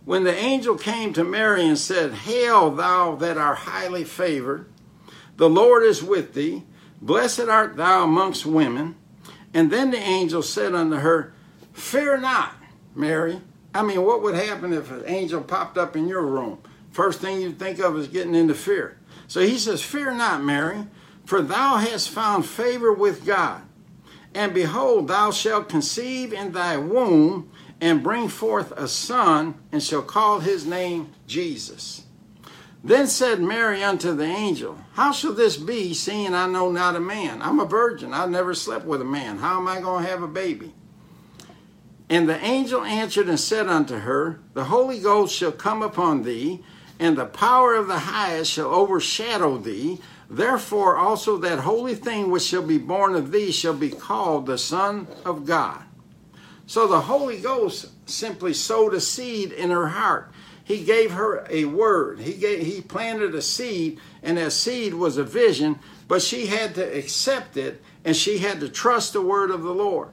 When 0.04 0.26
the 0.26 0.36
angel 0.36 0.78
came 0.78 1.14
to 1.14 1.24
Mary 1.24 1.66
and 1.66 1.78
said, 1.78 2.14
Hail, 2.14 2.72
thou 2.72 3.16
that 3.16 3.38
art 3.38 3.60
highly 3.60 4.04
favored, 4.04 4.70
the 5.38 5.50
Lord 5.50 5.84
is 5.84 6.04
with 6.04 6.34
thee. 6.34 6.64
Blessed 7.02 7.42
art 7.42 7.78
thou 7.78 8.04
amongst 8.04 8.46
women. 8.46 8.96
And 9.54 9.72
then 9.72 9.92
the 9.92 9.98
angel 9.98 10.42
said 10.42 10.76
unto 10.76 10.98
her, 10.98 11.34
Fear 11.72 12.18
not, 12.18 12.56
Mary. 12.94 13.42
I 13.74 13.84
mean, 13.84 14.04
what 14.04 14.22
would 14.22 14.36
happen 14.36 14.74
if 14.74 14.92
an 14.92 15.04
angel 15.06 15.42
popped 15.42 15.78
up 15.78 15.96
in 15.96 16.08
your 16.08 16.24
room? 16.24 16.60
First 16.92 17.22
thing 17.22 17.40
you'd 17.40 17.58
think 17.58 17.80
of 17.80 17.98
is 17.98 18.08
getting 18.08 18.36
into 18.36 18.54
fear. 18.54 18.98
So 19.32 19.40
he 19.40 19.58
says, 19.58 19.82
Fear 19.82 20.16
not, 20.16 20.44
Mary, 20.44 20.88
for 21.24 21.42
thou 21.42 21.78
hast 21.78 22.10
found 22.10 22.46
favor 22.46 22.92
with 22.92 23.26
God. 23.26 23.62
And 24.36 24.54
behold, 24.54 25.08
thou 25.08 25.32
shalt 25.32 25.70
conceive 25.70 26.34
in 26.34 26.52
thy 26.52 26.76
womb 26.76 27.50
and 27.80 28.04
bring 28.04 28.28
forth 28.28 28.74
a 28.74 28.90
son, 28.90 29.56
and 29.72 29.82
shall 29.82 30.02
call 30.02 30.42
his 30.42 30.66
name 30.66 31.14
Jesus. 31.28 32.04
Then 32.84 33.08
said 33.08 33.40
Mary 33.40 33.82
unto 33.82 34.14
the 34.14 34.26
angel, 34.26 34.78
How 34.96 35.14
shall 35.14 35.32
this 35.32 35.56
be, 35.56 35.94
seeing 35.94 36.34
I 36.34 36.48
know 36.48 36.70
not 36.70 36.98
a 36.98 37.00
man? 37.00 37.42
I'm 37.42 37.62
a 37.62 37.66
virgin. 37.66 38.14
I've 38.14 38.30
never 38.30 38.54
slept 38.54 38.84
with 38.84 39.00
a 39.00 39.06
man. 39.06 39.38
How 39.38 39.62
am 39.62 39.68
I 39.70 39.80
going 39.80 40.04
to 40.04 40.10
have 40.10 40.24
a 40.24 40.28
baby? 40.28 40.74
And 42.10 42.28
the 42.28 42.44
angel 42.44 42.84
answered 42.84 43.30
and 43.30 43.40
said 43.40 43.68
unto 43.70 44.00
her, 44.00 44.42
The 44.56 44.66
Holy 44.66 45.00
Ghost 45.00 45.34
shall 45.34 45.54
come 45.54 45.82
upon 45.82 46.24
thee, 46.24 46.66
and 47.02 47.18
the 47.18 47.26
power 47.26 47.74
of 47.74 47.88
the 47.88 47.98
highest 47.98 48.52
shall 48.52 48.68
overshadow 48.68 49.58
thee. 49.58 50.00
Therefore 50.30 50.98
also 50.98 51.36
that 51.38 51.62
holy 51.62 51.96
thing 51.96 52.30
which 52.30 52.44
shall 52.44 52.62
be 52.62 52.78
born 52.78 53.16
of 53.16 53.32
thee 53.32 53.52
shall 53.52 53.74
be 53.74 53.90
called 53.90 54.46
the 54.46 54.60
Son 54.60 55.08
of 55.26 55.48
God. 55.48 55.82
So 56.68 56.88
the 56.88 57.02
Holy 57.02 57.40
Ghost 57.40 57.88
simply 58.08 58.54
sowed 58.54 58.94
a 58.94 59.02
seed 59.02 59.52
in 59.52 59.72
her 59.72 59.88
heart. 59.88 60.32
He 60.64 60.84
gave 60.84 61.14
her 61.14 61.46
a 61.50 61.66
word. 61.66 62.20
He 62.20 62.34
gave, 62.34 62.64
he 62.68 62.82
planted 62.82 63.34
a 63.34 63.42
seed, 63.42 64.00
and 64.22 64.38
that 64.38 64.52
seed 64.52 64.94
was 64.94 65.18
a 65.18 65.24
vision, 65.24 65.80
but 66.08 66.22
she 66.22 66.46
had 66.46 66.76
to 66.76 66.84
accept 66.84 67.58
it 67.58 67.82
and 68.06 68.16
she 68.16 68.38
had 68.38 68.60
to 68.60 68.70
trust 68.70 69.14
the 69.14 69.22
word 69.22 69.50
of 69.50 69.64
the 69.64 69.74
Lord. 69.74 70.10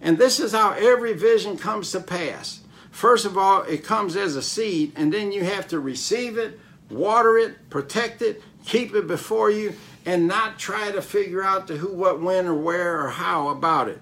And 0.00 0.18
this 0.18 0.40
is 0.40 0.50
how 0.50 0.72
every 0.72 1.12
vision 1.12 1.56
comes 1.56 1.92
to 1.92 2.00
pass. 2.00 2.62
First 2.96 3.26
of 3.26 3.36
all, 3.36 3.60
it 3.64 3.84
comes 3.84 4.16
as 4.16 4.36
a 4.36 4.42
seed, 4.42 4.94
and 4.96 5.12
then 5.12 5.30
you 5.30 5.44
have 5.44 5.68
to 5.68 5.78
receive 5.78 6.38
it, 6.38 6.58
water 6.88 7.36
it, 7.36 7.68
protect 7.68 8.22
it, 8.22 8.42
keep 8.64 8.94
it 8.94 9.06
before 9.06 9.50
you, 9.50 9.74
and 10.06 10.26
not 10.26 10.58
try 10.58 10.90
to 10.90 11.02
figure 11.02 11.42
out 11.42 11.66
the 11.66 11.76
who, 11.76 11.92
what, 11.92 12.22
when, 12.22 12.46
or 12.46 12.54
where, 12.54 13.02
or 13.02 13.10
how 13.10 13.48
about 13.48 13.88
it. 13.88 14.00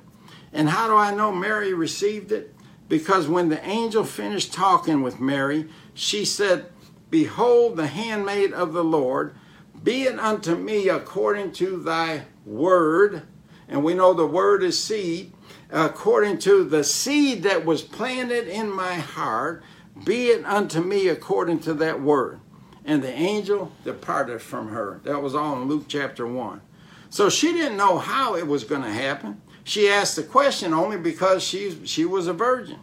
And 0.53 0.68
how 0.68 0.86
do 0.86 0.95
I 0.95 1.12
know 1.12 1.32
Mary 1.32 1.74
received 1.74 2.30
it? 2.30 2.55
Because 2.88 3.26
when 3.26 3.49
the 3.49 3.66
angel 3.66 4.05
finished 4.05 4.53
talking 4.53 5.03
with 5.03 5.18
Mary, 5.18 5.68
she 5.92 6.24
said, 6.24 6.66
Behold, 7.11 7.76
the 7.76 7.88
handmaid 7.88 8.53
of 8.53 8.74
the 8.74 8.84
Lord, 8.84 9.34
be 9.82 10.05
it 10.05 10.20
unto 10.20 10.55
me 10.55 10.88
according 10.88 11.51
to 11.55 11.82
thy 11.82 12.26
word. 12.47 13.22
And 13.68 13.82
we 13.82 13.95
know 13.95 14.14
the 14.14 14.24
word 14.24 14.62
is 14.62 14.80
seed. 14.80 15.32
According 15.70 16.38
to 16.40 16.64
the 16.64 16.84
seed 16.84 17.42
that 17.42 17.64
was 17.64 17.82
planted 17.82 18.48
in 18.48 18.70
my 18.70 18.94
heart, 18.94 19.62
be 20.04 20.28
it 20.28 20.44
unto 20.44 20.80
me 20.80 21.08
according 21.08 21.60
to 21.60 21.74
that 21.74 22.00
word. 22.00 22.40
And 22.84 23.02
the 23.02 23.12
angel 23.12 23.72
departed 23.84 24.42
from 24.42 24.68
her. 24.68 25.00
That 25.04 25.22
was 25.22 25.34
all 25.34 25.60
in 25.60 25.68
Luke 25.68 25.84
chapter 25.88 26.26
1. 26.26 26.60
So 27.08 27.30
she 27.30 27.52
didn't 27.52 27.76
know 27.76 27.98
how 27.98 28.34
it 28.36 28.46
was 28.46 28.64
going 28.64 28.82
to 28.82 28.92
happen. 28.92 29.40
She 29.62 29.88
asked 29.88 30.16
the 30.16 30.22
question 30.22 30.74
only 30.74 30.98
because 30.98 31.42
she, 31.42 31.86
she 31.86 32.04
was 32.04 32.26
a 32.26 32.34
virgin. 32.34 32.80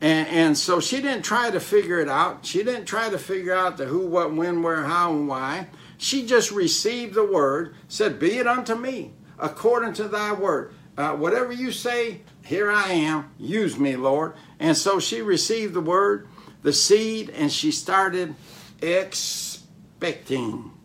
And, 0.00 0.28
and 0.28 0.58
so 0.58 0.80
she 0.80 1.00
didn't 1.00 1.22
try 1.22 1.50
to 1.50 1.60
figure 1.60 2.00
it 2.00 2.08
out. 2.08 2.44
She 2.44 2.62
didn't 2.62 2.84
try 2.84 3.08
to 3.08 3.18
figure 3.18 3.54
out 3.54 3.78
the 3.78 3.86
who, 3.86 4.06
what, 4.06 4.34
when, 4.34 4.62
where, 4.62 4.84
how, 4.84 5.12
and 5.12 5.26
why. 5.26 5.68
She 5.96 6.26
just 6.26 6.50
received 6.50 7.14
the 7.14 7.24
word, 7.24 7.74
said, 7.88 8.18
Be 8.18 8.36
it 8.36 8.46
unto 8.46 8.74
me 8.74 9.12
according 9.38 9.94
to 9.94 10.08
thy 10.08 10.32
word. 10.32 10.74
Uh, 10.96 11.12
whatever 11.12 11.52
you 11.52 11.70
say, 11.70 12.22
here 12.44 12.70
I 12.70 12.90
am. 12.92 13.30
Use 13.38 13.78
me, 13.78 13.96
Lord. 13.96 14.34
And 14.58 14.76
so 14.76 14.98
she 14.98 15.20
received 15.20 15.74
the 15.74 15.80
word, 15.80 16.28
the 16.62 16.72
seed, 16.72 17.30
and 17.30 17.52
she 17.52 17.70
started 17.70 18.34
expecting. 18.80 20.72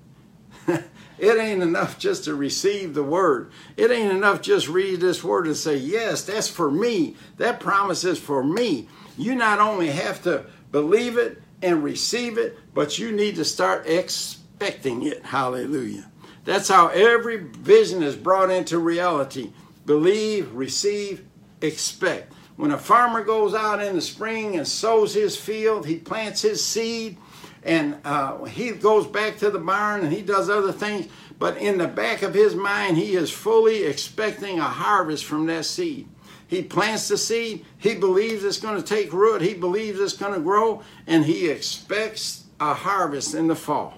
It 1.21 1.37
ain't 1.37 1.61
enough 1.61 1.99
just 1.99 2.23
to 2.23 2.33
receive 2.33 2.95
the 2.95 3.03
word. 3.03 3.51
It 3.77 3.91
ain't 3.91 4.11
enough 4.11 4.41
just 4.41 4.67
read 4.67 5.01
this 5.01 5.23
word 5.23 5.45
and 5.45 5.55
say, 5.55 5.77
Yes, 5.77 6.23
that's 6.23 6.47
for 6.47 6.71
me. 6.71 7.15
That 7.37 7.59
promise 7.59 8.03
is 8.03 8.17
for 8.17 8.43
me. 8.43 8.89
You 9.19 9.35
not 9.35 9.59
only 9.59 9.89
have 9.89 10.23
to 10.23 10.47
believe 10.71 11.19
it 11.19 11.39
and 11.61 11.83
receive 11.83 12.39
it, 12.39 12.57
but 12.73 12.97
you 12.97 13.11
need 13.11 13.35
to 13.35 13.45
start 13.45 13.85
expecting 13.85 15.05
it. 15.05 15.23
Hallelujah. 15.23 16.09
That's 16.43 16.69
how 16.69 16.87
every 16.87 17.37
vision 17.37 18.01
is 18.01 18.15
brought 18.15 18.49
into 18.49 18.79
reality. 18.79 19.51
Believe, 19.91 20.53
receive, 20.53 21.25
expect. 21.59 22.31
When 22.55 22.71
a 22.71 22.77
farmer 22.77 23.25
goes 23.25 23.53
out 23.53 23.81
in 23.81 23.95
the 23.95 24.01
spring 24.01 24.55
and 24.55 24.65
sows 24.65 25.13
his 25.13 25.35
field, 25.35 25.85
he 25.85 25.97
plants 25.97 26.41
his 26.43 26.63
seed 26.63 27.17
and 27.61 27.97
uh, 28.05 28.45
he 28.45 28.71
goes 28.71 29.05
back 29.05 29.37
to 29.39 29.49
the 29.49 29.59
barn 29.59 30.05
and 30.05 30.13
he 30.13 30.21
does 30.21 30.49
other 30.49 30.71
things. 30.71 31.09
But 31.37 31.57
in 31.57 31.77
the 31.77 31.89
back 31.89 32.21
of 32.21 32.33
his 32.33 32.55
mind, 32.55 32.95
he 32.95 33.15
is 33.15 33.31
fully 33.31 33.83
expecting 33.83 34.59
a 34.59 34.63
harvest 34.63 35.25
from 35.25 35.45
that 35.47 35.65
seed. 35.65 36.07
He 36.47 36.63
plants 36.63 37.09
the 37.09 37.17
seed, 37.17 37.65
he 37.77 37.93
believes 37.93 38.45
it's 38.45 38.61
going 38.61 38.81
to 38.81 38.87
take 38.87 39.11
root, 39.11 39.41
he 39.41 39.55
believes 39.55 39.99
it's 39.99 40.15
going 40.15 40.35
to 40.35 40.39
grow, 40.39 40.83
and 41.05 41.25
he 41.25 41.49
expects 41.49 42.45
a 42.61 42.73
harvest 42.73 43.35
in 43.35 43.49
the 43.49 43.57
fall. 43.57 43.95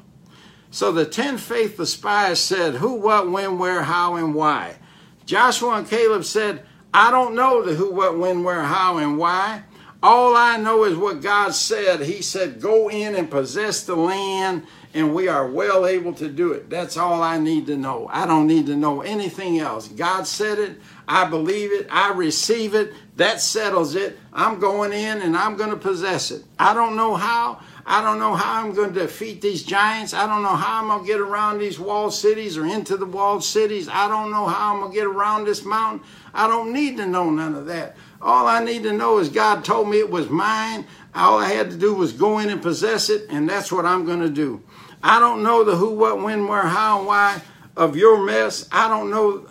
So 0.71 0.91
the 0.91 1.05
ten 1.05 1.37
faithful 1.37 1.85
spies 1.85 2.39
said, 2.39 2.77
Who, 2.77 2.95
what, 2.95 3.29
when, 3.29 3.59
where, 3.59 3.83
how, 3.83 4.15
and 4.15 4.33
why. 4.33 4.77
Joshua 5.25 5.77
and 5.77 5.87
Caleb 5.87 6.25
said, 6.25 6.65
I 6.93 7.09
don't 7.09 7.35
know 7.35 7.63
the 7.63 7.73
who, 7.73 7.91
what, 7.91 8.17
when, 8.17 8.43
where, 8.43 8.63
how, 8.63 8.97
and 8.97 9.17
why. 9.17 9.63
All 10.03 10.35
I 10.35 10.57
know 10.57 10.83
is 10.83 10.97
what 10.97 11.21
God 11.21 11.55
said. 11.55 12.01
He 12.01 12.21
said, 12.21 12.59
Go 12.59 12.89
in 12.89 13.15
and 13.15 13.31
possess 13.31 13.83
the 13.83 13.95
land, 13.95 14.67
and 14.93 15.15
we 15.15 15.29
are 15.29 15.47
well 15.47 15.87
able 15.87 16.13
to 16.15 16.27
do 16.27 16.51
it. 16.51 16.69
That's 16.69 16.97
all 16.97 17.23
I 17.23 17.39
need 17.39 17.67
to 17.67 17.77
know. 17.77 18.09
I 18.11 18.27
don't 18.27 18.45
need 18.45 18.65
to 18.65 18.75
know 18.75 19.01
anything 19.01 19.59
else. 19.59 19.87
God 19.87 20.27
said 20.27 20.59
it. 20.59 20.81
I 21.07 21.29
believe 21.29 21.71
it. 21.71 21.87
I 21.89 22.11
receive 22.11 22.75
it. 22.75 22.93
That 23.15 23.39
settles 23.39 23.95
it. 23.95 24.19
I'm 24.33 24.59
going 24.59 24.91
in 24.91 25.21
and 25.21 25.37
I'm 25.37 25.55
going 25.55 25.69
to 25.69 25.77
possess 25.77 26.31
it. 26.31 26.43
I 26.59 26.73
don't 26.73 26.97
know 26.97 27.15
how. 27.15 27.61
I 27.85 28.01
don't 28.01 28.19
know 28.19 28.33
how 28.33 28.63
I'm 28.63 28.73
going 28.73 28.93
to 28.93 28.99
defeat 29.01 29.41
these 29.41 29.63
giants. 29.63 30.13
I 30.13 30.25
don't 30.25 30.41
know 30.41 30.55
how 30.55 30.81
I'm 30.81 30.87
going 30.87 31.01
to 31.01 31.05
get 31.05 31.19
around 31.19 31.59
these 31.59 31.79
walled 31.79 32.13
cities 32.13 32.57
or 32.57 32.65
into 32.65 32.95
the 32.95 33.05
walled 33.05 33.43
cities. 33.43 33.89
I 33.89 34.07
don't 34.07 34.31
know 34.31 34.45
how 34.45 34.73
I'm 34.73 34.79
going 34.79 34.91
to 34.91 34.97
get 34.97 35.05
around 35.05 35.45
this 35.45 35.65
mountain. 35.65 36.07
I 36.33 36.47
don't 36.47 36.71
need 36.71 36.97
to 36.97 37.05
know 37.05 37.29
none 37.29 37.55
of 37.55 37.65
that. 37.65 37.97
All 38.21 38.47
I 38.47 38.63
need 38.63 38.83
to 38.83 38.93
know 38.93 39.19
is 39.19 39.27
God 39.27 39.65
told 39.65 39.89
me 39.89 39.99
it 39.99 40.09
was 40.09 40.29
mine. 40.29 40.85
All 41.13 41.39
I 41.39 41.49
had 41.49 41.69
to 41.71 41.77
do 41.77 41.93
was 41.93 42.13
go 42.13 42.39
in 42.39 42.49
and 42.49 42.61
possess 42.61 43.09
it, 43.09 43.27
and 43.29 43.49
that's 43.49 43.71
what 43.71 43.85
I'm 43.85 44.05
going 44.05 44.21
to 44.21 44.29
do. 44.29 44.63
I 45.03 45.19
don't 45.19 45.43
know 45.43 45.65
the 45.65 45.75
who, 45.75 45.91
what, 45.95 46.21
when, 46.21 46.47
where, 46.47 46.61
how, 46.61 46.99
and 46.99 47.07
why. 47.07 47.41
of 47.75 47.95
your 47.97 48.23
mess. 48.25 48.67
I 48.71 48.87
don't 48.87 49.09
know. 49.09 49.47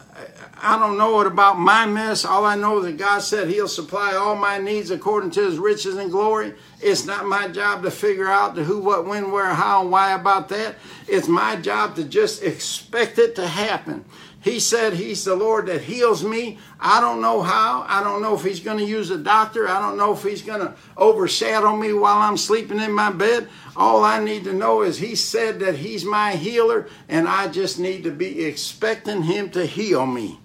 I 0.61 0.79
don't 0.79 0.97
know 0.97 1.21
it 1.21 1.27
about 1.27 1.59
my 1.59 1.87
mess. 1.87 2.25
All 2.25 2.45
I 2.45 2.55
know 2.55 2.79
is 2.79 2.85
that 2.85 2.97
God 2.97 3.19
said 3.21 3.49
He'll 3.49 3.67
supply 3.67 4.15
all 4.15 4.37
my 4.37 4.59
needs 4.59 4.91
according 4.91 5.31
to 5.33 5.45
His 5.45 5.59
riches 5.59 5.97
and 5.97 6.11
glory. 6.11 6.55
It's 6.81 7.05
not 7.05 7.27
my 7.27 7.49
job 7.49 7.83
to 7.83 7.91
figure 7.91 8.29
out 8.29 8.55
the 8.55 8.63
who, 8.63 8.79
what, 8.79 9.07
when, 9.07 9.33
where, 9.33 9.47
how, 9.47 9.83
and 9.83 9.91
why 9.91 10.13
about 10.13 10.49
that. 10.51 10.77
It's 11.09 11.27
my 11.27 11.57
job 11.57 11.97
to 11.97 12.05
just 12.05 12.43
expect 12.43 13.19
it 13.19 13.35
to 13.37 13.47
happen. 13.47 14.05
He 14.43 14.59
said 14.59 14.95
he's 14.95 15.25
the 15.25 15.37
Lord 15.37 15.67
that 15.67 15.83
heals 15.83 16.25
me. 16.25 16.59
I 16.81 17.01
don't 17.01 17.21
know 17.21 17.43
how. 17.43 17.85
I 17.89 18.03
don't 18.03 18.23
know 18.23 18.35
if 18.35 18.43
he's 18.43 18.59
going 18.59 18.79
to 18.79 18.85
use 18.85 19.11
a 19.11 19.19
doctor. 19.19 19.69
I 19.69 19.81
don't 19.81 19.97
know 19.97 20.13
if 20.13 20.25
he's 20.25 20.43
going 20.43 20.61
to 20.61 20.75
overshadow 20.97 21.77
me 21.77 21.93
while 21.93 22.19
I'm 22.19 22.37
sleeping 22.37 22.81
in 22.81 22.93
my 22.93 23.11
bed. 23.13 23.49
All 23.77 24.03
I 24.03 24.23
need 24.23 24.45
to 24.45 24.53
know 24.53 24.83
is 24.83 24.99
he 24.99 25.15
said 25.15 25.61
that 25.61 25.77
he's 25.77 26.05
my 26.05 26.33
healer, 26.33 26.89
and 27.09 27.29
I 27.29 27.49
just 27.49 27.79
need 27.79 28.03
to 28.03 28.11
be 28.11 28.45
expecting 28.45 29.23
him 29.23 29.51
to 29.51 29.65
heal 29.65 30.07
me. 30.07 30.41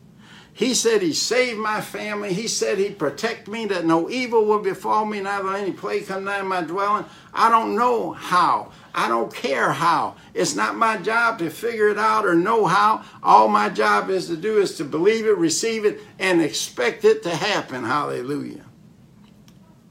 He 0.57 0.73
said 0.73 1.03
he 1.03 1.13
saved 1.13 1.59
my 1.59 1.81
family. 1.81 2.33
He 2.33 2.47
said 2.47 2.79
he'd 2.79 2.97
protect 2.97 3.47
me, 3.47 3.67
that 3.67 3.85
no 3.85 4.09
evil 4.09 4.43
will 4.43 4.57
befall 4.57 5.05
me, 5.05 5.21
neither 5.21 5.53
any 5.53 5.71
plague 5.71 6.07
come 6.07 6.23
nigh 6.23 6.41
my 6.41 6.61
dwelling. 6.61 7.05
I 7.31 7.51
don't 7.51 7.75
know 7.75 8.13
how. 8.13 8.71
I 8.91 9.07
don't 9.07 9.31
care 9.31 9.71
how. 9.71 10.15
It's 10.33 10.55
not 10.55 10.75
my 10.75 10.97
job 10.97 11.37
to 11.39 11.51
figure 11.51 11.89
it 11.89 11.99
out 11.99 12.25
or 12.25 12.33
know 12.33 12.65
how. 12.65 13.03
All 13.21 13.47
my 13.49 13.69
job 13.69 14.09
is 14.09 14.25
to 14.29 14.35
do 14.35 14.57
is 14.57 14.75
to 14.77 14.83
believe 14.83 15.27
it, 15.27 15.37
receive 15.37 15.85
it, 15.85 15.99
and 16.17 16.41
expect 16.41 17.05
it 17.05 17.21
to 17.21 17.35
happen. 17.35 17.83
Hallelujah. 17.83 18.65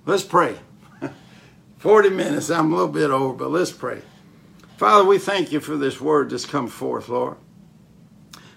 Let's 0.04 0.24
pray. 0.24 0.56
40 1.78 2.10
minutes, 2.10 2.50
I'm 2.50 2.72
a 2.72 2.76
little 2.76 2.92
bit 2.92 3.12
over, 3.12 3.34
but 3.34 3.50
let's 3.52 3.70
pray. 3.70 4.02
Father, 4.78 5.04
we 5.04 5.18
thank 5.18 5.52
you 5.52 5.60
for 5.60 5.76
this 5.76 6.00
word 6.00 6.30
that's 6.30 6.44
come 6.44 6.66
forth, 6.66 7.08
Lord. 7.08 7.36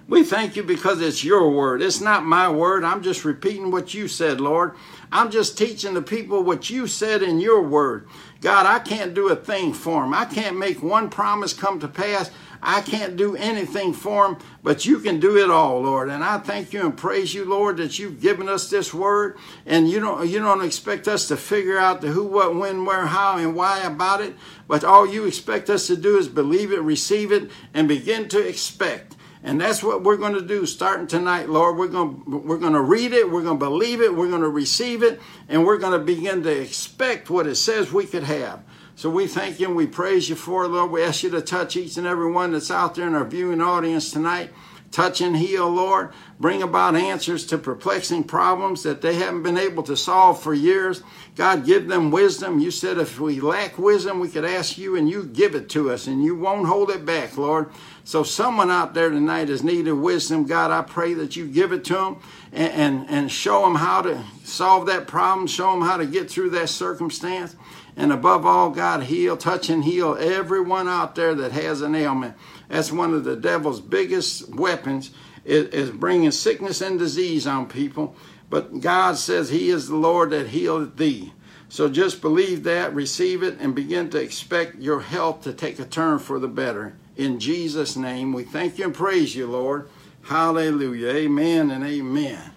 We 0.09 0.23
thank 0.23 0.55
you 0.55 0.63
because 0.63 1.01
it's 1.01 1.23
your 1.23 1.51
word. 1.51 1.83
It's 1.83 2.01
not 2.01 2.25
my 2.25 2.49
word. 2.49 2.83
I'm 2.83 3.03
just 3.03 3.23
repeating 3.23 3.69
what 3.69 3.93
you 3.93 4.07
said, 4.07 4.41
Lord. 4.41 4.73
I'm 5.11 5.29
just 5.29 5.55
teaching 5.55 5.93
the 5.93 6.01
people 6.01 6.41
what 6.41 6.67
you 6.67 6.87
said 6.87 7.21
in 7.21 7.39
your 7.39 7.61
word. 7.61 8.07
God, 8.41 8.65
I 8.65 8.79
can't 8.79 9.13
do 9.13 9.29
a 9.29 9.35
thing 9.35 9.71
for 9.71 10.01
them. 10.01 10.15
I 10.15 10.25
can't 10.25 10.57
make 10.57 10.81
one 10.81 11.11
promise 11.11 11.53
come 11.53 11.79
to 11.81 11.87
pass. 11.87 12.31
I 12.59 12.81
can't 12.81 13.17
do 13.17 13.35
anything 13.35 13.93
for 13.93 14.27
them, 14.27 14.39
but 14.63 14.83
you 14.83 14.97
can 14.97 15.19
do 15.19 15.37
it 15.37 15.51
all, 15.51 15.81
Lord. 15.81 16.09
And 16.09 16.23
I 16.23 16.39
thank 16.39 16.73
you 16.73 16.81
and 16.81 16.97
praise 16.97 17.35
you, 17.35 17.45
Lord, 17.45 17.77
that 17.77 17.99
you've 17.99 18.19
given 18.19 18.49
us 18.49 18.67
this 18.67 18.91
word. 18.91 19.37
And 19.67 19.87
you 19.87 19.99
don't 19.99 20.27
you 20.27 20.39
don't 20.39 20.65
expect 20.65 21.07
us 21.07 21.27
to 21.27 21.37
figure 21.37 21.77
out 21.77 22.01
the 22.01 22.07
who, 22.07 22.25
what, 22.25 22.55
when, 22.55 22.83
where, 22.83 23.05
how, 23.05 23.37
and 23.37 23.55
why 23.55 23.81
about 23.81 24.21
it. 24.21 24.33
But 24.67 24.83
all 24.83 25.07
you 25.07 25.25
expect 25.25 25.69
us 25.69 25.85
to 25.85 25.95
do 25.95 26.17
is 26.17 26.27
believe 26.27 26.71
it, 26.71 26.81
receive 26.81 27.31
it, 27.31 27.51
and 27.75 27.87
begin 27.87 28.27
to 28.29 28.39
expect. 28.39 29.15
And 29.41 29.59
that's 29.59 29.81
what 29.81 30.03
we're 30.03 30.17
going 30.17 30.33
to 30.33 30.41
do 30.41 30.65
starting 30.65 31.07
tonight, 31.07 31.47
Lord. 31.47 31.77
We're 31.77 31.87
going 31.87 32.23
to, 32.23 32.37
we're 32.37 32.57
going 32.57 32.73
to 32.73 32.81
read 32.81 33.13
it, 33.13 33.31
we're 33.31 33.43
going 33.43 33.57
to 33.59 33.65
believe 33.65 34.01
it, 34.01 34.13
we're 34.13 34.29
going 34.29 34.41
to 34.41 34.49
receive 34.49 35.01
it, 35.01 35.21
and 35.47 35.65
we're 35.65 35.77
going 35.77 35.97
to 35.97 36.05
begin 36.05 36.43
to 36.43 36.61
expect 36.61 37.29
what 37.29 37.47
it 37.47 37.55
says 37.55 37.91
we 37.91 38.05
could 38.05 38.23
have. 38.23 38.61
So 38.95 39.09
we 39.09 39.27
thank 39.27 39.61
you 39.61 39.67
and 39.67 39.77
we 39.77 39.87
praise 39.87 40.27
you 40.27 40.35
for 40.35 40.65
it, 40.65 40.69
Lord. 40.69 40.91
We 40.91 41.01
ask 41.01 41.23
you 41.23 41.29
to 41.29 41.41
touch 41.41 41.77
each 41.77 41.95
and 41.95 42.05
every 42.05 42.29
one 42.29 42.51
that's 42.51 42.69
out 42.69 42.95
there 42.95 43.07
in 43.07 43.15
our 43.15 43.23
viewing 43.23 43.61
audience 43.61 44.11
tonight. 44.11 44.51
Touch 44.91 45.21
and 45.21 45.37
heal, 45.37 45.69
Lord. 45.69 46.11
Bring 46.39 46.63
about 46.63 46.95
answers 46.95 47.45
to 47.47 47.57
perplexing 47.57 48.23
problems 48.23 48.83
that 48.83 49.01
they 49.01 49.15
haven't 49.15 49.43
been 49.43 49.57
able 49.57 49.83
to 49.83 49.95
solve 49.95 50.41
for 50.41 50.53
years. 50.53 51.03
God, 51.35 51.65
give 51.65 51.87
them 51.87 52.11
wisdom. 52.11 52.59
You 52.59 52.71
said 52.71 52.97
if 52.97 53.19
we 53.19 53.39
lack 53.39 53.77
wisdom, 53.77 54.19
we 54.19 54.29
could 54.29 54.45
ask 54.45 54.77
you 54.77 54.95
and 54.95 55.09
you 55.09 55.23
give 55.23 55.53
it 55.53 55.69
to 55.69 55.91
us 55.91 56.07
and 56.07 56.23
you 56.23 56.35
won't 56.35 56.67
hold 56.67 56.89
it 56.89 57.05
back, 57.05 57.37
Lord. 57.37 57.69
So 58.09 58.23
someone 58.23 58.71
out 58.71 58.95
there 58.95 59.11
tonight 59.11 59.51
is 59.51 59.63
needed 59.63 59.93
wisdom. 59.93 60.45
God, 60.45 60.71
I 60.71 60.81
pray 60.81 61.13
that 61.13 61.35
you 61.35 61.45
give 61.45 61.71
it 61.71 61.83
to 61.85 61.93
them 61.93 62.17
and, 62.51 62.73
and, 62.73 63.07
and 63.07 63.31
show 63.31 63.61
them 63.61 63.75
how 63.75 64.01
to 64.01 64.23
solve 64.43 64.87
that 64.87 65.05
problem, 65.05 65.45
show 65.45 65.69
them 65.69 65.83
how 65.83 65.95
to 65.95 66.07
get 66.07 66.27
through 66.27 66.49
that 66.49 66.69
circumstance. 66.69 67.55
And 67.95 68.11
above 68.11 68.47
all, 68.47 68.71
God, 68.71 69.03
heal, 69.03 69.37
touch, 69.37 69.69
and 69.69 69.83
heal 69.83 70.17
everyone 70.19 70.87
out 70.87 71.13
there 71.13 71.35
that 71.35 71.51
has 71.51 71.83
an 71.83 71.93
ailment. 71.93 72.35
That's 72.67 72.91
one 72.91 73.13
of 73.13 73.25
the 73.25 73.35
devil's 73.35 73.79
biggest 73.79 74.55
weapons 74.55 75.11
is, 75.45 75.67
is 75.67 75.91
bringing 75.91 76.31
sickness 76.31 76.81
and 76.81 76.97
disease 76.97 77.45
on 77.45 77.67
people. 77.67 78.15
But 78.49 78.79
God 78.79 79.17
says 79.17 79.49
he 79.49 79.69
is 79.69 79.87
the 79.87 79.95
Lord 79.95 80.31
that 80.31 80.47
healeth 80.47 80.97
thee. 80.97 81.31
So 81.67 81.87
just 81.87 82.21
believe 82.21 82.63
that, 82.63 82.91
receive 82.91 83.43
it, 83.43 83.59
and 83.59 83.75
begin 83.75 84.09
to 84.09 84.19
expect 84.19 84.81
your 84.81 85.01
health 85.01 85.43
to 85.43 85.53
take 85.53 85.77
a 85.77 85.85
turn 85.85 86.17
for 86.17 86.39
the 86.39 86.47
better. 86.47 86.95
In 87.19 87.37
Jesus' 87.37 87.97
name, 87.97 88.31
we 88.31 88.43
thank 88.43 88.77
you 88.77 88.85
and 88.85 88.93
praise 88.95 89.35
you, 89.35 89.45
Lord. 89.45 89.89
Hallelujah. 90.23 91.09
Amen 91.09 91.69
and 91.69 91.83
amen. 91.83 92.51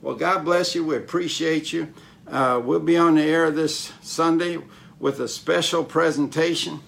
Well, 0.00 0.14
God 0.14 0.44
bless 0.44 0.74
you. 0.74 0.84
We 0.84 0.96
appreciate 0.96 1.72
you. 1.72 1.92
Uh, 2.28 2.62
we'll 2.64 2.78
be 2.78 2.96
on 2.96 3.16
the 3.16 3.22
air 3.22 3.50
this 3.50 3.92
Sunday 4.02 4.58
with 5.00 5.18
a 5.18 5.26
special 5.26 5.82
presentation 5.82 6.80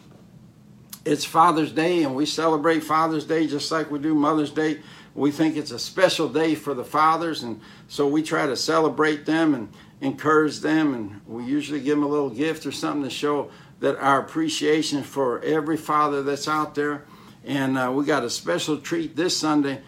it's 1.06 1.24
Father's 1.24 1.70
Day 1.70 2.02
and 2.02 2.16
we 2.16 2.26
celebrate 2.26 2.80
Father's 2.80 3.24
Day 3.24 3.46
just 3.46 3.70
like 3.70 3.90
we 3.90 4.00
do 4.00 4.14
Mother's 4.14 4.50
Day. 4.50 4.80
We 5.14 5.30
think 5.30 5.56
it's 5.56 5.70
a 5.70 5.78
special 5.78 6.28
day 6.28 6.54
for 6.54 6.74
the 6.74 6.84
fathers, 6.84 7.42
and 7.42 7.60
so 7.88 8.06
we 8.06 8.22
try 8.22 8.44
to 8.44 8.56
celebrate 8.56 9.24
them 9.24 9.54
and 9.54 9.72
encourage 10.02 10.60
them. 10.60 10.92
And 10.92 11.20
we 11.26 11.44
usually 11.44 11.80
give 11.80 11.96
them 11.96 12.04
a 12.04 12.08
little 12.08 12.28
gift 12.28 12.66
or 12.66 12.72
something 12.72 13.04
to 13.04 13.08
show 13.08 13.50
that 13.80 13.96
our 13.96 14.20
appreciation 14.20 15.02
for 15.02 15.40
every 15.42 15.76
father 15.78 16.22
that's 16.22 16.48
out 16.48 16.74
there. 16.74 17.04
And 17.47 17.78
uh, 17.78 17.92
we 17.94 18.05
got 18.05 18.24
a 18.24 18.30
special 18.30 18.78
treat 18.78 19.14
this 19.14 19.36
Sunday. 19.36 19.80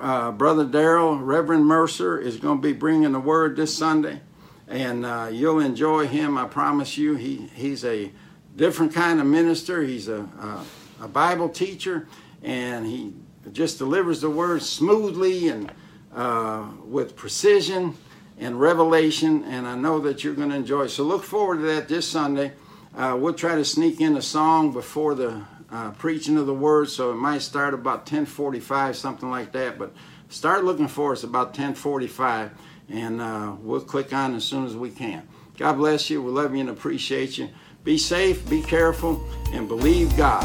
Uh, 0.00 0.32
Brother 0.32 0.64
Daryl, 0.64 1.20
Reverend 1.22 1.66
Mercer, 1.66 2.18
is 2.18 2.38
going 2.38 2.56
to 2.56 2.62
be 2.62 2.72
bringing 2.72 3.12
the 3.12 3.20
word 3.20 3.54
this 3.54 3.76
Sunday, 3.76 4.22
and 4.66 5.04
uh, 5.04 5.28
you'll 5.30 5.60
enjoy 5.60 6.06
him. 6.06 6.38
I 6.38 6.46
promise 6.46 6.96
you. 6.96 7.14
He 7.16 7.50
he's 7.54 7.84
a 7.84 8.10
different 8.56 8.94
kind 8.94 9.20
of 9.20 9.26
minister. 9.26 9.82
He's 9.82 10.08
a, 10.08 10.20
a, 10.20 10.64
a 11.02 11.08
Bible 11.08 11.50
teacher, 11.50 12.08
and 12.42 12.86
he 12.86 13.12
just 13.52 13.76
delivers 13.76 14.22
the 14.22 14.30
word 14.30 14.62
smoothly 14.62 15.48
and 15.48 15.70
uh, 16.14 16.66
with 16.86 17.14
precision 17.14 17.94
and 18.38 18.58
revelation. 18.58 19.44
And 19.44 19.66
I 19.66 19.76
know 19.76 19.98
that 20.00 20.24
you're 20.24 20.34
going 20.34 20.48
to 20.48 20.56
enjoy. 20.56 20.86
So 20.86 21.04
look 21.04 21.24
forward 21.24 21.58
to 21.58 21.62
that 21.64 21.88
this 21.88 22.08
Sunday. 22.08 22.52
Uh, 22.96 23.18
we'll 23.20 23.34
try 23.34 23.54
to 23.56 23.64
sneak 23.66 24.00
in 24.00 24.16
a 24.16 24.22
song 24.22 24.72
before 24.72 25.14
the 25.14 25.42
uh, 25.72 25.90
preaching 25.92 26.36
of 26.36 26.46
the 26.46 26.54
word, 26.54 26.90
so 26.90 27.10
it 27.10 27.16
might 27.16 27.42
start 27.42 27.74
about 27.74 28.06
10:45, 28.06 28.94
something 28.94 29.30
like 29.30 29.52
that. 29.52 29.78
But 29.78 29.92
start 30.28 30.64
looking 30.64 30.88
for 30.88 31.12
us 31.12 31.24
about 31.24 31.54
10:45, 31.54 32.50
and 32.88 33.20
uh, 33.20 33.54
we'll 33.60 33.80
click 33.80 34.12
on 34.12 34.34
as 34.34 34.44
soon 34.44 34.66
as 34.66 34.76
we 34.76 34.90
can. 34.90 35.26
God 35.58 35.74
bless 35.74 36.10
you. 36.10 36.22
We 36.22 36.30
love 36.30 36.54
you 36.54 36.60
and 36.60 36.68
appreciate 36.68 37.38
you. 37.38 37.48
Be 37.84 37.98
safe, 37.98 38.48
be 38.48 38.62
careful, 38.62 39.26
and 39.52 39.66
believe 39.66 40.16
God. 40.16 40.44